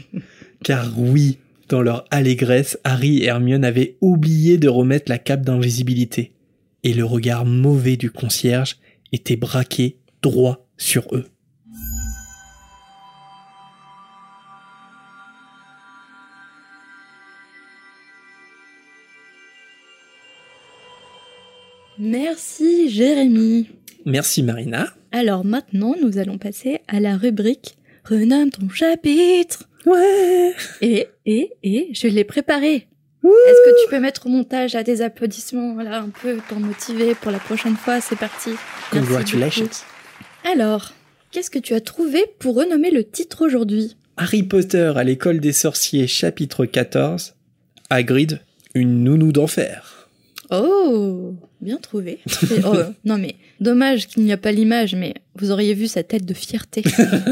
Car 0.64 0.98
oui, 0.98 1.38
dans 1.68 1.82
leur 1.82 2.04
allégresse, 2.10 2.78
Harry 2.82 3.18
et 3.18 3.26
Hermione 3.26 3.64
avaient 3.64 3.96
oublié 4.00 4.58
de 4.58 4.68
remettre 4.68 5.10
la 5.10 5.18
cape 5.18 5.42
d'invisibilité. 5.42 6.32
Et 6.82 6.94
le 6.94 7.04
regard 7.04 7.44
mauvais 7.44 7.96
du 7.96 8.10
concierge 8.10 8.78
était 9.12 9.36
braqué 9.36 9.98
droit 10.22 10.66
sur 10.78 11.06
eux. 11.12 11.26
Merci, 21.98 22.88
Jérémy. 22.88 23.68
Merci 24.04 24.42
Marina. 24.42 24.92
Alors 25.12 25.44
maintenant, 25.44 25.94
nous 26.00 26.18
allons 26.18 26.38
passer 26.38 26.80
à 26.88 27.00
la 27.00 27.16
rubrique 27.16 27.76
Renomme 28.04 28.50
ton 28.50 28.68
chapitre. 28.68 29.68
Ouais. 29.86 30.54
Et, 30.80 31.08
et, 31.26 31.52
et, 31.62 31.90
je 31.92 32.08
l'ai 32.08 32.24
préparé. 32.24 32.88
Est-ce 33.24 33.70
que 33.70 33.84
tu 33.84 33.90
peux 33.90 34.00
mettre 34.00 34.26
au 34.26 34.28
montage 34.28 34.74
là 34.74 34.82
des 34.82 35.00
applaudissements 35.00 35.76
là 35.76 36.00
un 36.00 36.08
peu 36.08 36.38
pour 36.48 36.58
motiver 36.58 37.14
pour 37.14 37.30
la 37.30 37.38
prochaine 37.38 37.76
fois? 37.76 38.00
C'est 38.00 38.18
parti. 38.18 38.50
Congratulations. 38.90 39.68
Alors, 40.52 40.92
qu'est-ce 41.30 41.50
que 41.50 41.60
tu 41.60 41.74
as 41.74 41.80
trouvé 41.80 42.24
pour 42.40 42.56
renommer 42.56 42.90
le 42.90 43.04
titre 43.04 43.46
aujourd'hui? 43.46 43.96
Harry 44.16 44.42
Potter 44.42 44.92
à 44.96 45.04
l'école 45.04 45.38
des 45.38 45.52
sorciers, 45.52 46.08
chapitre 46.08 46.66
14. 46.66 47.34
Hagrid, 47.90 48.40
une 48.74 49.04
nounou 49.04 49.30
d'enfer. 49.30 49.91
Oh, 50.50 51.34
bien 51.60 51.78
trouvé. 51.78 52.18
Oh, 52.64 52.76
non 53.04 53.16
mais, 53.18 53.36
dommage 53.60 54.06
qu'il 54.08 54.24
n'y 54.24 54.32
a 54.32 54.36
pas 54.36 54.52
l'image, 54.52 54.94
mais 54.94 55.14
vous 55.36 55.50
auriez 55.50 55.74
vu 55.74 55.86
sa 55.88 56.02
tête 56.02 56.24
de 56.26 56.34
fierté. 56.34 56.82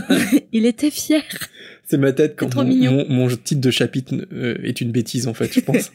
Il 0.53 0.65
était 0.67 0.91
fier. 0.91 1.23
C'est 1.87 1.99
ma 1.99 2.13
tête 2.13 2.35
quand 2.37 2.55
mon, 2.55 2.65
mignon. 2.65 2.93
mon- 3.09 3.29
mon 3.29 3.37
titre 3.37 3.61
de 3.61 3.71
chapitre 3.71 4.15
euh, 4.33 4.57
est 4.63 4.81
une 4.81 4.93
bêtise, 4.93 5.27
en 5.29 5.35
fait, 5.35 5.53
je 5.53 5.61
pense. 5.61 5.91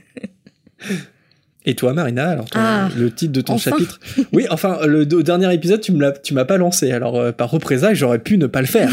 Et 1.68 1.74
toi, 1.74 1.94
Marina, 1.94 2.30
alors 2.30 2.46
ton- 2.50 2.60
Ah, 2.62 2.90
le 2.96 3.12
titre 3.12 3.32
de 3.32 3.42
ton 3.42 3.54
enfin. 3.54 3.72
chapitre? 3.72 4.00
Oui, 4.34 4.46
enfin, 4.52 4.86
le, 4.86 5.06
dernier 5.06 5.52
épisode, 5.54 5.82
tu 5.82 5.94
me 5.94 6.02
l'as, 6.02 6.12
tu 6.12 6.34
m'as 6.36 6.46
pas 6.46 6.58
lancé. 6.58 6.92
Alors, 6.92 7.16
euh, 7.16 7.32
par 7.32 7.50
représailles, 7.50 7.96
j'aurais 7.96 8.20
pu 8.20 8.38
ne 8.38 8.46
pas 8.46 8.62
le 8.62 8.68
faire. 8.68 8.92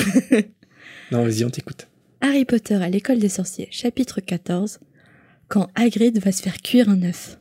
non, 1.11 1.23
vas-y, 1.25 1.45
on 1.45 1.51
t'écoute. 1.51 1.87
Harry 2.23 2.45
Potter 2.47 2.77
à 2.77 2.89
l'école 2.89 3.19
des 3.19 3.29
sorciers, 3.29 3.69
chapitre 3.71 4.21
14. 4.21 4.79
Quand 5.49 5.69
Hagrid 5.75 6.19
va 6.25 6.33
se 6.33 6.41
faire 6.41 6.63
cuire 6.63 6.89
un 6.89 7.03
œuf. 7.03 7.37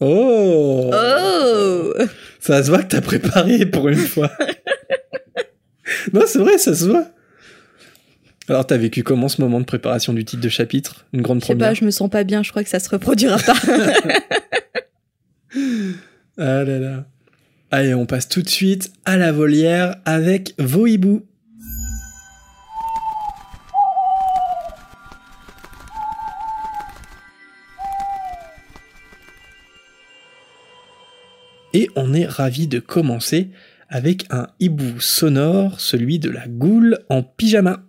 Oh, 0.00 0.90
Oh 0.92 1.92
Ça 2.40 2.62
se 2.62 2.70
voit 2.70 2.82
que 2.82 2.88
t'as 2.88 3.00
préparé 3.00 3.66
pour 3.66 3.88
une 3.88 3.96
fois. 3.96 4.30
non, 6.12 6.22
c'est 6.26 6.38
vrai, 6.38 6.58
ça 6.58 6.74
se 6.74 6.86
voit. 6.86 7.06
Alors, 8.48 8.66
t'as 8.66 8.76
vécu 8.76 9.02
comment 9.04 9.28
ce 9.28 9.40
moment 9.40 9.60
de 9.60 9.64
préparation 9.64 10.12
du 10.12 10.24
titre 10.24 10.42
de 10.42 10.48
chapitre? 10.48 11.06
Une 11.12 11.22
grande 11.22 11.40
Je 11.40 11.46
sais 11.46 11.52
première? 11.54 11.68
pas, 11.70 11.74
je 11.74 11.84
me 11.84 11.90
sens 11.92 12.10
pas 12.10 12.24
bien, 12.24 12.42
je 12.42 12.50
crois 12.50 12.64
que 12.64 12.70
ça 12.70 12.80
se 12.80 12.88
reproduira 12.88 13.38
pas. 13.38 13.54
Ah 16.38 16.64
là 16.64 16.78
là. 16.78 17.04
Allez, 17.70 17.92
on 17.94 18.06
passe 18.06 18.28
tout 18.28 18.40
de 18.42 18.48
suite 18.48 18.90
à 19.04 19.16
la 19.18 19.32
volière 19.32 19.96
avec 20.06 20.54
vos 20.58 20.86
hiboux. 20.86 21.26
Et 31.74 31.88
on 31.96 32.12
est 32.12 32.26
ravi 32.26 32.66
de 32.66 32.80
commencer 32.80 33.50
avec 33.88 34.26
un 34.30 34.48
hibou 34.60 35.00
sonore, 35.00 35.80
celui 35.80 36.18
de 36.18 36.28
la 36.28 36.46
goule 36.46 36.98
en 37.08 37.22
pyjama. 37.22 37.84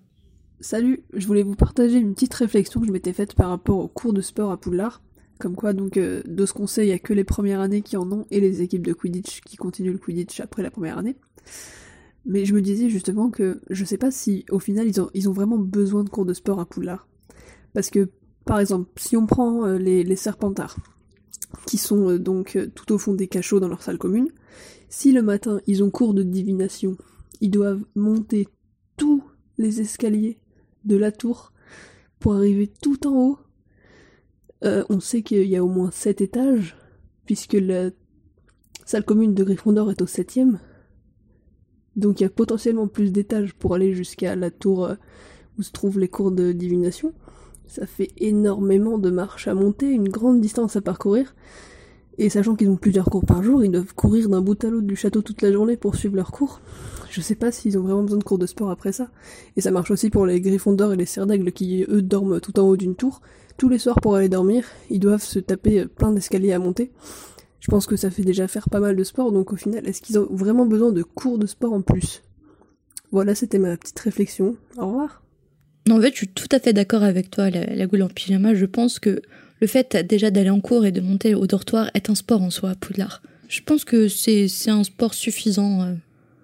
Salut, 0.61 1.03
je 1.13 1.27
voulais 1.27 1.43
vous 1.43 1.55
partager 1.55 1.97
une 1.97 2.13
petite 2.13 2.33
réflexion 2.33 2.79
que 2.79 2.87
je 2.87 2.93
m'étais 2.93 3.11
faite 3.11 3.35
par 3.35 3.49
rapport 3.49 3.79
au 3.79 3.89
cours 3.89 4.13
de 4.13 4.21
sport 4.21 4.51
à 4.51 4.57
Poudlard. 4.57 5.01
Comme 5.37 5.55
quoi, 5.57 5.73
donc, 5.73 5.97
euh, 5.97 6.21
de 6.25 6.45
ce 6.45 6.53
qu'on 6.53 6.67
sait, 6.67 6.85
il 6.85 6.87
n'y 6.87 6.93
a 6.93 6.99
que 6.99 7.13
les 7.13 7.25
premières 7.25 7.59
années 7.59 7.81
qui 7.81 7.97
en 7.97 8.09
ont 8.09 8.25
et 8.31 8.39
les 8.39 8.61
équipes 8.61 8.85
de 8.85 8.93
Quidditch 8.93 9.41
qui 9.41 9.57
continuent 9.57 9.91
le 9.91 9.97
Quidditch 9.97 10.39
après 10.39 10.63
la 10.63 10.71
première 10.71 10.97
année. 10.97 11.17
Mais 12.25 12.45
je 12.45 12.53
me 12.53 12.61
disais 12.61 12.89
justement 12.89 13.29
que 13.29 13.59
je 13.69 13.83
sais 13.83 13.97
pas 13.97 14.11
si 14.11 14.45
au 14.49 14.59
final 14.59 14.87
ils 14.87 15.01
ont, 15.01 15.09
ils 15.13 15.27
ont 15.27 15.33
vraiment 15.33 15.57
besoin 15.57 16.05
de 16.05 16.09
cours 16.09 16.25
de 16.25 16.33
sport 16.33 16.61
à 16.61 16.65
Poudlard. 16.65 17.09
Parce 17.73 17.89
que, 17.89 18.09
par 18.45 18.59
exemple, 18.59 18.89
si 18.95 19.17
on 19.17 19.25
prend 19.25 19.65
euh, 19.65 19.77
les, 19.77 20.03
les 20.03 20.15
Serpentards, 20.15 20.77
qui 21.67 21.77
sont 21.77 22.09
euh, 22.09 22.19
donc 22.19 22.55
euh, 22.55 22.67
tout 22.73 22.91
au 22.93 22.97
fond 22.97 23.13
des 23.13 23.27
cachots 23.27 23.59
dans 23.59 23.67
leur 23.67 23.81
salle 23.81 23.97
commune, 23.97 24.29
si 24.89 25.11
le 25.11 25.21
matin 25.21 25.59
ils 25.67 25.83
ont 25.83 25.89
cours 25.89 26.13
de 26.13 26.23
divination, 26.23 26.97
ils 27.41 27.51
doivent 27.51 27.83
monter 27.95 28.47
tous 28.97 29.23
les 29.57 29.81
escaliers 29.81 30.39
de 30.85 30.95
la 30.95 31.11
tour 31.11 31.51
pour 32.19 32.35
arriver 32.35 32.71
tout 32.81 33.07
en 33.07 33.15
haut. 33.15 33.39
Euh, 34.63 34.83
on 34.89 34.99
sait 34.99 35.23
qu'il 35.23 35.47
y 35.47 35.57
a 35.57 35.63
au 35.63 35.67
moins 35.67 35.91
7 35.91 36.21
étages, 36.21 36.77
puisque 37.25 37.53
la 37.53 37.89
salle 38.85 39.05
commune 39.05 39.33
de 39.33 39.43
Gryffondor 39.43 39.91
est 39.91 40.01
au 40.01 40.07
septième. 40.07 40.59
Donc 41.95 42.19
il 42.19 42.23
y 42.23 42.25
a 42.25 42.29
potentiellement 42.29 42.87
plus 42.87 43.11
d'étages 43.11 43.53
pour 43.53 43.75
aller 43.75 43.93
jusqu'à 43.93 44.35
la 44.35 44.51
tour 44.51 44.89
où 45.57 45.63
se 45.63 45.71
trouvent 45.71 45.99
les 45.99 46.07
cours 46.07 46.31
de 46.31 46.51
divination. 46.51 47.13
Ça 47.67 47.85
fait 47.87 48.09
énormément 48.17 48.97
de 48.97 49.09
marches 49.09 49.47
à 49.47 49.53
monter, 49.53 49.89
une 49.89 50.09
grande 50.09 50.41
distance 50.41 50.75
à 50.75 50.81
parcourir. 50.81 51.35
Et 52.17 52.29
sachant 52.29 52.55
qu'ils 52.55 52.69
ont 52.69 52.75
plusieurs 52.75 53.05
cours 53.05 53.25
par 53.25 53.41
jour, 53.41 53.63
ils 53.63 53.71
doivent 53.71 53.95
courir 53.95 54.29
d'un 54.29 54.41
bout 54.41 54.63
à 54.63 54.69
l'autre 54.69 54.85
du 54.85 54.95
château 54.95 55.21
toute 55.21 55.41
la 55.41 55.51
journée 55.51 55.77
pour 55.77 55.95
suivre 55.95 56.15
leurs 56.15 56.31
cours. 56.31 56.61
Je 57.09 57.21
sais 57.21 57.35
pas 57.35 57.51
s'ils 57.51 57.77
ont 57.77 57.81
vraiment 57.81 58.03
besoin 58.03 58.19
de 58.19 58.23
cours 58.23 58.37
de 58.37 58.45
sport 58.45 58.69
après 58.69 58.91
ça. 58.91 59.09
Et 59.57 59.61
ça 59.61 59.71
marche 59.71 59.91
aussi 59.91 60.09
pour 60.09 60.25
les 60.25 60.39
Gryffondor 60.39 60.93
et 60.93 60.95
les 60.95 61.05
Serdaigle 61.05 61.51
qui, 61.51 61.85
eux, 61.89 62.01
dorment 62.01 62.39
tout 62.39 62.59
en 62.59 62.63
haut 62.63 62.77
d'une 62.77 62.95
tour. 62.95 63.21
Tous 63.57 63.69
les 63.69 63.79
soirs 63.79 63.99
pour 64.01 64.15
aller 64.15 64.29
dormir, 64.29 64.65
ils 64.89 64.99
doivent 64.99 65.23
se 65.23 65.39
taper 65.39 65.81
euh, 65.81 65.87
plein 65.87 66.11
d'escaliers 66.11 66.53
à 66.53 66.59
monter. 66.59 66.91
Je 67.59 67.69
pense 67.69 67.85
que 67.85 67.95
ça 67.95 68.09
fait 68.09 68.23
déjà 68.23 68.47
faire 68.47 68.69
pas 68.69 68.79
mal 68.79 68.95
de 68.95 69.03
sport, 69.03 69.31
donc 69.31 69.53
au 69.53 69.55
final, 69.55 69.87
est-ce 69.87 70.01
qu'ils 70.01 70.19
ont 70.19 70.27
vraiment 70.29 70.65
besoin 70.65 70.91
de 70.91 71.01
cours 71.01 71.37
de 71.37 71.47
sport 71.47 71.73
en 71.73 71.81
plus? 71.81 72.23
Voilà, 73.11 73.35
c'était 73.35 73.59
ma 73.59 73.77
petite 73.77 73.99
réflexion. 73.99 74.57
Au 74.77 74.87
revoir. 74.87 75.22
Non, 75.87 75.97
en 75.97 76.01
fait, 76.01 76.11
je 76.11 76.17
suis 76.17 76.27
tout 76.27 76.47
à 76.51 76.59
fait 76.59 76.73
d'accord 76.73 77.03
avec 77.03 77.29
toi, 77.29 77.49
la, 77.49 77.65
la 77.75 77.85
goule 77.87 78.03
en 78.03 78.07
pyjama. 78.07 78.55
Je 78.55 78.65
pense 78.65 78.99
que 78.99 79.21
le 79.59 79.67
fait 79.67 79.95
déjà 80.07 80.31
d'aller 80.31 80.49
en 80.49 80.59
cours 80.61 80.85
et 80.85 80.91
de 80.91 81.01
monter 81.01 81.35
au 81.35 81.45
dortoir 81.47 81.89
est 81.93 82.09
un 82.09 82.15
sport 82.15 82.41
en 82.41 82.49
soi 82.49 82.71
à 82.71 82.75
Poudlard. 82.75 83.21
Je 83.49 83.61
pense 83.61 83.83
que 83.85 84.07
c'est 84.07 84.47
c'est 84.47 84.71
un 84.71 84.83
sport 84.83 85.13
suffisant. 85.13 85.83
euh. 85.83 85.93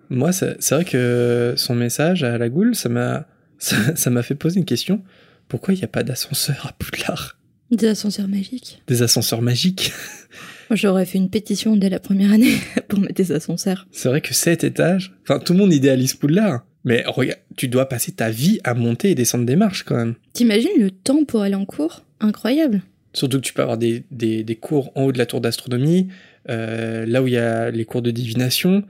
Moi, 0.09 0.31
c'est 0.31 0.69
vrai 0.71 0.85
que 0.85 1.53
son 1.57 1.75
message 1.75 2.23
à 2.23 2.37
la 2.37 2.49
goule, 2.49 2.75
ça 2.75 2.89
m'a 2.89 3.27
ça 3.59 4.09
m'a 4.09 4.23
fait 4.23 4.35
poser 4.35 4.59
une 4.59 4.65
question. 4.65 5.01
Pourquoi 5.47 5.73
il 5.73 5.77
n'y 5.77 5.83
a 5.83 5.87
pas 5.87 6.03
d'ascenseur 6.03 6.67
à 6.67 6.73
Poudlard? 6.73 7.37
Des 7.71 7.87
ascenseurs 7.87 8.27
magiques. 8.27 8.81
Des 8.87 9.01
ascenseurs 9.03 9.41
magiques 9.41 9.91
Moi, 10.69 10.75
j'aurais 10.77 11.05
fait 11.05 11.17
une 11.17 11.29
pétition 11.31 11.75
dès 11.75 11.89
la 11.89 11.99
première 11.99 12.31
année 12.31 12.53
pour 12.87 12.99
mettre 12.99 13.15
des 13.15 13.31
ascenseurs. 13.31 13.87
C'est 13.91 14.07
vrai 14.09 14.21
que 14.21 14.33
cet 14.35 14.63
étage... 14.63 15.13
Enfin, 15.23 15.39
tout 15.39 15.53
le 15.53 15.59
monde 15.59 15.73
idéalise 15.73 16.13
Poudlard. 16.13 16.63
Mais 16.85 17.03
regarde, 17.05 17.39
tu 17.57 17.67
dois 17.67 17.87
passer 17.89 18.11
ta 18.13 18.29
vie 18.29 18.59
à 18.63 18.73
monter 18.73 19.11
et 19.11 19.15
descendre 19.15 19.45
des 19.45 19.55
marches 19.55 19.83
quand 19.83 19.95
même. 19.97 20.15
T'imagines 20.33 20.69
le 20.79 20.91
temps 20.91 21.23
pour 21.25 21.41
aller 21.41 21.55
en 21.55 21.65
cours? 21.65 22.03
Incroyable. 22.21 22.81
Surtout 23.13 23.37
que 23.37 23.43
tu 23.45 23.53
peux 23.53 23.61
avoir 23.61 23.77
des, 23.77 24.03
des, 24.11 24.43
des 24.43 24.55
cours 24.55 24.91
en 24.95 25.03
haut 25.05 25.11
de 25.11 25.17
la 25.17 25.25
tour 25.25 25.41
d'astronomie, 25.41 26.07
euh, 26.49 27.05
là 27.05 27.21
où 27.21 27.27
il 27.27 27.33
y 27.33 27.37
a 27.37 27.69
les 27.71 27.83
cours 27.85 28.01
de 28.01 28.11
divination. 28.11 28.83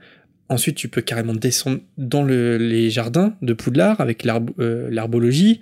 Ensuite, 0.48 0.76
tu 0.76 0.88
peux 0.88 1.00
carrément 1.00 1.32
descendre 1.34 1.78
dans 1.96 2.22
le- 2.22 2.56
les 2.58 2.90
jardins 2.90 3.34
de 3.42 3.52
Poudlard 3.54 4.00
avec 4.00 4.24
euh, 4.26 4.88
l'arbologie, 4.90 5.60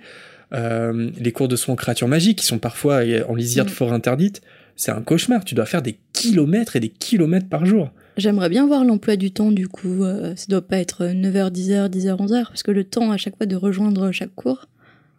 euh, 0.53 1.09
les 1.19 1.31
cours 1.31 1.47
de 1.47 1.55
soins 1.55 1.73
aux 1.73 1.77
créatures 1.77 2.07
magiques 2.07 2.39
qui 2.39 2.45
sont 2.45 2.57
parfois 2.59 3.01
en 3.27 3.35
lisière 3.35 3.65
de 3.65 3.69
Mm. 3.69 3.73
forêt 3.73 3.93
interdite. 3.95 4.41
C'est 4.75 4.91
un 4.91 5.01
cauchemar. 5.01 5.45
Tu 5.45 5.55
dois 5.55 5.65
faire 5.65 5.81
des 5.81 5.97
kilomètres 6.13 6.75
et 6.75 6.79
des 6.79 6.89
kilomètres 6.89 7.47
par 7.49 7.65
jour. 7.65 7.91
J'aimerais 8.19 8.49
bien 8.49 8.67
voir 8.67 8.83
l'emploi 8.85 9.15
du 9.15 9.31
temps, 9.31 9.51
du 9.51 9.67
coup. 9.67 10.03
euh, 10.03 10.35
ça 10.35 10.45
doit 10.49 10.61
pas 10.65 10.77
être 10.77 11.05
9h, 11.05 11.51
10h, 11.51 11.89
10h, 11.89 12.15
11h, 12.17 12.43
parce 12.47 12.63
que 12.63 12.71
le 12.71 12.83
temps 12.83 13.11
à 13.11 13.17
chaque 13.17 13.35
fois 13.37 13.45
de 13.45 13.55
rejoindre 13.55 14.11
chaque 14.11 14.33
cours. 14.35 14.67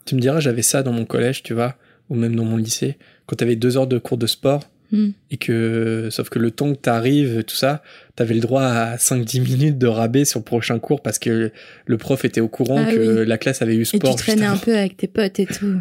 Tu 0.04 0.14
me 0.14 0.20
diras, 0.20 0.40
j'avais 0.40 0.62
ça 0.62 0.82
dans 0.82 0.92
mon 0.92 1.04
collège, 1.04 1.42
tu 1.42 1.54
vois, 1.54 1.76
ou 2.08 2.14
même 2.14 2.36
dans 2.36 2.44
mon 2.44 2.56
lycée, 2.56 2.96
quand 3.26 3.36
t'avais 3.36 3.56
deux 3.56 3.76
heures 3.76 3.86
de 3.86 3.98
cours 3.98 4.18
de 4.18 4.26
sport, 4.26 4.62
Hmm. 4.92 5.10
et 5.30 5.36
que, 5.36 6.08
sauf 6.10 6.30
que 6.30 6.40
le 6.40 6.50
temps 6.50 6.72
que 6.72 6.78
t'arrives, 6.78 7.44
tout 7.44 7.54
ça, 7.54 7.80
t'avais 8.16 8.34
le 8.34 8.40
droit 8.40 8.64
à 8.64 8.96
5-10 8.96 9.40
minutes 9.40 9.78
de 9.78 9.86
rabais 9.86 10.24
sur 10.24 10.40
le 10.40 10.44
prochain 10.44 10.80
cours 10.80 11.00
parce 11.00 11.20
que 11.20 11.52
le 11.86 11.96
prof 11.96 12.24
était 12.24 12.40
au 12.40 12.48
courant 12.48 12.82
Ah 12.84 12.90
que 12.92 13.20
oui. 13.20 13.24
la 13.28 13.38
classe 13.38 13.62
avait 13.62 13.76
eu 13.76 13.82
Et 13.82 13.84
sport. 13.84 14.16
tu 14.16 14.22
traînais 14.24 14.46
un 14.46 14.56
peu 14.56 14.76
avec 14.76 14.96
tes 14.96 15.06
potes 15.06 15.38
et 15.38 15.46
tout. 15.46 15.76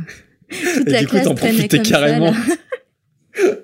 Toute 0.76 0.88
Et 0.88 0.92
la 0.92 1.00
du 1.00 1.08
coup, 1.08 1.18
t'en 1.24 1.34
profitais 1.34 1.80
carrément. 1.80 2.34
ça. 2.34 3.48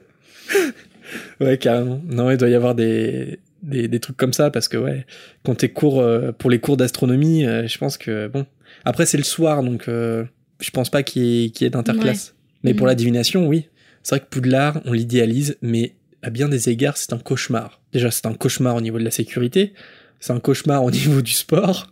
Ouais, 1.39 1.58
carrément. 1.58 2.01
Non, 2.10 2.32
il 2.32 2.38
doit 2.38 2.49
y 2.49 2.56
avoir 2.56 2.76
des, 2.76 3.39
des, 3.66 3.88
des 3.88 3.99
trucs 3.99 4.18
comme 4.18 4.34
ça 4.34 4.49
parce 4.51 4.68
que, 4.68 4.78
ouais, 4.78 5.05
quand 5.43 5.55
t'es 5.55 5.70
cours, 5.70 6.01
euh, 6.01 6.32
pour 6.32 6.49
les 6.49 6.59
cours 6.59 6.78
d'astronomie, 6.78 7.45
euh, 7.45 7.68
je 7.68 7.78
pense 7.78 7.97
que, 7.97 8.28
bon. 8.28 8.45
Après, 8.84 9.05
c'est 9.05 9.18
le 9.18 9.24
soir, 9.24 9.63
donc, 9.63 9.88
euh, 9.88 10.24
je 10.59 10.70
pense 10.72 10.89
pas 10.89 11.03
qu'il 11.03 11.24
y 11.24 11.45
ait, 11.45 11.66
ait 11.66 11.70
d'interclasse. 11.70 12.36
Mais 12.63 12.74
pour 12.74 12.86
Mhm. 12.86 12.89
la 12.91 12.95
divination, 12.95 13.47
oui. 13.47 13.68
C'est 14.03 14.16
vrai 14.16 14.20
que 14.26 14.30
Poudlard, 14.30 14.82
on 14.86 14.93
l'idéalise, 14.93 15.57
mais 15.61 15.93
à 16.22 16.30
bien 16.30 16.47
des 16.49 16.70
égards, 16.70 16.97
c'est 16.97 17.13
un 17.13 17.18
cauchemar. 17.20 17.82
Déjà, 17.93 18.11
c'est 18.11 18.26
un 18.26 18.34
cauchemar 18.34 18.76
au 18.76 18.82
niveau 18.82 18.99
de 18.99 19.03
la 19.03 19.11
sécurité. 19.11 19.74
C'est 20.20 20.34
un 20.34 20.39
cauchemar 20.39 20.84
au 20.84 20.91
niveau 20.91 21.22
du 21.22 21.32
sport. 21.34 21.91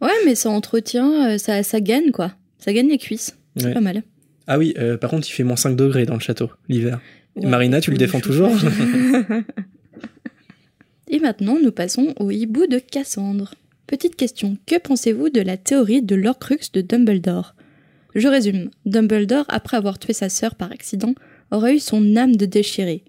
Ouais, 0.00 0.10
mais 0.24 0.34
ça 0.34 0.50
entretient, 0.50 1.36
ça, 1.38 1.62
ça 1.62 1.80
gagne, 1.80 2.10
quoi. 2.10 2.32
Ça 2.58 2.72
gagne 2.72 2.88
les 2.88 2.98
cuisses. 2.98 3.36
C'est 3.56 3.66
Ouais. 3.66 3.74
pas 3.74 3.80
mal. 3.80 4.02
Ah 4.46 4.58
oui, 4.58 4.74
euh, 4.78 4.96
par 4.96 5.10
contre, 5.10 5.28
il 5.28 5.32
fait 5.32 5.44
moins 5.44 5.56
5 5.56 5.76
degrés 5.76 6.06
dans 6.06 6.14
le 6.14 6.20
château, 6.20 6.50
l'hiver. 6.68 7.00
Ouais, 7.36 7.46
Marina, 7.46 7.80
tu 7.80 7.90
le 7.90 7.96
défends 7.98 8.20
toujours. 8.20 8.50
Et 11.12 11.18
maintenant, 11.18 11.58
nous 11.60 11.72
passons 11.72 12.14
au 12.20 12.30
hibou 12.30 12.68
de 12.68 12.78
Cassandre. 12.78 13.56
Petite 13.88 14.14
question, 14.14 14.56
que 14.64 14.78
pensez-vous 14.78 15.28
de 15.28 15.40
la 15.40 15.56
théorie 15.56 16.02
de 16.02 16.14
l'Orcrux 16.14 16.70
de 16.72 16.82
Dumbledore? 16.82 17.56
Je 18.14 18.28
résume. 18.28 18.70
Dumbledore, 18.86 19.44
après 19.48 19.76
avoir 19.76 19.98
tué 19.98 20.12
sa 20.12 20.28
sœur 20.28 20.54
par 20.54 20.70
accident, 20.70 21.14
aurait 21.50 21.74
eu 21.74 21.78
son 21.80 22.14
âme 22.14 22.36
de 22.36 22.46
déchirée. 22.46 23.02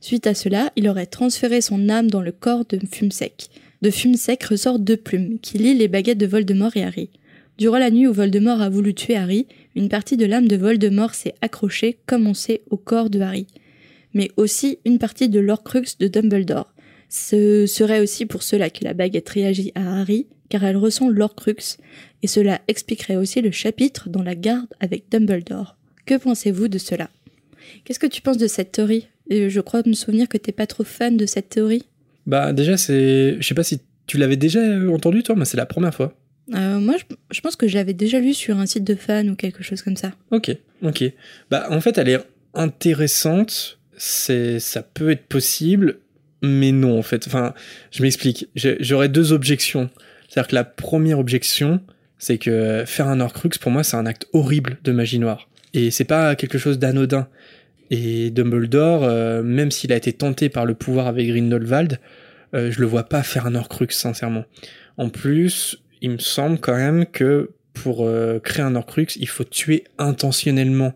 Suite 0.00 0.28
à 0.28 0.34
cela, 0.34 0.70
il 0.76 0.88
aurait 0.88 1.06
transféré 1.06 1.60
son 1.60 1.88
âme 1.88 2.08
dans 2.08 2.22
le 2.22 2.30
corps 2.30 2.64
de 2.64 2.78
Fumsec. 2.78 3.48
De 3.82 3.90
Fumsec 3.90 4.44
ressort 4.44 4.78
deux 4.78 4.96
plumes, 4.96 5.40
qui 5.40 5.58
lient 5.58 5.74
les 5.74 5.88
baguettes 5.88 6.18
de 6.18 6.26
Voldemort 6.26 6.76
et 6.76 6.84
Harry. 6.84 7.10
Durant 7.58 7.78
la 7.78 7.90
nuit 7.90 8.06
où 8.06 8.12
Voldemort 8.12 8.62
a 8.62 8.68
voulu 8.68 8.94
tuer 8.94 9.16
Harry, 9.16 9.48
une 9.74 9.88
partie 9.88 10.16
de 10.16 10.26
l'âme 10.26 10.46
de 10.46 10.56
Voldemort 10.56 11.14
s'est 11.14 11.34
accrochée, 11.40 11.98
comme 12.06 12.28
on 12.28 12.34
sait, 12.34 12.62
au 12.70 12.76
corps 12.76 13.10
de 13.10 13.18
Harry. 13.18 13.48
Mais 14.14 14.30
aussi 14.36 14.78
une 14.84 15.00
partie 15.00 15.28
de 15.28 15.40
l'Orcrux 15.40 15.96
de 15.98 16.06
Dumbledore. 16.06 16.72
Ce 17.08 17.66
serait 17.66 18.00
aussi 18.00 18.26
pour 18.26 18.42
cela 18.42 18.70
que 18.70 18.84
la 18.84 18.92
baguette 18.94 19.28
réagit 19.28 19.72
à 19.74 20.00
Harry, 20.00 20.26
car 20.48 20.64
elle 20.64 20.76
ressent 20.76 21.08
l'Orcrux, 21.08 21.78
et 22.22 22.26
cela 22.26 22.60
expliquerait 22.68 23.16
aussi 23.16 23.40
le 23.40 23.50
chapitre 23.50 24.08
dans 24.08 24.22
la 24.22 24.34
garde 24.34 24.68
avec 24.80 25.10
Dumbledore. 25.10 25.76
Que 26.06 26.16
pensez-vous 26.16 26.68
de 26.68 26.78
cela? 26.78 27.10
Qu'est-ce 27.84 27.98
que 27.98 28.06
tu 28.06 28.22
penses 28.22 28.38
de 28.38 28.46
cette 28.46 28.72
théorie? 28.72 29.08
Et 29.30 29.50
Je 29.50 29.60
crois 29.60 29.82
me 29.86 29.92
souvenir 29.92 30.28
que 30.28 30.38
t'es 30.38 30.52
pas 30.52 30.66
trop 30.66 30.84
fan 30.84 31.16
de 31.16 31.26
cette 31.26 31.50
théorie. 31.50 31.84
Bah 32.26 32.52
déjà 32.52 32.76
c'est, 32.76 33.36
je 33.40 33.46
sais 33.46 33.54
pas 33.54 33.62
si 33.62 33.80
tu 34.06 34.18
l'avais 34.18 34.36
déjà 34.36 34.60
entendu 34.90 35.22
toi, 35.22 35.34
mais 35.34 35.44
c'est 35.44 35.56
la 35.56 35.66
première 35.66 35.94
fois. 35.94 36.14
Euh, 36.54 36.78
moi, 36.78 36.96
je, 36.98 37.04
je 37.30 37.40
pense 37.42 37.56
que 37.56 37.68
je 37.68 37.74
l'avais 37.74 37.92
déjà 37.92 38.20
lu 38.20 38.32
sur 38.32 38.58
un 38.58 38.64
site 38.66 38.84
de 38.84 38.94
fans 38.94 39.26
ou 39.28 39.34
quelque 39.34 39.62
chose 39.62 39.82
comme 39.82 39.96
ça. 39.96 40.12
Ok, 40.30 40.54
ok. 40.82 41.04
Bah 41.50 41.66
en 41.70 41.80
fait 41.80 41.96
elle 41.98 42.08
est 42.08 42.20
intéressante, 42.54 43.78
c'est, 43.96 44.60
ça 44.60 44.82
peut 44.82 45.10
être 45.10 45.26
possible, 45.26 45.98
mais 46.42 46.72
non 46.72 46.98
en 46.98 47.02
fait. 47.02 47.26
Enfin, 47.26 47.54
je 47.90 48.02
m'explique. 48.02 48.48
J'aurais 48.54 49.08
deux 49.08 49.32
objections. 49.32 49.90
C'est-à-dire 50.28 50.48
que 50.48 50.54
la 50.54 50.64
première 50.64 51.18
objection, 51.18 51.80
c'est 52.18 52.38
que 52.38 52.84
faire 52.86 53.08
un 53.08 53.20
Horcrux 53.20 53.50
pour 53.60 53.70
moi 53.70 53.82
c'est 53.82 53.96
un 53.96 54.06
acte 54.06 54.26
horrible 54.32 54.78
de 54.84 54.92
magie 54.92 55.18
noire, 55.18 55.48
et 55.74 55.90
c'est 55.90 56.04
pas 56.04 56.36
quelque 56.36 56.58
chose 56.58 56.78
d'anodin. 56.78 57.28
Et 57.90 58.30
Dumbledore, 58.30 59.04
euh, 59.04 59.42
même 59.42 59.70
s'il 59.70 59.92
a 59.92 59.96
été 59.96 60.12
tenté 60.12 60.48
par 60.48 60.66
le 60.66 60.74
pouvoir 60.74 61.06
avec 61.06 61.26
Grindelwald, 61.28 61.98
euh, 62.54 62.70
je 62.70 62.80
le 62.80 62.86
vois 62.86 63.04
pas 63.04 63.22
faire 63.22 63.46
un 63.46 63.54
Horcrux, 63.54 63.88
sincèrement. 63.90 64.44
En 64.96 65.08
plus, 65.08 65.82
il 66.00 66.10
me 66.10 66.18
semble 66.18 66.58
quand 66.58 66.76
même 66.76 67.06
que 67.06 67.50
pour 67.72 68.06
euh, 68.06 68.40
créer 68.40 68.64
un 68.64 68.74
Horcrux, 68.74 69.06
il 69.16 69.28
faut 69.28 69.44
tuer 69.44 69.84
intentionnellement 69.98 70.92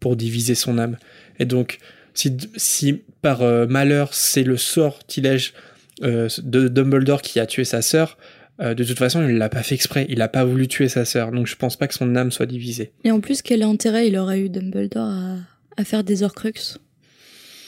pour 0.00 0.16
diviser 0.16 0.54
son 0.54 0.78
âme. 0.78 0.98
Et 1.38 1.46
donc, 1.46 1.78
si, 2.16 2.36
si 2.56 3.02
par 3.22 3.42
euh, 3.42 3.66
malheur 3.66 4.12
c'est 4.14 4.42
le 4.42 4.56
sortilège 4.56 5.52
euh, 6.02 6.28
de 6.42 6.68
Dumbledore 6.68 7.22
qui 7.22 7.38
a 7.40 7.46
tué 7.46 7.64
sa 7.64 7.82
sœur, 7.82 8.18
euh, 8.60 8.74
de 8.74 8.84
toute 8.84 8.98
façon, 8.98 9.26
il 9.28 9.36
l'a 9.36 9.48
pas 9.50 9.62
fait 9.62 9.74
exprès. 9.74 10.06
Il 10.08 10.22
a 10.22 10.28
pas 10.28 10.44
voulu 10.44 10.66
tuer 10.66 10.88
sa 10.88 11.04
sœur. 11.04 11.30
Donc, 11.30 11.46
je 11.46 11.56
pense 11.56 11.76
pas 11.76 11.86
que 11.88 11.94
son 11.94 12.16
âme 12.16 12.30
soit 12.32 12.46
divisée. 12.46 12.92
Et 13.04 13.10
en 13.10 13.20
plus, 13.20 13.42
quel 13.42 13.62
intérêt 13.62 14.08
il 14.08 14.16
aurait 14.16 14.40
eu 14.40 14.48
Dumbledore 14.48 15.04
à, 15.10 15.36
à 15.76 15.84
faire 15.84 16.02
des 16.04 16.22
Horcrux 16.22 16.78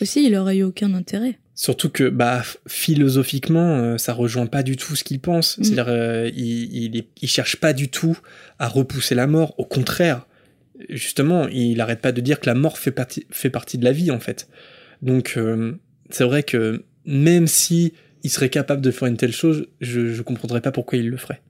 Aussi, 0.01 0.25
il 0.27 0.35
aurait 0.35 0.57
eu 0.57 0.63
aucun 0.63 0.95
intérêt. 0.95 1.39
Surtout 1.55 1.91
que, 1.91 2.09
bah, 2.09 2.43
philosophiquement, 2.67 3.77
euh, 3.77 3.99
ça 3.99 4.13
rejoint 4.15 4.47
pas 4.47 4.63
du 4.63 4.77
tout 4.77 4.97
ce 4.97 5.05
qu'il 5.05 5.21
pense. 5.21 5.59
Mm. 5.59 5.65
C'est-à-dire, 5.65 5.87
euh, 5.89 6.31
il, 6.35 6.75
il, 6.85 6.97
est- 6.97 7.09
il 7.21 7.29
cherche 7.29 7.57
pas 7.57 7.73
du 7.73 7.89
tout 7.89 8.17
à 8.59 8.69
repousser 8.69 9.15
la 9.15 9.27
mort. 9.27 9.55
Au 9.59 9.65
contraire, 9.65 10.27
justement, 10.89 11.49
il 11.49 11.81
arrête 11.81 12.01
pas 12.01 12.13
de 12.13 12.21
dire 12.21 12.41
que 12.41 12.47
la 12.47 12.55
mort 12.55 12.79
fait 12.79 12.91
partie, 12.91 13.27
fait 13.31 13.51
partie 13.51 13.79
de 13.79 13.85
la 13.85 13.93
vie, 13.93 14.11
en 14.11 14.21
fait. 14.21 14.49
Donc, 15.03 15.35
euh, 15.37 15.73
c'est 16.11 16.25
vrai 16.25 16.43
que 16.43 16.85
même 17.05 17.47
si 17.47 17.93
il 18.23 18.31
serait 18.31 18.49
capable 18.49 18.81
de 18.81 18.91
faire 18.91 19.09
une 19.09 19.17
telle 19.17 19.33
chose, 19.33 19.69
je, 19.81 20.13
je 20.13 20.23
comprendrais 20.23 20.61
pas 20.61 20.73
pourquoi 20.73 20.99
il 20.99 21.09
le 21.09 21.17
ferait. 21.17 21.41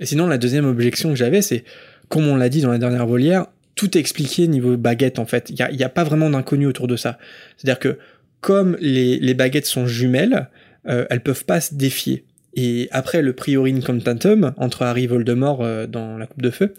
Et 0.00 0.06
sinon, 0.06 0.26
la 0.26 0.38
deuxième 0.38 0.64
objection 0.64 1.10
que 1.10 1.16
j'avais, 1.16 1.42
c'est, 1.42 1.64
comme 2.08 2.26
on 2.26 2.36
l'a 2.36 2.48
dit 2.48 2.62
dans 2.62 2.70
la 2.70 2.78
dernière 2.78 3.06
volière, 3.06 3.46
tout 3.74 3.96
est 3.96 4.00
expliqué 4.00 4.48
niveau 4.48 4.76
baguette, 4.76 5.18
en 5.18 5.26
fait. 5.26 5.50
Il 5.50 5.58
y 5.58 5.62
a, 5.62 5.70
y 5.70 5.84
a 5.84 5.88
pas 5.88 6.04
vraiment 6.04 6.30
d'inconnu 6.30 6.66
autour 6.66 6.88
de 6.88 6.96
ça. 6.96 7.18
C'est-à-dire 7.56 7.78
que, 7.78 7.98
comme 8.40 8.76
les, 8.80 9.34
baguettes 9.34 9.66
sont 9.66 9.86
jumelles, 9.86 10.48
euh, 10.88 11.06
elles 11.10 11.22
peuvent 11.22 11.44
pas 11.44 11.60
se 11.60 11.74
défier. 11.74 12.24
Et 12.54 12.88
après 12.90 13.22
le 13.22 13.32
priori 13.32 13.72
incantatum 13.72 14.54
entre 14.56 14.82
Harry 14.82 15.06
Voldemort 15.06 15.62
euh, 15.62 15.86
dans 15.86 16.18
la 16.18 16.26
coupe 16.26 16.42
de 16.42 16.50
feu, 16.50 16.74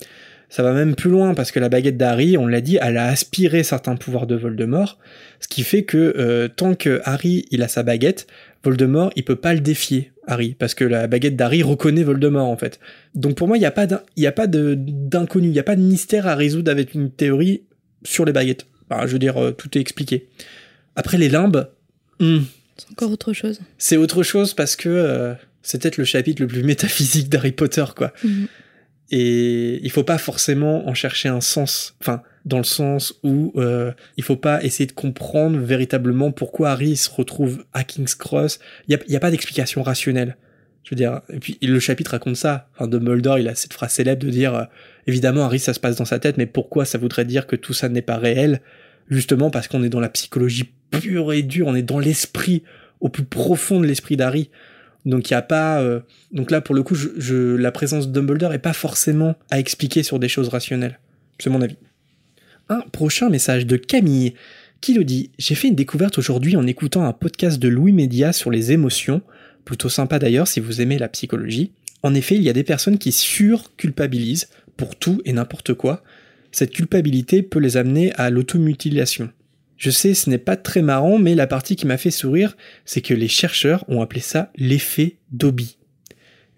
ça 0.52 0.64
va 0.64 0.74
même 0.74 0.96
plus 0.96 1.10
loin 1.10 1.34
parce 1.34 1.50
que 1.52 1.62
la 1.62 1.70
baguette 1.70 1.96
d'Harry, 1.96 2.38
on 2.38 2.46
l'a 2.46 2.60
dit, 2.60 2.78
elle 2.82 2.98
a 2.98 3.08
aspiré 3.08 3.64
certains 3.64 3.96
pouvoirs 3.96 4.28
de 4.28 4.36
Voldemort, 4.36 5.00
ce 5.40 5.48
qui 5.48 5.64
fait 5.64 5.84
que 5.84 6.14
euh, 6.18 6.50
tant 6.50 6.76
que 6.76 7.00
Harry 7.06 7.46
il 7.52 7.64
a 7.64 7.70
sa 7.70 7.84
baguette, 7.84 8.28
Voldemort 8.62 9.12
il 9.16 9.24
peut 9.24 9.38
pas 9.38 9.54
le 9.54 9.62
défier 9.62 10.12
Harry 10.28 10.54
parce 10.60 10.76
que 10.76 10.84
la 10.84 11.08
baguette 11.08 11.38
d'Harry 11.38 11.64
reconnaît 11.64 12.04
Voldemort 12.04 12.50
en 12.50 12.58
fait. 12.58 12.82
Donc 13.16 13.36
pour 13.36 13.48
moi 13.48 13.58
il 13.58 13.62
y 13.62 13.66
a 13.66 13.72
pas 13.72 13.88
il 14.18 14.24
y 14.24 14.28
a 14.28 14.34
pas 14.34 14.48
de 14.48 14.76
d'inconnu, 14.78 15.48
il 15.48 15.54
y 15.54 15.60
a 15.60 15.64
pas 15.64 15.78
de 15.78 15.82
mystère 15.82 16.28
à 16.28 16.36
résoudre 16.36 16.70
avec 16.70 16.94
une 16.94 17.10
théorie 17.12 17.64
sur 18.04 18.26
les 18.26 18.34
baguettes. 18.34 18.68
Enfin, 18.90 19.08
je 19.08 19.14
veux 19.14 19.20
dire 19.20 19.42
euh, 19.42 19.52
tout 19.52 19.78
est 19.78 19.82
expliqué. 19.82 20.28
Après 20.98 21.18
les 21.18 21.30
limbes, 21.30 21.70
hmm, 22.20 22.40
C'est 22.76 22.92
encore 22.92 23.12
autre 23.12 23.32
chose. 23.32 23.62
c'est 23.78 23.96
autre 23.96 24.22
chose 24.22 24.54
parce 24.54 24.76
que 24.76 24.90
euh, 24.90 25.34
c'est 25.64 25.82
peut-être 25.82 25.98
le 25.98 26.04
chapitre 26.04 26.42
le 26.42 26.48
plus 26.50 26.64
métaphysique 26.72 27.30
d'Harry 27.30 27.54
Potter, 27.54 27.86
quoi. 27.96 28.12
Mhm. 28.26 28.48
Et 29.12 29.82
il 29.84 29.92
faut 29.92 30.06
pas 30.06 30.18
forcément 30.18 30.88
en 30.88 30.94
chercher 30.94 31.28
un 31.28 31.42
sens, 31.42 31.96
enfin, 32.00 32.22
dans 32.46 32.58
le 32.58 32.64
sens 32.64 33.20
où 33.24 33.52
euh, 33.58 33.92
il 34.16 34.24
faut 34.24 34.38
pas 34.38 34.64
essayer 34.64 34.88
de 34.88 34.94
comprendre 34.94 35.60
véritablement 35.60 36.32
pourquoi 36.32 36.72
Harry 36.72 36.96
se 36.96 37.10
retrouve 37.10 37.66
à 37.74 37.84
King's 37.84 38.16
Cross. 38.16 38.60
Il 38.88 38.98
y 39.08 39.16
a, 39.16 39.20
pas 39.20 39.30
d'explication 39.30 39.84
rationnelle. 39.84 40.38
Je 40.86 40.92
veux 40.92 40.96
dire, 40.96 41.22
et 41.30 41.40
puis 41.40 41.58
le 41.62 41.80
chapitre 41.82 42.12
raconte 42.12 42.38
ça. 42.38 42.70
Enfin, 42.74 42.88
Dumbledore, 42.88 43.38
il 43.38 43.50
a 43.50 43.56
cette 43.56 43.74
phrase 43.74 43.92
célèbre 43.92 44.24
de 44.24 44.30
dire, 44.30 44.56
euh, 44.56 44.64
évidemment, 45.08 45.44
Harry, 45.44 45.60
ça 45.60 45.74
se 45.74 45.82
passe 45.82 45.98
dans 45.98 46.06
sa 46.06 46.20
tête, 46.20 46.38
mais 46.38 46.46
pourquoi 46.46 46.86
ça 46.86 46.98
voudrait 46.98 47.26
dire 47.26 47.48
que 47.48 47.58
tout 47.58 47.74
ça 47.74 47.90
n'est 47.90 48.02
pas 48.02 48.18
réel? 48.18 48.62
Justement 49.10 49.50
parce 49.50 49.68
qu'on 49.68 49.84
est 49.84 49.90
dans 49.90 50.00
la 50.00 50.10
psychologie 50.10 50.72
pure 50.90 51.34
et 51.34 51.44
dure, 51.44 51.68
on 51.68 51.76
est 51.76 51.82
dans 51.82 52.00
l'esprit, 52.00 52.64
au 53.02 53.10
plus 53.10 53.26
profond 53.26 53.82
de 53.82 53.88
l'esprit 53.88 54.16
d'Harry. 54.16 54.50
Donc 55.06 55.30
il 55.30 55.34
y 55.34 55.36
a 55.36 55.42
pas, 55.42 55.82
euh, 55.82 56.02
donc 56.32 56.52
là 56.52 56.62
pour 56.62 56.76
le 56.76 56.84
coup, 56.84 56.96
je, 56.96 57.56
la 57.56 57.72
présence 57.72 58.08
de 58.08 58.14
Dumbledore 58.14 58.54
est 58.54 58.60
pas 58.60 58.74
forcément 58.74 59.36
à 59.50 59.60
expliquer 59.60 60.04
sur 60.04 60.20
des 60.20 60.30
choses 60.30 60.50
rationnelles. 60.50 61.00
C'est 61.40 61.50
mon 61.50 61.62
avis. 61.62 61.78
Un 62.70 62.82
prochain 62.82 63.30
message 63.30 63.66
de 63.66 63.78
Camille 63.78 64.34
qui 64.80 64.94
nous 64.94 65.04
dit 65.04 65.32
J'ai 65.40 65.56
fait 65.56 65.70
une 65.70 65.76
découverte 65.76 66.18
aujourd'hui 66.18 66.56
en 66.56 66.68
écoutant 66.68 67.04
un 67.06 67.14
podcast 67.14 67.60
de 67.60 67.68
Louis 67.68 67.94
Média 67.94 68.32
sur 68.32 68.52
les 68.52 68.72
émotions, 68.72 69.22
plutôt 69.66 69.90
sympa 69.90 70.20
d'ailleurs 70.20 70.48
si 70.48 70.60
vous 70.60 70.82
aimez 70.82 71.00
la 71.00 71.10
psychologie. 71.10 71.72
En 72.04 72.14
effet, 72.14 72.36
il 72.36 72.44
y 72.44 72.50
a 72.50 72.54
des 72.54 72.64
personnes 72.64 72.98
qui 72.98 73.12
surculpabilisent 73.12 74.50
pour 74.78 74.96
tout 74.96 75.22
et 75.26 75.34
n'importe 75.34 75.74
quoi. 75.74 76.04
Cette 76.52 76.72
culpabilité 76.72 77.44
peut 77.44 77.60
les 77.60 77.78
amener 77.78 78.12
à 78.16 78.30
l'automutilation. 78.30 79.30
Je 79.82 79.90
sais, 79.90 80.14
ce 80.14 80.30
n'est 80.30 80.38
pas 80.38 80.58
très 80.58 80.84
marrant, 80.84 81.18
mais 81.18 81.34
la 81.34 81.48
partie 81.48 81.76
qui 81.76 81.88
m'a 81.88 81.98
fait 81.98 82.12
sourire, 82.12 82.56
c'est 82.86 83.02
que 83.02 83.16
les 83.16 83.28
chercheurs 83.28 83.84
ont 83.88 84.04
appelé 84.04 84.22
ça 84.22 84.52
l'effet 84.56 85.16
Dobby. 85.32 85.80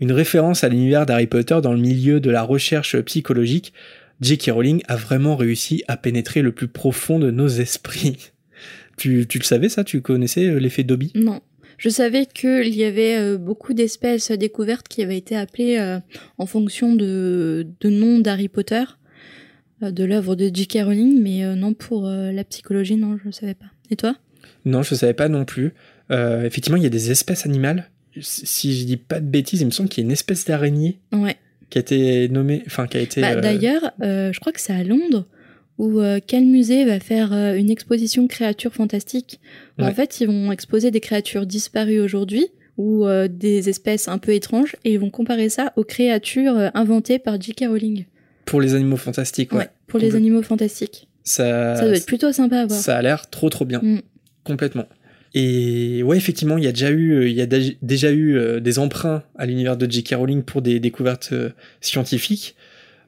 Une 0.01 0.11
référence 0.11 0.65
à 0.65 0.67
l'univers 0.67 1.05
d'Harry 1.05 1.28
Potter 1.28 1.59
dans 1.63 1.71
le 1.71 1.80
milieu 1.80 2.19
de 2.19 2.30
la 2.30 2.43
recherche 2.43 2.99
psychologique, 2.99 3.71
J.K. 4.19 4.51
Rowling 4.51 4.82
a 4.89 4.97
vraiment 4.97 5.38
réussi 5.38 5.86
à 5.88 5.95
pénétrer 5.95 6.41
le 6.41 6.51
plus 6.51 6.67
profond 6.67 7.17
de 7.17 7.32
nos 7.32 7.47
esprits. 7.47 8.17
Tu, 8.97 9.26
le 9.34 9.43
savais 9.43 9.69
ça? 9.69 9.86
Tu 9.86 10.01
connaissais 10.01 10.45
euh, 10.45 10.59
l'effet 10.59 10.84
Dobby? 10.84 11.13
Non. 11.15 11.41
Je 11.78 11.89
savais 11.89 12.26
qu'il 12.26 12.76
y 12.76 12.84
avait 12.84 13.17
euh, 13.17 13.38
beaucoup 13.38 13.74
d'espèces 13.74 14.32
découvertes 14.32 14.89
qui 14.89 15.01
avaient 15.01 15.17
été 15.17 15.36
appelées 15.38 15.78
euh, 15.78 15.99
en 16.38 16.45
fonction 16.45 16.93
de, 16.93 17.65
noms 17.86 18.19
d'Harry 18.19 18.49
Potter, 18.49 18.84
de 19.91 20.03
l'œuvre 20.03 20.36
de 20.36 20.49
J.K. 20.53 20.79
Rowling, 20.86 21.21
mais 21.21 21.43
euh, 21.43 21.55
non 21.55 21.73
pour 21.73 22.07
euh, 22.07 22.31
la 22.31 22.43
psychologie, 22.43 22.95
non, 22.95 23.17
je 23.21 23.27
ne 23.27 23.31
savais 23.31 23.53
pas. 23.55 23.65
Et 23.91 23.95
toi? 23.95 24.15
Non, 24.65 24.81
je 24.84 24.95
savais 24.95 25.13
pas 25.13 25.27
non 25.29 25.45
plus. 25.45 25.73
Euh, 26.11 26.45
effectivement, 26.45 26.77
il 26.77 26.84
y 26.84 26.88
a 26.88 26.89
des 26.89 27.11
espèces 27.11 27.45
animales. 27.45 27.89
Si 28.19 28.77
je 28.77 28.86
dis 28.86 28.97
pas 28.97 29.19
de 29.19 29.25
bêtises, 29.25 29.61
il 29.61 29.65
me 29.65 29.71
semble 29.71 29.89
qu'il 29.89 30.03
y 30.03 30.05
a 30.05 30.07
une 30.07 30.11
espèce 30.11 30.45
d'araignée 30.45 30.99
Ouais. 31.11 31.36
qui 31.69 31.79
a 31.79 31.81
été 31.81 32.29
nommée, 32.29 32.61
enfin 32.67 32.86
qui 32.88 32.97
a 32.97 33.01
été. 33.01 33.21
Bah, 33.21 33.31
euh, 33.34 33.41
D'ailleurs, 33.41 33.91
euh, 34.01 34.31
je 34.31 34.39
crois 34.39 34.51
que 34.51 34.61
c'est 34.61 34.73
à 34.73 34.84
Londres 34.84 35.25
où 35.79 35.99
euh, 35.99 36.19
quel 36.25 36.45
musée 36.45 36.86
va 36.86 36.99
faire 36.99 37.34
euh, 37.34 37.55
une 37.55 37.71
exposition 37.71 38.27
créatures 38.27 38.73
fantastiques 38.73 39.39
où 39.79 39.81
Ouais. 39.81 39.88
en 39.89 39.93
fait 39.93 40.21
ils 40.21 40.27
vont 40.27 40.51
exposer 40.51 40.91
des 40.91 40.99
créatures 40.99 41.47
disparues 41.47 41.99
aujourd'hui 41.99 42.45
ou 42.77 43.07
euh, 43.07 43.27
des 43.27 43.69
espèces 43.69 44.07
un 44.07 44.19
peu 44.19 44.34
étranges 44.36 44.75
et 44.86 44.93
ils 44.93 44.99
vont 44.99 45.09
comparer 45.09 45.49
ça 45.49 45.73
aux 45.75 45.84
créatures 45.84 46.55
euh, 46.55 46.69
inventées 46.75 47.17
par 47.17 47.41
J.K. 47.41 47.65
Rowling. 47.67 48.05
Pour 48.45 48.61
les 48.61 48.73
animaux 48.75 48.97
fantastiques. 48.97 49.51
Ouais. 49.53 49.59
Ouais, 49.59 49.69
pour 49.87 49.99
les 49.99 50.15
animaux 50.15 50.41
fantastiques. 50.43 51.07
Ça, 51.23 51.75
ça 51.77 51.85
doit 51.85 51.95
être 51.95 52.05
plutôt 52.05 52.31
sympa 52.33 52.59
à 52.59 52.65
voir. 52.65 52.79
ça 52.79 52.97
a 52.97 53.01
l'air 53.01 53.29
trop 53.29 53.49
trop 53.49 53.65
bien, 53.65 53.79
Mm. 53.81 53.99
complètement. 54.43 54.85
Et 55.33 56.03
ouais, 56.03 56.17
effectivement, 56.17 56.57
il 56.57 56.63
y 56.63 56.67
a 56.67 56.71
déjà 56.71 56.91
eu, 56.91 57.13
euh, 57.13 57.27
il 57.29 57.35
y 57.35 57.41
a 57.41 57.45
dé- 57.47 57.77
déjà 57.81 58.11
eu 58.11 58.37
euh, 58.37 58.59
des 58.59 58.77
emprunts 58.77 59.23
à 59.35 59.45
l'univers 59.45 59.77
de 59.77 59.89
J.K. 59.89 60.15
Rowling 60.15 60.43
pour 60.43 60.61
des 60.61 60.79
découvertes 60.79 61.29
euh, 61.31 61.49
scientifiques. 61.81 62.55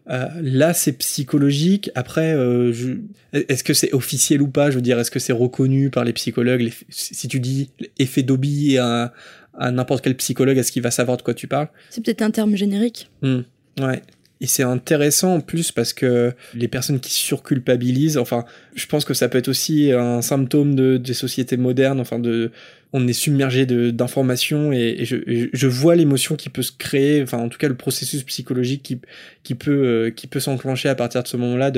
Euh, 0.10 0.26
là, 0.42 0.74
c'est 0.74 0.94
psychologique. 0.94 1.92
Après, 1.96 2.34
euh, 2.34 2.72
je- 2.72 2.94
est-ce 3.34 3.64
que 3.64 3.74
c'est 3.74 3.94
officiel 3.94 4.42
ou 4.42 4.48
pas? 4.48 4.70
Je 4.72 4.76
veux 4.76 4.82
dire, 4.82 5.00
est-ce 5.00 5.12
que 5.12 5.20
c'est 5.20 5.34
reconnu 5.34 5.90
par 5.90 6.04
les 6.04 6.14
psychologues? 6.14 6.62
Les- 6.62 6.74
Si 6.90 7.28
tu 7.28 7.40
dis 7.40 7.70
effet 8.00 8.24
Dobby 8.24 8.78
à, 8.78 9.14
à 9.58 9.72
n'importe 9.72 10.04
quel 10.04 10.16
psychologue, 10.16 10.58
est-ce 10.58 10.72
qu'il 10.72 10.82
va 10.84 10.92
savoir 10.92 11.18
de 11.18 11.22
quoi 11.24 11.34
tu 11.34 11.48
parles? 11.48 11.68
C'est 11.90 12.04
peut-être 12.04 12.22
un 12.22 12.32
terme 12.32 12.56
générique. 12.56 13.10
Hmm, 13.22 13.42
Ouais. 13.80 14.02
Et 14.42 14.48
c'est 14.48 14.64
intéressant 14.64 15.36
en 15.36 15.42
plus 15.42 15.72
parce 15.72 15.94
que 15.94 16.34
les 16.54 16.68
personnes 16.68 17.00
qui 17.00 17.12
surculpabilisent, 17.12 18.18
enfin, 18.18 18.44
je 18.76 18.86
pense 18.86 19.06
que 19.06 19.14
ça 19.14 19.30
peut 19.30 19.38
être 19.38 19.48
aussi 19.48 19.94
un 19.94 20.22
symptôme 20.22 20.76
de, 20.76 20.98
des 20.98 21.14
sociétés 21.14 21.56
modernes, 21.56 22.02
enfin, 22.02 22.20
de, 22.20 22.52
on 22.92 23.08
est 23.08 23.14
submergé 23.14 23.66
d'informations 23.66 24.74
et, 24.74 25.06
je, 25.06 25.50
je 25.52 25.68
vois 25.68 25.96
l'émotion 25.96 26.36
qui 26.36 26.50
peut 26.50 26.64
se 26.64 26.74
créer, 26.74 27.24
enfin, 27.24 27.38
en 27.38 27.48
tout 27.48 27.58
cas, 27.58 27.70
le 27.70 27.76
processus 27.76 28.24
psychologique 28.24 28.84
qui, 28.84 29.00
qui 29.44 29.56
peut, 29.56 29.72
euh, 29.72 30.12
qui 30.12 30.28
peut 30.28 30.42
s'enclencher 30.42 30.90
à 30.90 30.96
partir 30.96 31.24
de 31.24 31.28
ce 31.30 31.38
moment-là, 31.38 31.72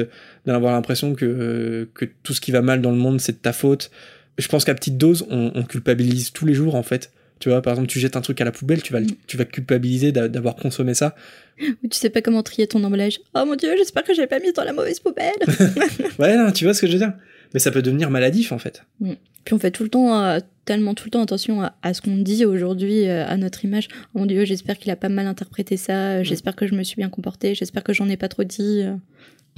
d'avoir 0.46 0.74
l'impression 0.74 1.14
que, 1.14 1.26
euh, 1.26 1.86
que 1.94 2.06
tout 2.24 2.34
ce 2.34 2.42
qui 2.42 2.52
va 2.52 2.64
mal 2.64 2.82
dans 2.82 2.92
le 2.92 2.98
monde, 2.98 3.22
c'est 3.22 3.34
de 3.34 3.38
ta 3.38 3.54
faute. 3.54 3.92
Je 4.40 4.48
pense 4.48 4.66
qu'à 4.66 4.74
petite 4.74 4.98
dose, 4.98 5.28
on, 5.30 5.52
on 5.54 5.64
culpabilise 5.64 6.32
tous 6.32 6.48
les 6.48 6.56
jours, 6.56 6.74
en 6.74 6.84
fait. 6.84 7.12
Tu 7.40 7.50
vois, 7.50 7.62
par 7.62 7.74
exemple, 7.74 7.88
tu 7.90 8.00
jettes 8.00 8.16
un 8.16 8.22
truc 8.22 8.40
à 8.42 8.46
la 8.46 8.52
poubelle, 8.52 8.82
tu 8.82 8.94
vas, 8.94 9.00
Mm. 9.02 9.08
tu 9.28 9.38
vas 9.38 9.46
culpabiliser 9.46 10.12
d'a- 10.12 10.28
d'avoir 10.28 10.56
consommé 10.56 10.94
ça. 10.94 11.16
Ou 11.62 11.88
tu 11.88 11.98
sais 11.98 12.10
pas 12.10 12.22
comment 12.22 12.44
trier 12.44 12.68
ton 12.68 12.84
emballage. 12.84 13.20
Oh 13.36 13.44
mon 13.46 13.56
dieu, 13.56 13.70
j'espère 13.78 14.04
que 14.04 14.14
j'ai 14.14 14.28
pas 14.28 14.40
mis 14.40 14.52
dans 14.54 14.64
la 14.64 14.74
mauvaise 14.74 15.00
poubelle. 15.00 15.34
Ouais, 16.20 16.36
non, 16.38 16.52
tu 16.52 16.64
vois 16.66 16.74
ce 16.74 16.82
que 16.82 16.88
je 16.88 16.94
veux 16.94 16.98
dire 17.00 17.14
Mais 17.54 17.60
ça 17.60 17.72
peut 17.72 17.82
devenir 17.82 18.10
maladif, 18.10 18.52
en 18.52 18.58
fait. 18.60 18.84
Puis 19.00 19.54
on 19.54 19.60
fait 19.60 19.72
tout 19.72 19.84
le 19.84 19.90
temps, 19.90 20.22
euh, 20.22 20.40
tellement 20.66 20.94
tout 20.94 21.06
le 21.06 21.12
temps 21.12 21.22
attention 21.22 21.62
à, 21.62 21.76
à 21.82 21.94
ce 21.94 22.02
qu'on 22.02 22.18
dit 22.18 22.44
aujourd'hui, 22.44 23.08
euh, 23.08 23.26
à 23.26 23.38
notre 23.38 23.64
image. 23.66 23.88
Oh 24.14 24.20
mon 24.20 24.26
dieu, 24.26 24.44
j'espère 24.46 24.78
qu'il 24.78 24.92
a 24.92 24.96
pas 24.98 25.08
mal 25.10 25.26
interprété 25.28 25.78
ça. 25.78 25.94
euh, 26.18 26.24
J'espère 26.24 26.56
que 26.56 26.68
je 26.68 26.76
me 26.76 26.84
suis 26.84 26.98
bien 26.98 27.10
comportée. 27.10 27.56
J'espère 27.56 27.84
que 27.84 27.94
j'en 27.94 28.10
ai 28.10 28.18
pas 28.18 28.28
trop 28.28 28.44
dit. 28.44 28.84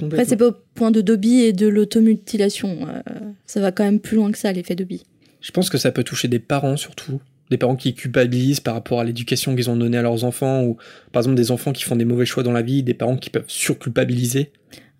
Après, 0.02 0.24
c'est 0.24 0.36
pas 0.36 0.48
au 0.48 0.54
point 0.74 0.90
de 0.90 1.00
Dobby 1.00 1.40
et 1.42 1.52
de 1.52 1.66
l'automutilation. 1.66 2.86
euh, 2.88 3.00
ça 3.46 3.60
va 3.60 3.72
quand 3.72 3.84
même 3.84 4.00
plus 4.00 4.16
loin 4.16 4.30
que 4.32 4.38
ça, 4.38 4.52
l'effet 4.52 4.74
Dobby. 4.76 5.02
Je 5.40 5.50
pense 5.50 5.68
que 5.70 5.78
ça 5.78 5.90
peut 5.90 6.04
toucher 6.04 6.28
des 6.28 6.38
parents 6.38 6.76
surtout. 6.76 7.20
Des 7.50 7.56
parents 7.58 7.76
qui 7.76 7.94
culpabilisent 7.94 8.60
par 8.60 8.74
rapport 8.74 9.00
à 9.00 9.04
l'éducation 9.04 9.54
qu'ils 9.56 9.68
ont 9.70 9.76
donnée 9.76 9.98
à 9.98 10.02
leurs 10.02 10.24
enfants, 10.24 10.62
ou 10.64 10.76
par 11.12 11.20
exemple 11.22 11.36
des 11.36 11.50
enfants 11.50 11.72
qui 11.72 11.82
font 11.84 11.96
des 11.96 12.04
mauvais 12.04 12.26
choix 12.26 12.42
dans 12.42 12.52
la 12.52 12.62
vie, 12.62 12.82
des 12.82 12.94
parents 12.94 13.16
qui 13.16 13.28
peuvent 13.30 13.44
surculpabiliser. 13.48 14.52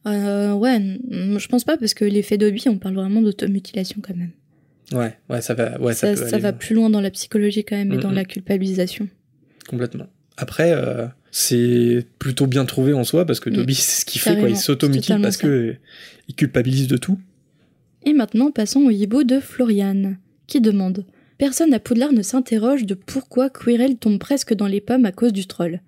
Euh, 0.07 0.53
ouais, 0.55 0.81
je 1.11 1.47
pense 1.49 1.65
pas 1.65 1.77
parce 1.77 1.95
que 1.95 2.05
l'effet 2.05 2.39
Dobby, 2.39 2.65
on 2.67 2.79
parle 2.79 2.95
vraiment 2.95 3.23
d'automutilation 3.23 4.01
quand 4.03 4.17
même. 4.17 4.31
Ouais, 4.93 5.17
ouais, 5.29 5.41
ça 5.41 5.55
va, 5.55 5.81
ouais, 5.81 5.93
ça, 5.93 6.17
ça 6.17 6.23
peut 6.25 6.29
ça 6.29 6.37
aller 6.37 6.43
va 6.43 6.53
plus 6.53 6.75
loin 6.75 6.91
dans 6.91 7.01
la 7.01 7.11
psychologie 7.11 7.63
quand 7.65 7.77
même 7.77 7.93
et 7.93 7.99
dans 7.99 8.09
Mhm. 8.09 8.15
la 8.17 8.25
culpabilisation. 8.25 9.09
complètement. 9.69 10.07
Après, 10.37 10.73
euh, 10.73 11.07
c'est 11.31 12.05
plutôt 12.19 12.47
bien 12.49 12.65
trouvé 12.65 12.93
en 12.95 13.05
soi 13.05 13.25
parce 13.27 13.39
que 13.39 13.51
Mm. 13.51 13.55
Dobby, 13.57 13.75
c'est 13.75 14.01
ce 14.01 14.05
qu'il 14.07 14.21
fait, 14.21 14.37
quoi. 14.41 14.49
Il 14.49 14.57
s'automutile 14.57 15.21
parce 15.23 15.37
ça. 15.37 15.43
que 15.45 15.49
euh, 15.49 15.77
il 16.29 16.35
culpabilise 16.35 16.89
de 16.89 16.97
tout. 16.97 17.21
Et 18.05 18.15
maintenant, 18.15 18.51
passons 18.51 18.81
au 18.87 18.91
hibou 18.91 19.23
de 19.23 19.39
Floriane, 19.39 20.17
qui 20.49 20.61
demande 20.61 21.05
Personne 21.41 21.73
à 21.73 21.81
Poudlard 21.81 22.13
ne 22.13 22.21
s'interroge 22.21 22.85
de 22.85 22.93
pourquoi 22.93 23.49
Quirrell 23.49 23.97
tombe 23.97 24.19
presque 24.19 24.53
dans 24.53 24.67
les 24.67 24.83
pommes 24.83 25.07
à 25.07 25.11
cause 25.11 25.33
du 25.33 25.47
troll. 25.47 25.81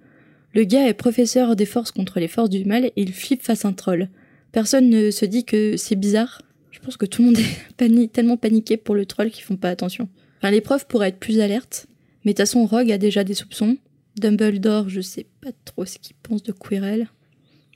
Le 0.54 0.64
gars 0.64 0.88
est 0.88 0.94
professeur 0.94 1.56
des 1.56 1.66
forces 1.66 1.90
contre 1.90 2.20
les 2.20 2.26
forces 2.26 2.48
du 2.48 2.64
mal 2.64 2.86
et 2.86 2.92
il 2.96 3.12
flippe 3.12 3.42
face 3.42 3.66
à 3.66 3.68
un 3.68 3.74
troll. 3.74 4.08
Personne 4.52 4.88
ne 4.88 5.10
se 5.10 5.26
dit 5.26 5.44
que 5.44 5.76
c'est 5.76 5.94
bizarre. 5.94 6.40
Je 6.70 6.80
pense 6.80 6.96
que 6.96 7.04
tout 7.04 7.20
le 7.20 7.26
monde 7.28 7.38
est 7.38 8.08
tellement 8.14 8.38
paniqué 8.38 8.78
pour 8.78 8.94
le 8.94 9.04
troll 9.04 9.30
qu'ils 9.30 9.44
font 9.44 9.58
pas 9.58 9.68
attention. 9.68 10.08
Enfin, 10.38 10.50
les 10.50 10.62
profs 10.62 10.86
pourraient 10.86 11.08
être 11.08 11.20
plus 11.20 11.38
alertes, 11.38 11.86
mais 12.24 12.32
de 12.32 12.36
toute 12.36 12.46
façon, 12.46 12.64
Rogue 12.64 12.90
a 12.90 12.96
déjà 12.96 13.22
des 13.22 13.34
soupçons. 13.34 13.76
Dumbledore, 14.16 14.88
je 14.88 15.02
sais 15.02 15.26
pas 15.42 15.50
trop 15.66 15.84
ce 15.84 15.98
qu'il 15.98 16.16
pense 16.22 16.42
de 16.42 16.52
Quirrell. 16.52 17.08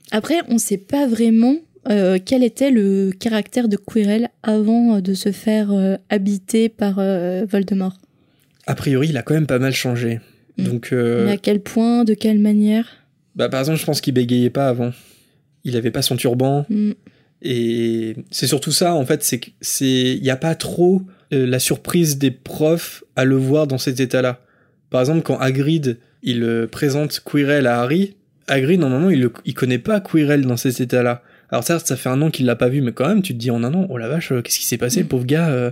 Après, 0.09 0.39
on 0.49 0.57
sait 0.57 0.79
pas 0.79 1.05
vraiment 1.05 1.57
euh, 1.89 2.19
quel 2.23 2.43
était 2.43 2.71
le 2.71 3.11
caractère 3.17 3.67
de 3.67 3.77
Quirrell 3.77 4.29
avant 4.43 4.95
euh, 4.95 5.01
de 5.01 5.13
se 5.13 5.31
faire 5.31 5.71
euh, 5.71 5.95
habiter 6.09 6.69
par 6.69 6.95
Voldemort? 7.45 7.97
A 8.65 8.75
priori, 8.75 9.09
il 9.09 9.17
a 9.17 9.21
quand 9.21 9.33
même 9.33 9.47
pas 9.47 9.59
mal 9.59 9.73
changé. 9.73 10.19
Mm. 10.57 10.63
Donc, 10.63 10.91
Mais 10.91 11.31
à 11.31 11.37
quel 11.37 11.61
point, 11.61 12.03
de 12.03 12.13
quelle 12.13 12.39
manière? 12.39 12.85
Bah, 13.35 13.49
par 13.49 13.59
exemple, 13.59 13.79
je 13.79 13.85
pense 13.85 14.01
qu'il 14.01 14.13
bégayait 14.13 14.49
pas 14.49 14.67
avant. 14.67 14.91
Il 15.63 15.75
avait 15.77 15.91
pas 15.91 16.01
son 16.01 16.15
turban. 16.15 16.65
Hmm. 16.69 16.93
Et 17.41 18.15
c'est 18.31 18.47
surtout 18.47 18.71
ça, 18.71 18.95
en 18.95 19.05
fait, 19.05 19.23
c'est 19.23 19.39
que 19.39 19.49
c'est, 19.61 19.85
il 19.85 20.23
y 20.23 20.29
a 20.29 20.37
pas 20.37 20.55
trop 20.55 21.03
la 21.29 21.59
surprise 21.59 22.17
des 22.17 22.31
profs 22.31 23.03
à 23.15 23.25
le 23.25 23.35
voir 23.35 23.67
dans 23.67 23.77
cet 23.77 23.99
état-là. 23.99 24.41
Par 24.89 25.01
exemple, 25.01 25.21
quand 25.21 25.37
Hagrid 25.37 25.99
il 26.23 26.67
présente 26.71 27.21
Quirrell 27.23 27.67
à 27.67 27.81
Harry, 27.81 28.15
Hagrid 28.47 28.79
normalement 28.79 29.09
il, 29.09 29.21
le, 29.21 29.33
il 29.45 29.53
connaît 29.53 29.77
pas 29.77 29.99
Quirrell 29.99 30.45
dans 30.45 30.57
cet 30.57 30.79
état-là. 30.79 31.21
Alors 31.49 31.63
ça, 31.63 31.79
ça 31.79 31.95
fait 31.95 32.09
un 32.09 32.21
an 32.21 32.29
qu'il 32.29 32.45
l'a 32.45 32.55
pas 32.55 32.69
vu, 32.69 32.81
mais 32.81 32.91
quand 32.91 33.07
même, 33.07 33.21
tu 33.21 33.33
te 33.33 33.37
dis 33.39 33.51
en 33.51 33.63
un 33.63 33.73
an, 33.73 33.87
oh 33.89 33.97
la 33.97 34.07
vache, 34.07 34.31
euh, 34.31 34.41
qu'est-ce 34.41 34.59
qui 34.59 34.65
s'est 34.65 34.77
passé, 34.77 35.01
le 35.01 35.07
pauvre 35.07 35.25
gars. 35.25 35.49
euh, 35.49 35.71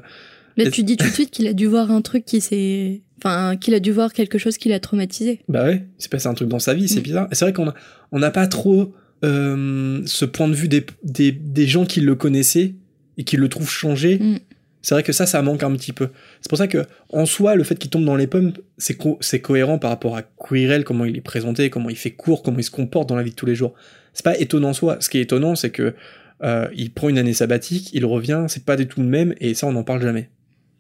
Est-ce- 0.58 0.70
tu 0.70 0.84
dis 0.84 0.96
tout 0.98 1.06
de 1.08 1.12
suite 1.12 1.32
qu'il 1.32 1.48
a 1.48 1.54
dû 1.54 1.66
voir 1.68 1.92
un 1.92 2.02
truc 2.02 2.24
qui 2.26 2.40
s'est. 2.42 3.02
Enfin, 3.18 3.56
qu'il 3.58 3.74
a 3.74 3.80
dû 3.80 3.92
voir 3.92 4.14
quelque 4.14 4.38
chose 4.38 4.58
qui 4.58 4.70
l'a 4.70 4.80
traumatisé. 4.80 5.40
Bah 5.50 5.64
ouais, 5.66 5.86
c'est 5.98 6.12
passé 6.12 6.28
un 6.28 6.34
truc 6.34 6.48
dans 6.50 6.60
sa 6.60 6.74
vie, 6.74 6.88
c'est 6.88 7.00
Mm. 7.00 7.04
bizarre. 7.04 7.28
Et 7.32 7.36
c'est 7.36 7.46
vrai 7.46 7.54
qu'on 7.54 7.70
a, 7.70 7.74
on 8.12 8.20
n'a 8.20 8.32
pas 8.32 8.48
trop 8.48 8.94
euh, 9.24 10.02
ce 10.06 10.26
point 10.26 10.48
de 10.48 10.54
vue 10.54 10.68
des, 10.68 10.86
des, 11.04 11.32
des 11.32 11.68
gens 11.68 11.86
qui 11.86 12.02
le 12.02 12.16
connaissaient 12.16 12.76
et 13.18 13.24
qui 13.24 13.38
le 13.38 13.48
trouvent 13.50 13.70
changé. 13.70 14.20
Mm. 14.20 14.38
C'est 14.86 14.94
vrai 14.94 15.02
que 15.04 15.14
ça, 15.14 15.26
ça 15.26 15.42
manque 15.42 15.64
un 15.64 15.72
petit 15.76 15.94
peu. 15.94 16.10
C'est 16.42 16.50
pour 16.50 16.60
ça 16.60 16.68
que, 16.68 16.86
en 17.10 17.26
soi, 17.26 17.56
le 17.56 17.64
fait 17.64 17.76
qu'il 17.76 17.90
tombe 17.90 18.06
dans 18.06 18.16
les 18.16 18.28
pommes, 18.28 18.54
c'est 18.78 18.94
co- 18.94 19.18
c'est 19.20 19.40
cohérent 19.40 19.80
par 19.80 19.90
rapport 19.90 20.16
à 20.16 20.22
Quirrell, 20.22 20.84
comment 20.84 21.06
il 21.06 21.18
est 21.18 21.22
présenté, 21.22 21.72
comment 21.72 21.90
il 21.90 21.96
fait 21.96 22.12
court, 22.12 22.44
comment 22.44 22.60
il 22.60 22.64
se 22.64 22.70
comporte 22.70 23.10
dans 23.10 23.16
la 23.16 23.24
vie 23.24 23.32
de 23.32 23.36
tous 23.36 23.48
les 23.48 23.56
jours. 23.56 23.74
C'est 24.14 24.24
pas 24.24 24.38
étonnant 24.38 24.70
en 24.70 24.74
soi. 24.74 24.98
Ce 25.00 25.10
qui 25.10 25.18
est 25.18 25.22
étonnant, 25.22 25.56
c'est 25.56 25.72
que 25.72 25.96
euh, 26.44 26.68
il 26.76 26.92
prend 26.92 27.10
une 27.10 27.18
année 27.18 27.34
sabbatique, 27.34 27.90
il 27.94 28.06
revient, 28.06 28.46
c'est 28.48 28.64
pas 28.64 28.76
du 28.76 28.86
tout 28.88 29.02
le 29.02 29.08
même, 29.08 29.34
et 29.40 29.56
ça, 29.56 29.66
on 29.66 29.72
n'en 29.72 29.84
parle 29.84 30.04
jamais. 30.04 30.30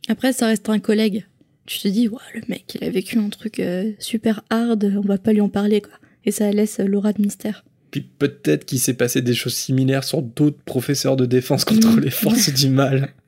Après, 0.07 0.33
ça 0.33 0.45
reste 0.47 0.69
un 0.69 0.77
collègue. 0.79 1.25
Tu 1.65 1.79
te 1.79 1.87
dis, 1.87 2.07
ouais, 2.07 2.19
le 2.35 2.41
mec, 2.47 2.77
il 2.79 2.83
a 2.87 2.91
vécu 2.91 3.17
un 3.17 3.29
truc 3.29 3.59
euh, 3.59 3.91
super 3.97 4.43
hard, 4.51 4.83
on 5.03 5.07
va 5.07 5.17
pas 5.17 5.33
lui 5.33 5.41
en 5.41 5.49
parler, 5.49 5.81
quoi. 5.81 5.93
Et 6.25 6.29
ça 6.31 6.51
laisse 6.51 6.79
euh, 6.79 6.85
l'aura 6.85 7.11
de 7.11 7.21
mystère. 7.23 7.65
Puis 7.89 8.01
peut-être 8.01 8.65
qu'il 8.65 8.79
s'est 8.79 8.93
passé 8.93 9.23
des 9.23 9.33
choses 9.33 9.55
similaires 9.55 10.03
sur 10.03 10.21
d'autres 10.21 10.61
professeurs 10.63 11.15
de 11.15 11.25
défense 11.25 11.65
contre 11.65 11.95
Mm. 11.97 12.01
les 12.01 12.11
forces 12.11 12.53
du 12.53 12.69
mal. 12.69 13.09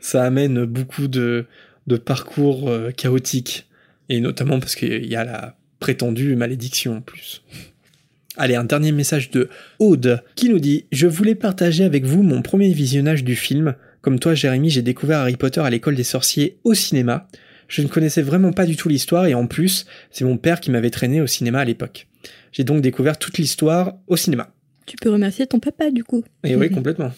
Ça 0.00 0.24
amène 0.24 0.64
beaucoup 0.64 1.08
de, 1.08 1.46
de 1.86 1.96
parcours 1.96 2.68
euh, 2.68 2.90
chaotiques. 2.90 3.66
Et 4.08 4.20
notamment 4.20 4.58
parce 4.60 4.74
qu'il 4.74 5.06
y 5.06 5.16
a 5.16 5.24
la 5.24 5.56
prétendue 5.80 6.34
malédiction 6.36 6.96
en 6.96 7.00
plus. 7.00 7.42
Allez, 8.36 8.54
un 8.54 8.64
dernier 8.64 8.92
message 8.92 9.30
de 9.30 9.48
Aude 9.78 10.22
qui 10.34 10.48
nous 10.48 10.60
dit 10.60 10.86
Je 10.92 11.06
voulais 11.06 11.34
partager 11.34 11.84
avec 11.84 12.04
vous 12.04 12.22
mon 12.22 12.40
premier 12.42 12.72
visionnage 12.72 13.24
du 13.24 13.34
film. 13.34 13.74
Comme 14.00 14.20
toi, 14.20 14.34
Jérémy, 14.34 14.70
j'ai 14.70 14.82
découvert 14.82 15.18
Harry 15.18 15.36
Potter 15.36 15.60
à 15.60 15.70
l'école 15.70 15.96
des 15.96 16.04
sorciers 16.04 16.58
au 16.64 16.72
cinéma. 16.72 17.28
Je 17.66 17.82
ne 17.82 17.88
connaissais 17.88 18.22
vraiment 18.22 18.52
pas 18.52 18.64
du 18.64 18.76
tout 18.76 18.88
l'histoire 18.88 19.26
et 19.26 19.34
en 19.34 19.46
plus, 19.46 19.86
c'est 20.10 20.24
mon 20.24 20.38
père 20.38 20.60
qui 20.60 20.70
m'avait 20.70 20.90
traîné 20.90 21.20
au 21.20 21.26
cinéma 21.26 21.60
à 21.60 21.64
l'époque. 21.64 22.06
J'ai 22.52 22.64
donc 22.64 22.80
découvert 22.80 23.18
toute 23.18 23.38
l'histoire 23.38 23.94
au 24.06 24.16
cinéma. 24.16 24.50
Tu 24.86 24.96
peux 24.96 25.10
remercier 25.10 25.46
ton 25.46 25.60
papa, 25.60 25.90
du 25.90 26.02
coup. 26.02 26.24
Et 26.44 26.56
oui, 26.56 26.70
complètement. 26.74 27.12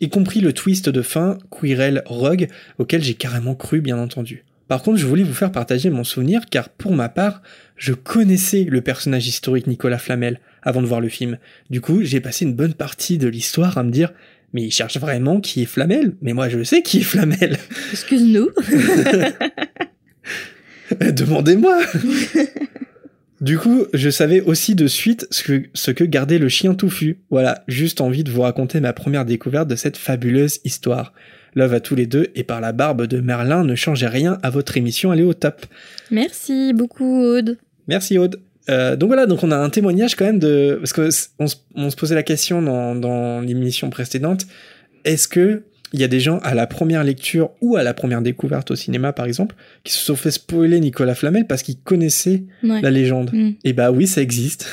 Y 0.00 0.08
compris 0.08 0.40
le 0.40 0.52
twist 0.52 0.88
de 0.88 1.02
fin, 1.02 1.38
Quirrell 1.50 2.02
Rogue, 2.06 2.48
auquel 2.78 3.02
j'ai 3.02 3.14
carrément 3.14 3.54
cru, 3.54 3.80
bien 3.80 3.98
entendu. 3.98 4.44
Par 4.68 4.82
contre, 4.82 4.98
je 4.98 5.06
voulais 5.06 5.22
vous 5.22 5.34
faire 5.34 5.52
partager 5.52 5.90
mon 5.90 6.04
souvenir, 6.04 6.46
car 6.50 6.68
pour 6.68 6.94
ma 6.94 7.08
part, 7.08 7.42
je 7.76 7.92
connaissais 7.92 8.64
le 8.64 8.80
personnage 8.80 9.26
historique 9.26 9.66
Nicolas 9.66 9.98
Flamel 9.98 10.40
avant 10.62 10.80
de 10.80 10.86
voir 10.86 11.00
le 11.00 11.08
film. 11.08 11.38
Du 11.70 11.80
coup, 11.80 12.02
j'ai 12.02 12.20
passé 12.20 12.44
une 12.44 12.54
bonne 12.54 12.74
partie 12.74 13.18
de 13.18 13.28
l'histoire 13.28 13.76
à 13.78 13.82
me 13.82 13.90
dire 13.90 14.12
mais 14.54 14.62
il 14.62 14.70
cherche 14.70 14.96
vraiment 14.98 15.40
qui 15.40 15.62
est 15.62 15.66
Flamel? 15.66 16.14
Mais 16.22 16.32
moi, 16.32 16.48
je 16.48 16.62
sais 16.62 16.80
qui 16.80 16.98
est 16.98 17.02
Flamel 17.02 17.58
Excuse-nous. 17.90 18.50
Demandez-moi 21.00 21.80
Du 23.44 23.58
coup, 23.58 23.84
je 23.92 24.08
savais 24.08 24.40
aussi 24.40 24.74
de 24.74 24.86
suite 24.86 25.26
ce 25.30 25.42
que, 25.42 25.62
ce 25.74 25.90
que 25.90 26.02
gardait 26.04 26.38
le 26.38 26.48
chien 26.48 26.74
touffu. 26.74 27.18
Voilà, 27.28 27.62
juste 27.68 28.00
envie 28.00 28.24
de 28.24 28.30
vous 28.30 28.40
raconter 28.40 28.80
ma 28.80 28.94
première 28.94 29.26
découverte 29.26 29.68
de 29.68 29.76
cette 29.76 29.98
fabuleuse 29.98 30.60
histoire. 30.64 31.12
Love 31.54 31.74
à 31.74 31.80
tous 31.80 31.94
les 31.94 32.06
deux, 32.06 32.28
et 32.34 32.42
par 32.42 32.62
la 32.62 32.72
barbe 32.72 33.06
de 33.06 33.20
Merlin, 33.20 33.62
ne 33.62 33.74
changez 33.74 34.06
rien 34.06 34.38
à 34.42 34.48
votre 34.48 34.78
émission, 34.78 35.12
elle 35.12 35.20
est 35.20 35.24
au 35.24 35.34
top. 35.34 35.66
Merci 36.10 36.72
beaucoup, 36.72 37.20
Aude. 37.22 37.58
Merci 37.86 38.16
Aude. 38.16 38.40
Euh, 38.70 38.96
donc 38.96 39.08
voilà, 39.08 39.26
donc 39.26 39.42
on 39.42 39.50
a 39.50 39.58
un 39.58 39.68
témoignage 39.68 40.14
quand 40.16 40.24
même 40.24 40.38
de... 40.38 40.76
Parce 40.80 40.94
que 40.94 41.10
c- 41.10 41.28
on, 41.38 41.46
se- 41.46 41.56
on 41.74 41.90
se 41.90 41.96
posait 41.96 42.14
la 42.14 42.22
question 42.22 42.62
dans, 42.62 42.94
dans 42.94 43.42
l'émission 43.42 43.90
précédente, 43.90 44.46
est-ce 45.04 45.28
que 45.28 45.64
il 45.94 46.00
y 46.00 46.04
a 46.04 46.08
des 46.08 46.18
gens 46.20 46.38
à 46.42 46.54
la 46.54 46.66
première 46.66 47.04
lecture 47.04 47.50
ou 47.60 47.76
à 47.76 47.82
la 47.84 47.94
première 47.94 48.20
découverte 48.20 48.70
au 48.72 48.76
cinéma 48.76 49.12
par 49.12 49.26
exemple, 49.26 49.54
qui 49.84 49.92
se 49.92 50.00
sont 50.00 50.16
fait 50.16 50.32
spoiler 50.32 50.80
Nicolas 50.80 51.14
Flamel 51.14 51.46
parce 51.46 51.62
qu'ils 51.62 51.78
connaissaient 51.78 52.42
Ouais. 52.64 52.80
la 52.82 52.90
légende 52.90 53.30
Mm. 53.32 53.50
Et 53.64 53.72
bah 53.72 53.90
oui, 53.92 54.06
ça 54.06 54.20
existe. 54.20 54.66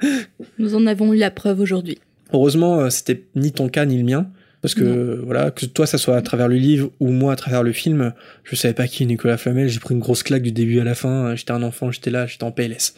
Nous 0.58 0.74
en 0.74 0.86
avons 0.86 1.12
eu 1.14 1.16
la 1.16 1.30
preuve 1.30 1.60
aujourd'hui. 1.60 1.98
Heureusement, 2.32 2.80
euh, 2.80 2.90
c'était 2.90 3.22
ni 3.36 3.52
ton 3.52 3.68
cas 3.68 3.84
ni 3.86 3.96
le 3.98 4.04
mien. 4.04 4.26
Parce 4.62 4.74
que, 4.76 5.20
voilà, 5.24 5.50
que 5.50 5.66
toi, 5.66 5.86
ça 5.86 5.98
soit 5.98 6.16
à 6.16 6.22
travers 6.22 6.46
le 6.46 6.54
livre 6.54 6.92
ou 7.00 7.08
moi 7.10 7.32
à 7.32 7.36
travers 7.36 7.64
le 7.64 7.72
film, 7.72 8.12
je 8.44 8.54
savais 8.54 8.74
pas 8.74 8.86
qui 8.86 9.02
est 9.02 9.06
Nicolas 9.06 9.36
Flamel. 9.36 9.68
J'ai 9.68 9.80
pris 9.80 9.92
une 9.94 10.00
grosse 10.00 10.22
claque 10.22 10.42
du 10.42 10.52
début 10.52 10.78
à 10.78 10.84
la 10.84 10.94
fin. 10.94 11.26
Euh, 11.30 11.36
J'étais 11.36 11.50
un 11.50 11.64
enfant, 11.64 11.90
j'étais 11.90 12.10
là, 12.10 12.26
j'étais 12.26 12.44
en 12.44 12.52
PLS. 12.52 12.94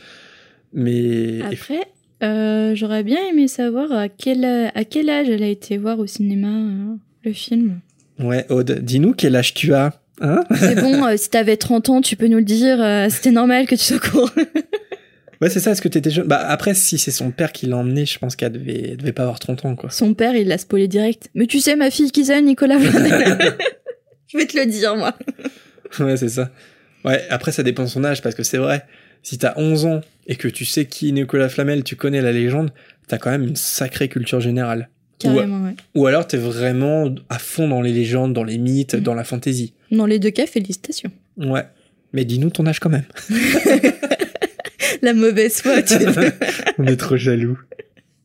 Mais. 0.74 1.40
Après, 1.42 1.80
euh, 2.22 2.74
j'aurais 2.74 3.02
bien 3.02 3.18
aimé 3.30 3.48
savoir 3.48 3.90
à 3.92 4.08
quel, 4.10 4.44
à 4.44 4.84
quel 4.84 5.08
âge 5.08 5.30
elle 5.30 5.42
a 5.42 5.48
été 5.48 5.78
voir 5.78 5.98
au 6.00 6.06
cinéma 6.06 6.48
euh, 6.48 6.94
le 7.24 7.32
film. 7.32 7.80
Ouais, 8.18 8.46
Aude, 8.48 8.80
dis-nous 8.80 9.14
quel 9.14 9.36
âge 9.36 9.54
tu 9.54 9.74
as. 9.74 10.00
Hein? 10.20 10.44
C'est 10.54 10.76
bon, 10.80 11.04
euh, 11.04 11.16
si 11.16 11.28
t'avais 11.30 11.56
30 11.56 11.88
ans, 11.88 12.00
tu 12.00 12.16
peux 12.16 12.28
nous 12.28 12.38
le 12.38 12.44
dire, 12.44 12.80
euh, 12.80 13.08
c'était 13.10 13.32
normal 13.32 13.66
que 13.66 13.74
tu 13.74 13.84
sois 13.84 13.98
court. 13.98 14.30
Ouais, 15.40 15.50
c'est 15.50 15.60
ça, 15.60 15.72
est-ce 15.72 15.82
que 15.82 15.88
t'étais 15.88 16.10
jeune 16.10 16.26
Bah 16.26 16.38
après, 16.48 16.74
si 16.74 16.96
c'est 16.96 17.10
son 17.10 17.32
père 17.32 17.52
qui 17.52 17.66
l'a 17.66 17.76
emmené, 17.76 18.06
je 18.06 18.18
pense 18.18 18.36
qu'elle 18.36 18.52
devait, 18.52 18.90
elle 18.90 18.96
devait 18.96 19.12
pas 19.12 19.22
avoir 19.22 19.40
30 19.40 19.64
ans, 19.64 19.74
quoi. 19.74 19.90
Son 19.90 20.14
père, 20.14 20.34
il 20.36 20.46
l'a 20.46 20.58
spoilé 20.58 20.86
direct. 20.88 21.28
Mais 21.34 21.46
tu 21.46 21.58
sais, 21.60 21.74
ma 21.76 21.90
fille, 21.90 22.12
qui 22.12 22.24
c'est, 22.24 22.40
Nicolas 22.40 22.78
Flamel 22.78 23.56
Je 24.28 24.38
vais 24.38 24.46
te 24.46 24.56
le 24.56 24.66
dire, 24.66 24.96
moi. 24.96 25.12
ouais, 25.98 26.16
c'est 26.16 26.28
ça. 26.28 26.50
Ouais, 27.04 27.22
après, 27.30 27.52
ça 27.52 27.62
dépend 27.62 27.82
de 27.82 27.88
son 27.88 28.04
âge, 28.04 28.22
parce 28.22 28.34
que 28.34 28.44
c'est 28.44 28.58
vrai, 28.58 28.86
si 29.22 29.36
t'as 29.36 29.54
11 29.56 29.86
ans 29.86 30.00
et 30.28 30.36
que 30.36 30.48
tu 30.48 30.64
sais 30.64 30.86
qui 30.86 31.08
est 31.08 31.12
Nicolas 31.12 31.48
Flamel, 31.48 31.82
tu 31.82 31.96
connais 31.96 32.22
la 32.22 32.32
légende, 32.32 32.70
t'as 33.08 33.18
quand 33.18 33.30
même 33.30 33.42
une 33.42 33.56
sacrée 33.56 34.08
culture 34.08 34.40
générale. 34.40 34.88
Carrément, 35.24 35.64
ouais. 35.64 35.74
Ou 35.94 36.06
alors 36.06 36.26
t'es 36.26 36.36
vraiment 36.36 37.12
à 37.28 37.38
fond 37.38 37.68
dans 37.68 37.80
les 37.82 37.92
légendes, 37.92 38.32
dans 38.32 38.44
les 38.44 38.58
mythes, 38.58 38.94
Mm. 38.94 39.00
dans 39.00 39.14
la 39.14 39.24
fantaisie. 39.24 39.72
Dans 39.90 40.06
les 40.06 40.18
deux 40.18 40.30
cas, 40.30 40.46
félicitations. 40.46 41.10
Ouais. 41.36 41.64
Mais 42.12 42.24
dis-nous 42.24 42.50
ton 42.50 42.66
âge 42.66 42.78
quand 42.80 42.90
même. 42.90 43.04
La 45.02 45.12
mauvaise 45.14 45.60
foi, 45.60 45.82
tu. 45.82 45.94
On 46.78 46.86
est 46.86 46.96
trop 46.96 47.16
jaloux. 47.16 47.58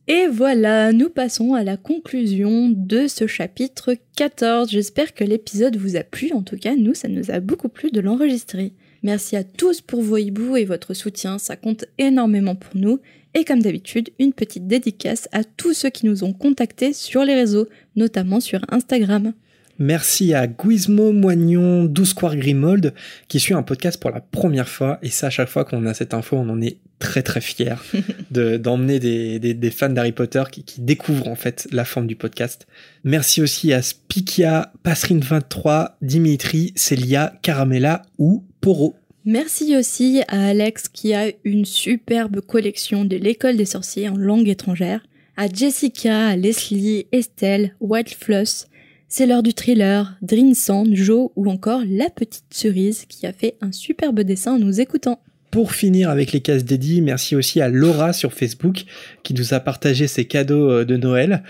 Et 0.08 0.26
voilà, 0.32 0.92
nous 0.92 1.08
passons 1.08 1.54
à 1.54 1.62
la 1.62 1.76
conclusion 1.76 2.68
de 2.70 3.06
ce 3.06 3.26
chapitre 3.26 3.94
14. 4.16 4.70
J'espère 4.70 5.14
que 5.14 5.22
l'épisode 5.24 5.76
vous 5.76 5.96
a 5.96 6.02
plu. 6.02 6.32
En 6.32 6.42
tout 6.42 6.56
cas, 6.56 6.74
nous, 6.76 6.94
ça 6.94 7.08
nous 7.08 7.30
a 7.30 7.38
beaucoup 7.40 7.68
plu 7.68 7.90
de 7.90 8.00
l'enregistrer. 8.00 8.72
Merci 9.02 9.36
à 9.36 9.44
tous 9.44 9.80
pour 9.80 10.02
vos 10.02 10.16
hiboux 10.16 10.56
et 10.56 10.64
votre 10.64 10.94
soutien, 10.94 11.38
ça 11.38 11.56
compte 11.56 11.84
énormément 11.98 12.54
pour 12.54 12.76
nous. 12.76 13.00
Et 13.34 13.44
comme 13.44 13.62
d'habitude, 13.62 14.10
une 14.18 14.32
petite 14.32 14.66
dédicace 14.66 15.28
à 15.32 15.44
tous 15.44 15.72
ceux 15.72 15.90
qui 15.90 16.06
nous 16.06 16.24
ont 16.24 16.32
contactés 16.32 16.92
sur 16.92 17.24
les 17.24 17.34
réseaux, 17.34 17.68
notamment 17.94 18.40
sur 18.40 18.60
Instagram. 18.70 19.32
Merci 19.78 20.34
à 20.34 20.46
Guizmo 20.46 21.10
Moignon 21.10 21.84
12 21.84 22.14
Grimold 22.14 22.92
qui 23.28 23.40
suit 23.40 23.54
un 23.54 23.62
podcast 23.62 23.98
pour 23.98 24.10
la 24.10 24.20
première 24.20 24.68
fois. 24.68 24.98
Et 25.02 25.08
ça, 25.08 25.28
à 25.28 25.30
chaque 25.30 25.48
fois 25.48 25.64
qu'on 25.64 25.86
a 25.86 25.94
cette 25.94 26.12
info, 26.12 26.36
on 26.36 26.50
en 26.50 26.60
est 26.60 26.76
très 26.98 27.22
très 27.22 27.40
fiers 27.40 27.76
de, 28.30 28.58
d'emmener 28.58 28.98
des, 28.98 29.38
des, 29.38 29.54
des 29.54 29.70
fans 29.70 29.88
d'Harry 29.88 30.12
Potter 30.12 30.42
qui, 30.52 30.64
qui 30.64 30.82
découvrent 30.82 31.28
en 31.28 31.34
fait 31.34 31.66
la 31.72 31.86
forme 31.86 32.06
du 32.06 32.14
podcast. 32.14 32.66
Merci 33.04 33.40
aussi 33.40 33.72
à 33.72 33.80
Spikia, 33.80 34.70
Passerine23, 34.84 35.92
Dimitri, 36.02 36.74
Celia, 36.76 37.32
Caramella 37.40 38.02
ou 38.18 38.44
Poro. 38.60 38.99
Merci 39.24 39.76
aussi 39.76 40.22
à 40.28 40.48
Alex 40.48 40.88
qui 40.88 41.12
a 41.14 41.30
une 41.44 41.64
superbe 41.64 42.40
collection 42.40 43.04
de 43.04 43.16
l'école 43.16 43.56
des 43.56 43.66
sorciers 43.66 44.08
en 44.08 44.16
langue 44.16 44.48
étrangère, 44.48 45.00
à 45.36 45.46
Jessica, 45.46 46.28
à 46.28 46.36
Leslie, 46.36 47.06
Estelle, 47.12 47.74
White 47.80 48.14
Floss, 48.14 48.66
c'est 49.12 49.26
l'heure 49.26 49.42
du 49.42 49.52
thriller, 49.52 50.16
Drinsan, 50.22 50.84
Joe 50.92 51.30
ou 51.34 51.50
encore 51.50 51.82
La 51.84 52.10
Petite 52.10 52.44
Cerise 52.50 53.06
qui 53.08 53.26
a 53.26 53.32
fait 53.32 53.56
un 53.60 53.72
superbe 53.72 54.20
dessin 54.20 54.52
en 54.52 54.58
nous 54.58 54.80
écoutant. 54.80 55.20
Pour 55.50 55.72
finir 55.72 56.10
avec 56.10 56.30
les 56.30 56.40
cases 56.40 56.64
dédiées, 56.64 57.00
merci 57.00 57.34
aussi 57.34 57.60
à 57.60 57.68
Laura 57.68 58.12
sur 58.12 58.32
Facebook 58.32 58.84
qui 59.24 59.34
nous 59.34 59.52
a 59.52 59.58
partagé 59.58 60.06
ses 60.06 60.26
cadeaux 60.26 60.70
euh, 60.70 60.84
de 60.84 60.96
Noël. 60.96 61.42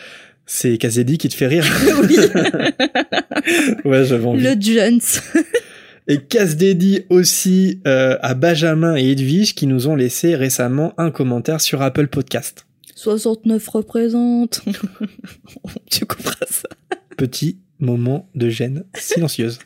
C'est 0.46 0.78
Kazedi 0.78 1.18
qui 1.18 1.28
te 1.28 1.34
fait 1.34 1.48
rire. 1.48 1.66
oui, 2.08 2.16
ouais, 3.84 4.04
j'avais 4.06 4.24
envie. 4.24 4.42
le 4.42 4.58
Jones. 4.58 5.00
Et 6.10 6.18
casse 6.18 6.56
dédié 6.56 7.06
aussi 7.08 7.80
euh, 7.86 8.18
à 8.20 8.34
Benjamin 8.34 8.96
et 8.96 9.12
Edwige 9.12 9.54
qui 9.54 9.68
nous 9.68 9.86
ont 9.86 9.94
laissé 9.94 10.34
récemment 10.34 10.92
un 10.98 11.12
commentaire 11.12 11.60
sur 11.60 11.82
Apple 11.82 12.08
Podcast. 12.08 12.66
69 12.96 13.68
représente. 13.68 14.60
tu 15.88 16.06
comprends 16.06 16.46
ça? 16.50 16.68
Petit 17.16 17.58
moment 17.78 18.28
de 18.34 18.48
gêne 18.48 18.82
silencieuse. 18.94 19.60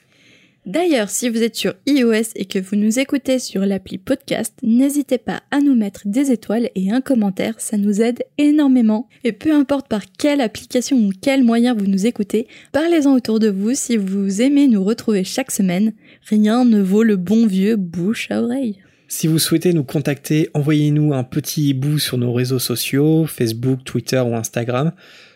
D'ailleurs, 0.67 1.11
si 1.11 1.29
vous 1.29 1.43
êtes 1.43 1.57
sur 1.57 1.75
iOS 1.87 2.33
et 2.37 2.47
que 2.47 2.59
vous 2.59 2.77
nous 2.77 2.99
écoutez 2.99 3.39
sur 3.39 3.67
l'appli 3.67 3.99
podcast, 3.99 4.55
n'hésitez 4.63 5.19
pas 5.19 5.43
à 5.51 5.61
nous 5.61 5.75
mettre 5.75 6.01
des 6.07 6.31
étoiles 6.31 6.71
et 6.75 6.91
un 6.91 7.03
commentaire, 7.03 7.57
ça 7.59 7.77
nous 7.77 8.01
aide 8.01 8.25
énormément. 8.39 9.07
Et 9.25 9.33
peu 9.33 9.53
importe 9.53 9.89
par 9.89 10.01
quelle 10.19 10.41
application 10.41 10.97
ou 10.97 11.11
quel 11.21 11.45
moyen 11.45 11.75
vous 11.75 11.87
nous 11.87 12.07
écoutez, 12.07 12.49
parlez-en 12.73 13.13
autour 13.13 13.41
de 13.41 13.51
vous 13.51 13.75
si 13.75 13.99
vous 13.99 14.41
aimez 14.41 14.67
nous 14.67 14.83
retrouver 14.83 15.23
chaque 15.23 15.51
semaine. 15.51 15.93
Rien 16.31 16.65
ne 16.65 16.81
vaut 16.81 17.03
le 17.03 17.17
bon 17.17 17.47
vieux 17.47 17.77
bouche 17.77 18.31
à 18.31 18.41
oreille. 18.41 18.79
Si 19.07 19.27
vous 19.27 19.39
souhaitez 19.39 19.75
nous 19.75 19.85
contacter, 19.85 20.49
envoyez-nous 20.55 21.13
un 21.13 21.25
petit 21.25 21.75
bout 21.75 21.99
sur 21.99 22.17
nos 22.17 22.33
réseaux 22.33 22.59
sociaux, 22.59 23.27
Facebook, 23.27 23.85
Twitter 23.85 24.21
ou 24.21 24.35
Instagram. 24.35 24.93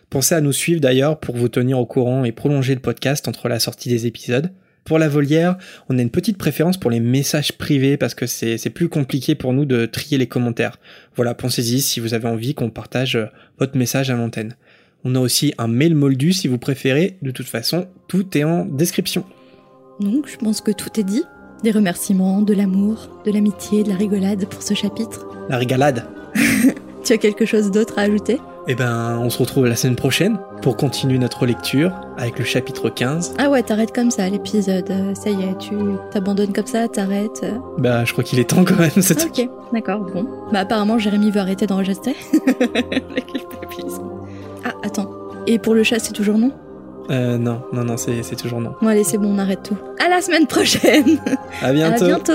Pensez 0.08 0.34
à 0.34 0.40
nous 0.40 0.52
suivre 0.52 0.80
d'ailleurs 0.80 1.20
pour 1.20 1.36
vous 1.36 1.50
tenir 1.50 1.78
au 1.78 1.84
courant 1.84 2.24
et 2.24 2.32
prolonger 2.32 2.74
le 2.74 2.80
podcast 2.80 3.28
entre 3.28 3.50
la 3.50 3.60
sortie 3.60 3.90
des 3.90 4.06
épisodes. 4.06 4.50
Pour 4.89 4.99
la 4.99 5.11
volière, 5.11 5.59
on 5.91 5.99
a 5.99 6.03
une 6.03 6.09
petite 6.09 6.39
préférence 6.39 6.78
pour 6.78 6.91
les 6.91 6.99
messages 6.99 7.53
privés 7.53 7.99
parce 7.99 8.14
que 8.14 8.24
c'est 8.26 8.70
plus 8.70 8.89
compliqué 8.89 9.34
pour 9.34 9.53
nous 9.53 9.66
de 9.66 9.84
trier 9.84 10.16
les 10.16 10.26
commentaires. 10.26 10.78
Voilà, 11.14 11.34
pensez-y 11.34 11.82
si 11.82 12.01
vous 12.01 12.14
avez 12.14 12.26
envie 12.26 12.55
qu'on 12.55 12.70
partage 12.70 13.16
euh, 13.16 13.26
votre 13.59 13.76
message 13.76 14.09
à 14.09 14.14
l'antenne. 14.14 14.57
On 15.05 15.14
a 15.14 15.20
aussi 15.20 15.53
un 15.59 15.68
mail 15.68 15.95
moldu 15.95 16.32
si 16.32 16.49
vous 16.49 16.57
préférez. 16.57 17.18
De 17.20 17.30
toute 17.30 17.49
façon, 17.49 17.86
tout 18.09 18.39
est 18.39 18.45
en 18.45 18.64
description. 18.64 19.26
Donc, 20.01 20.26
je 20.26 20.39
pense 20.39 20.62
que 20.62 20.70
tout 20.70 20.99
est 20.99 21.05
dit. 21.05 21.24
Des 21.62 21.70
remerciements, 21.70 22.41
de 22.41 22.55
l'amour, 22.55 23.20
de 23.26 23.30
l'amitié, 23.30 23.82
de 23.82 23.91
la 23.91 23.97
rigolade 23.97 24.47
pour 24.49 24.62
ce 24.62 24.72
chapitre. 24.72 25.26
La 25.51 25.59
régalade. 25.59 26.07
Tu 27.05 27.12
as 27.12 27.18
quelque 27.18 27.45
chose 27.45 27.70
d'autre 27.70 27.99
à 27.99 28.03
ajouter? 28.03 28.39
Eh 28.70 28.74
ben, 28.74 29.18
on 29.22 29.30
se 29.30 29.38
retrouve 29.38 29.66
la 29.66 29.76
semaine 29.76 29.96
prochaine 29.96 30.38
pour 30.60 30.76
continuer 30.76 31.16
notre 31.18 31.46
lecture 31.46 31.90
avec 32.18 32.38
le 32.38 32.44
chapitre 32.44 32.90
15. 32.90 33.34
Ah 33.38 33.48
ouais, 33.48 33.62
t'arrêtes 33.62 33.94
comme 33.94 34.10
ça 34.10 34.28
l'épisode. 34.28 34.90
Euh, 34.90 35.14
Ça 35.14 35.30
y 35.30 35.42
est, 35.42 35.56
tu 35.58 35.74
t'abandonnes 36.10 36.52
comme 36.52 36.66
ça, 36.66 36.86
t'arrêtes. 36.86 37.40
euh. 37.44 37.52
Bah, 37.78 38.04
je 38.04 38.12
crois 38.12 38.24
qu'il 38.24 38.38
est 38.38 38.44
temps 38.50 38.64
quand 38.66 38.76
même, 38.78 38.90
c'est 39.00 39.22
Ah, 39.22 39.26
ok, 39.26 39.48
d'accord, 39.72 40.00
bon. 40.00 40.26
Bah 40.52 40.60
apparemment 40.60 40.98
Jérémy 40.98 41.30
veut 41.30 41.40
arrêter 41.40 41.66
d'enregistrer. 41.66 42.14
Ah, 44.64 44.72
attends. 44.82 45.08
Et 45.46 45.58
pour 45.58 45.74
le 45.74 45.82
chat, 45.84 45.98
c'est 46.00 46.12
toujours 46.12 46.36
non? 46.36 46.50
Euh, 47.10 47.38
non, 47.38 47.62
non, 47.72 47.84
non, 47.84 47.96
c'est 47.96 48.22
c'est 48.22 48.36
toujours 48.36 48.60
non. 48.60 48.74
Bon 48.82 48.88
allez, 48.88 49.04
c'est 49.04 49.16
bon, 49.16 49.34
on 49.34 49.38
arrête 49.38 49.62
tout. 49.62 49.76
À 50.04 50.08
la 50.10 50.20
semaine 50.20 50.46
prochaine 50.46 51.18
À 51.62 51.72
bientôt. 51.72 52.04
À 52.04 52.06
bientôt 52.08 52.32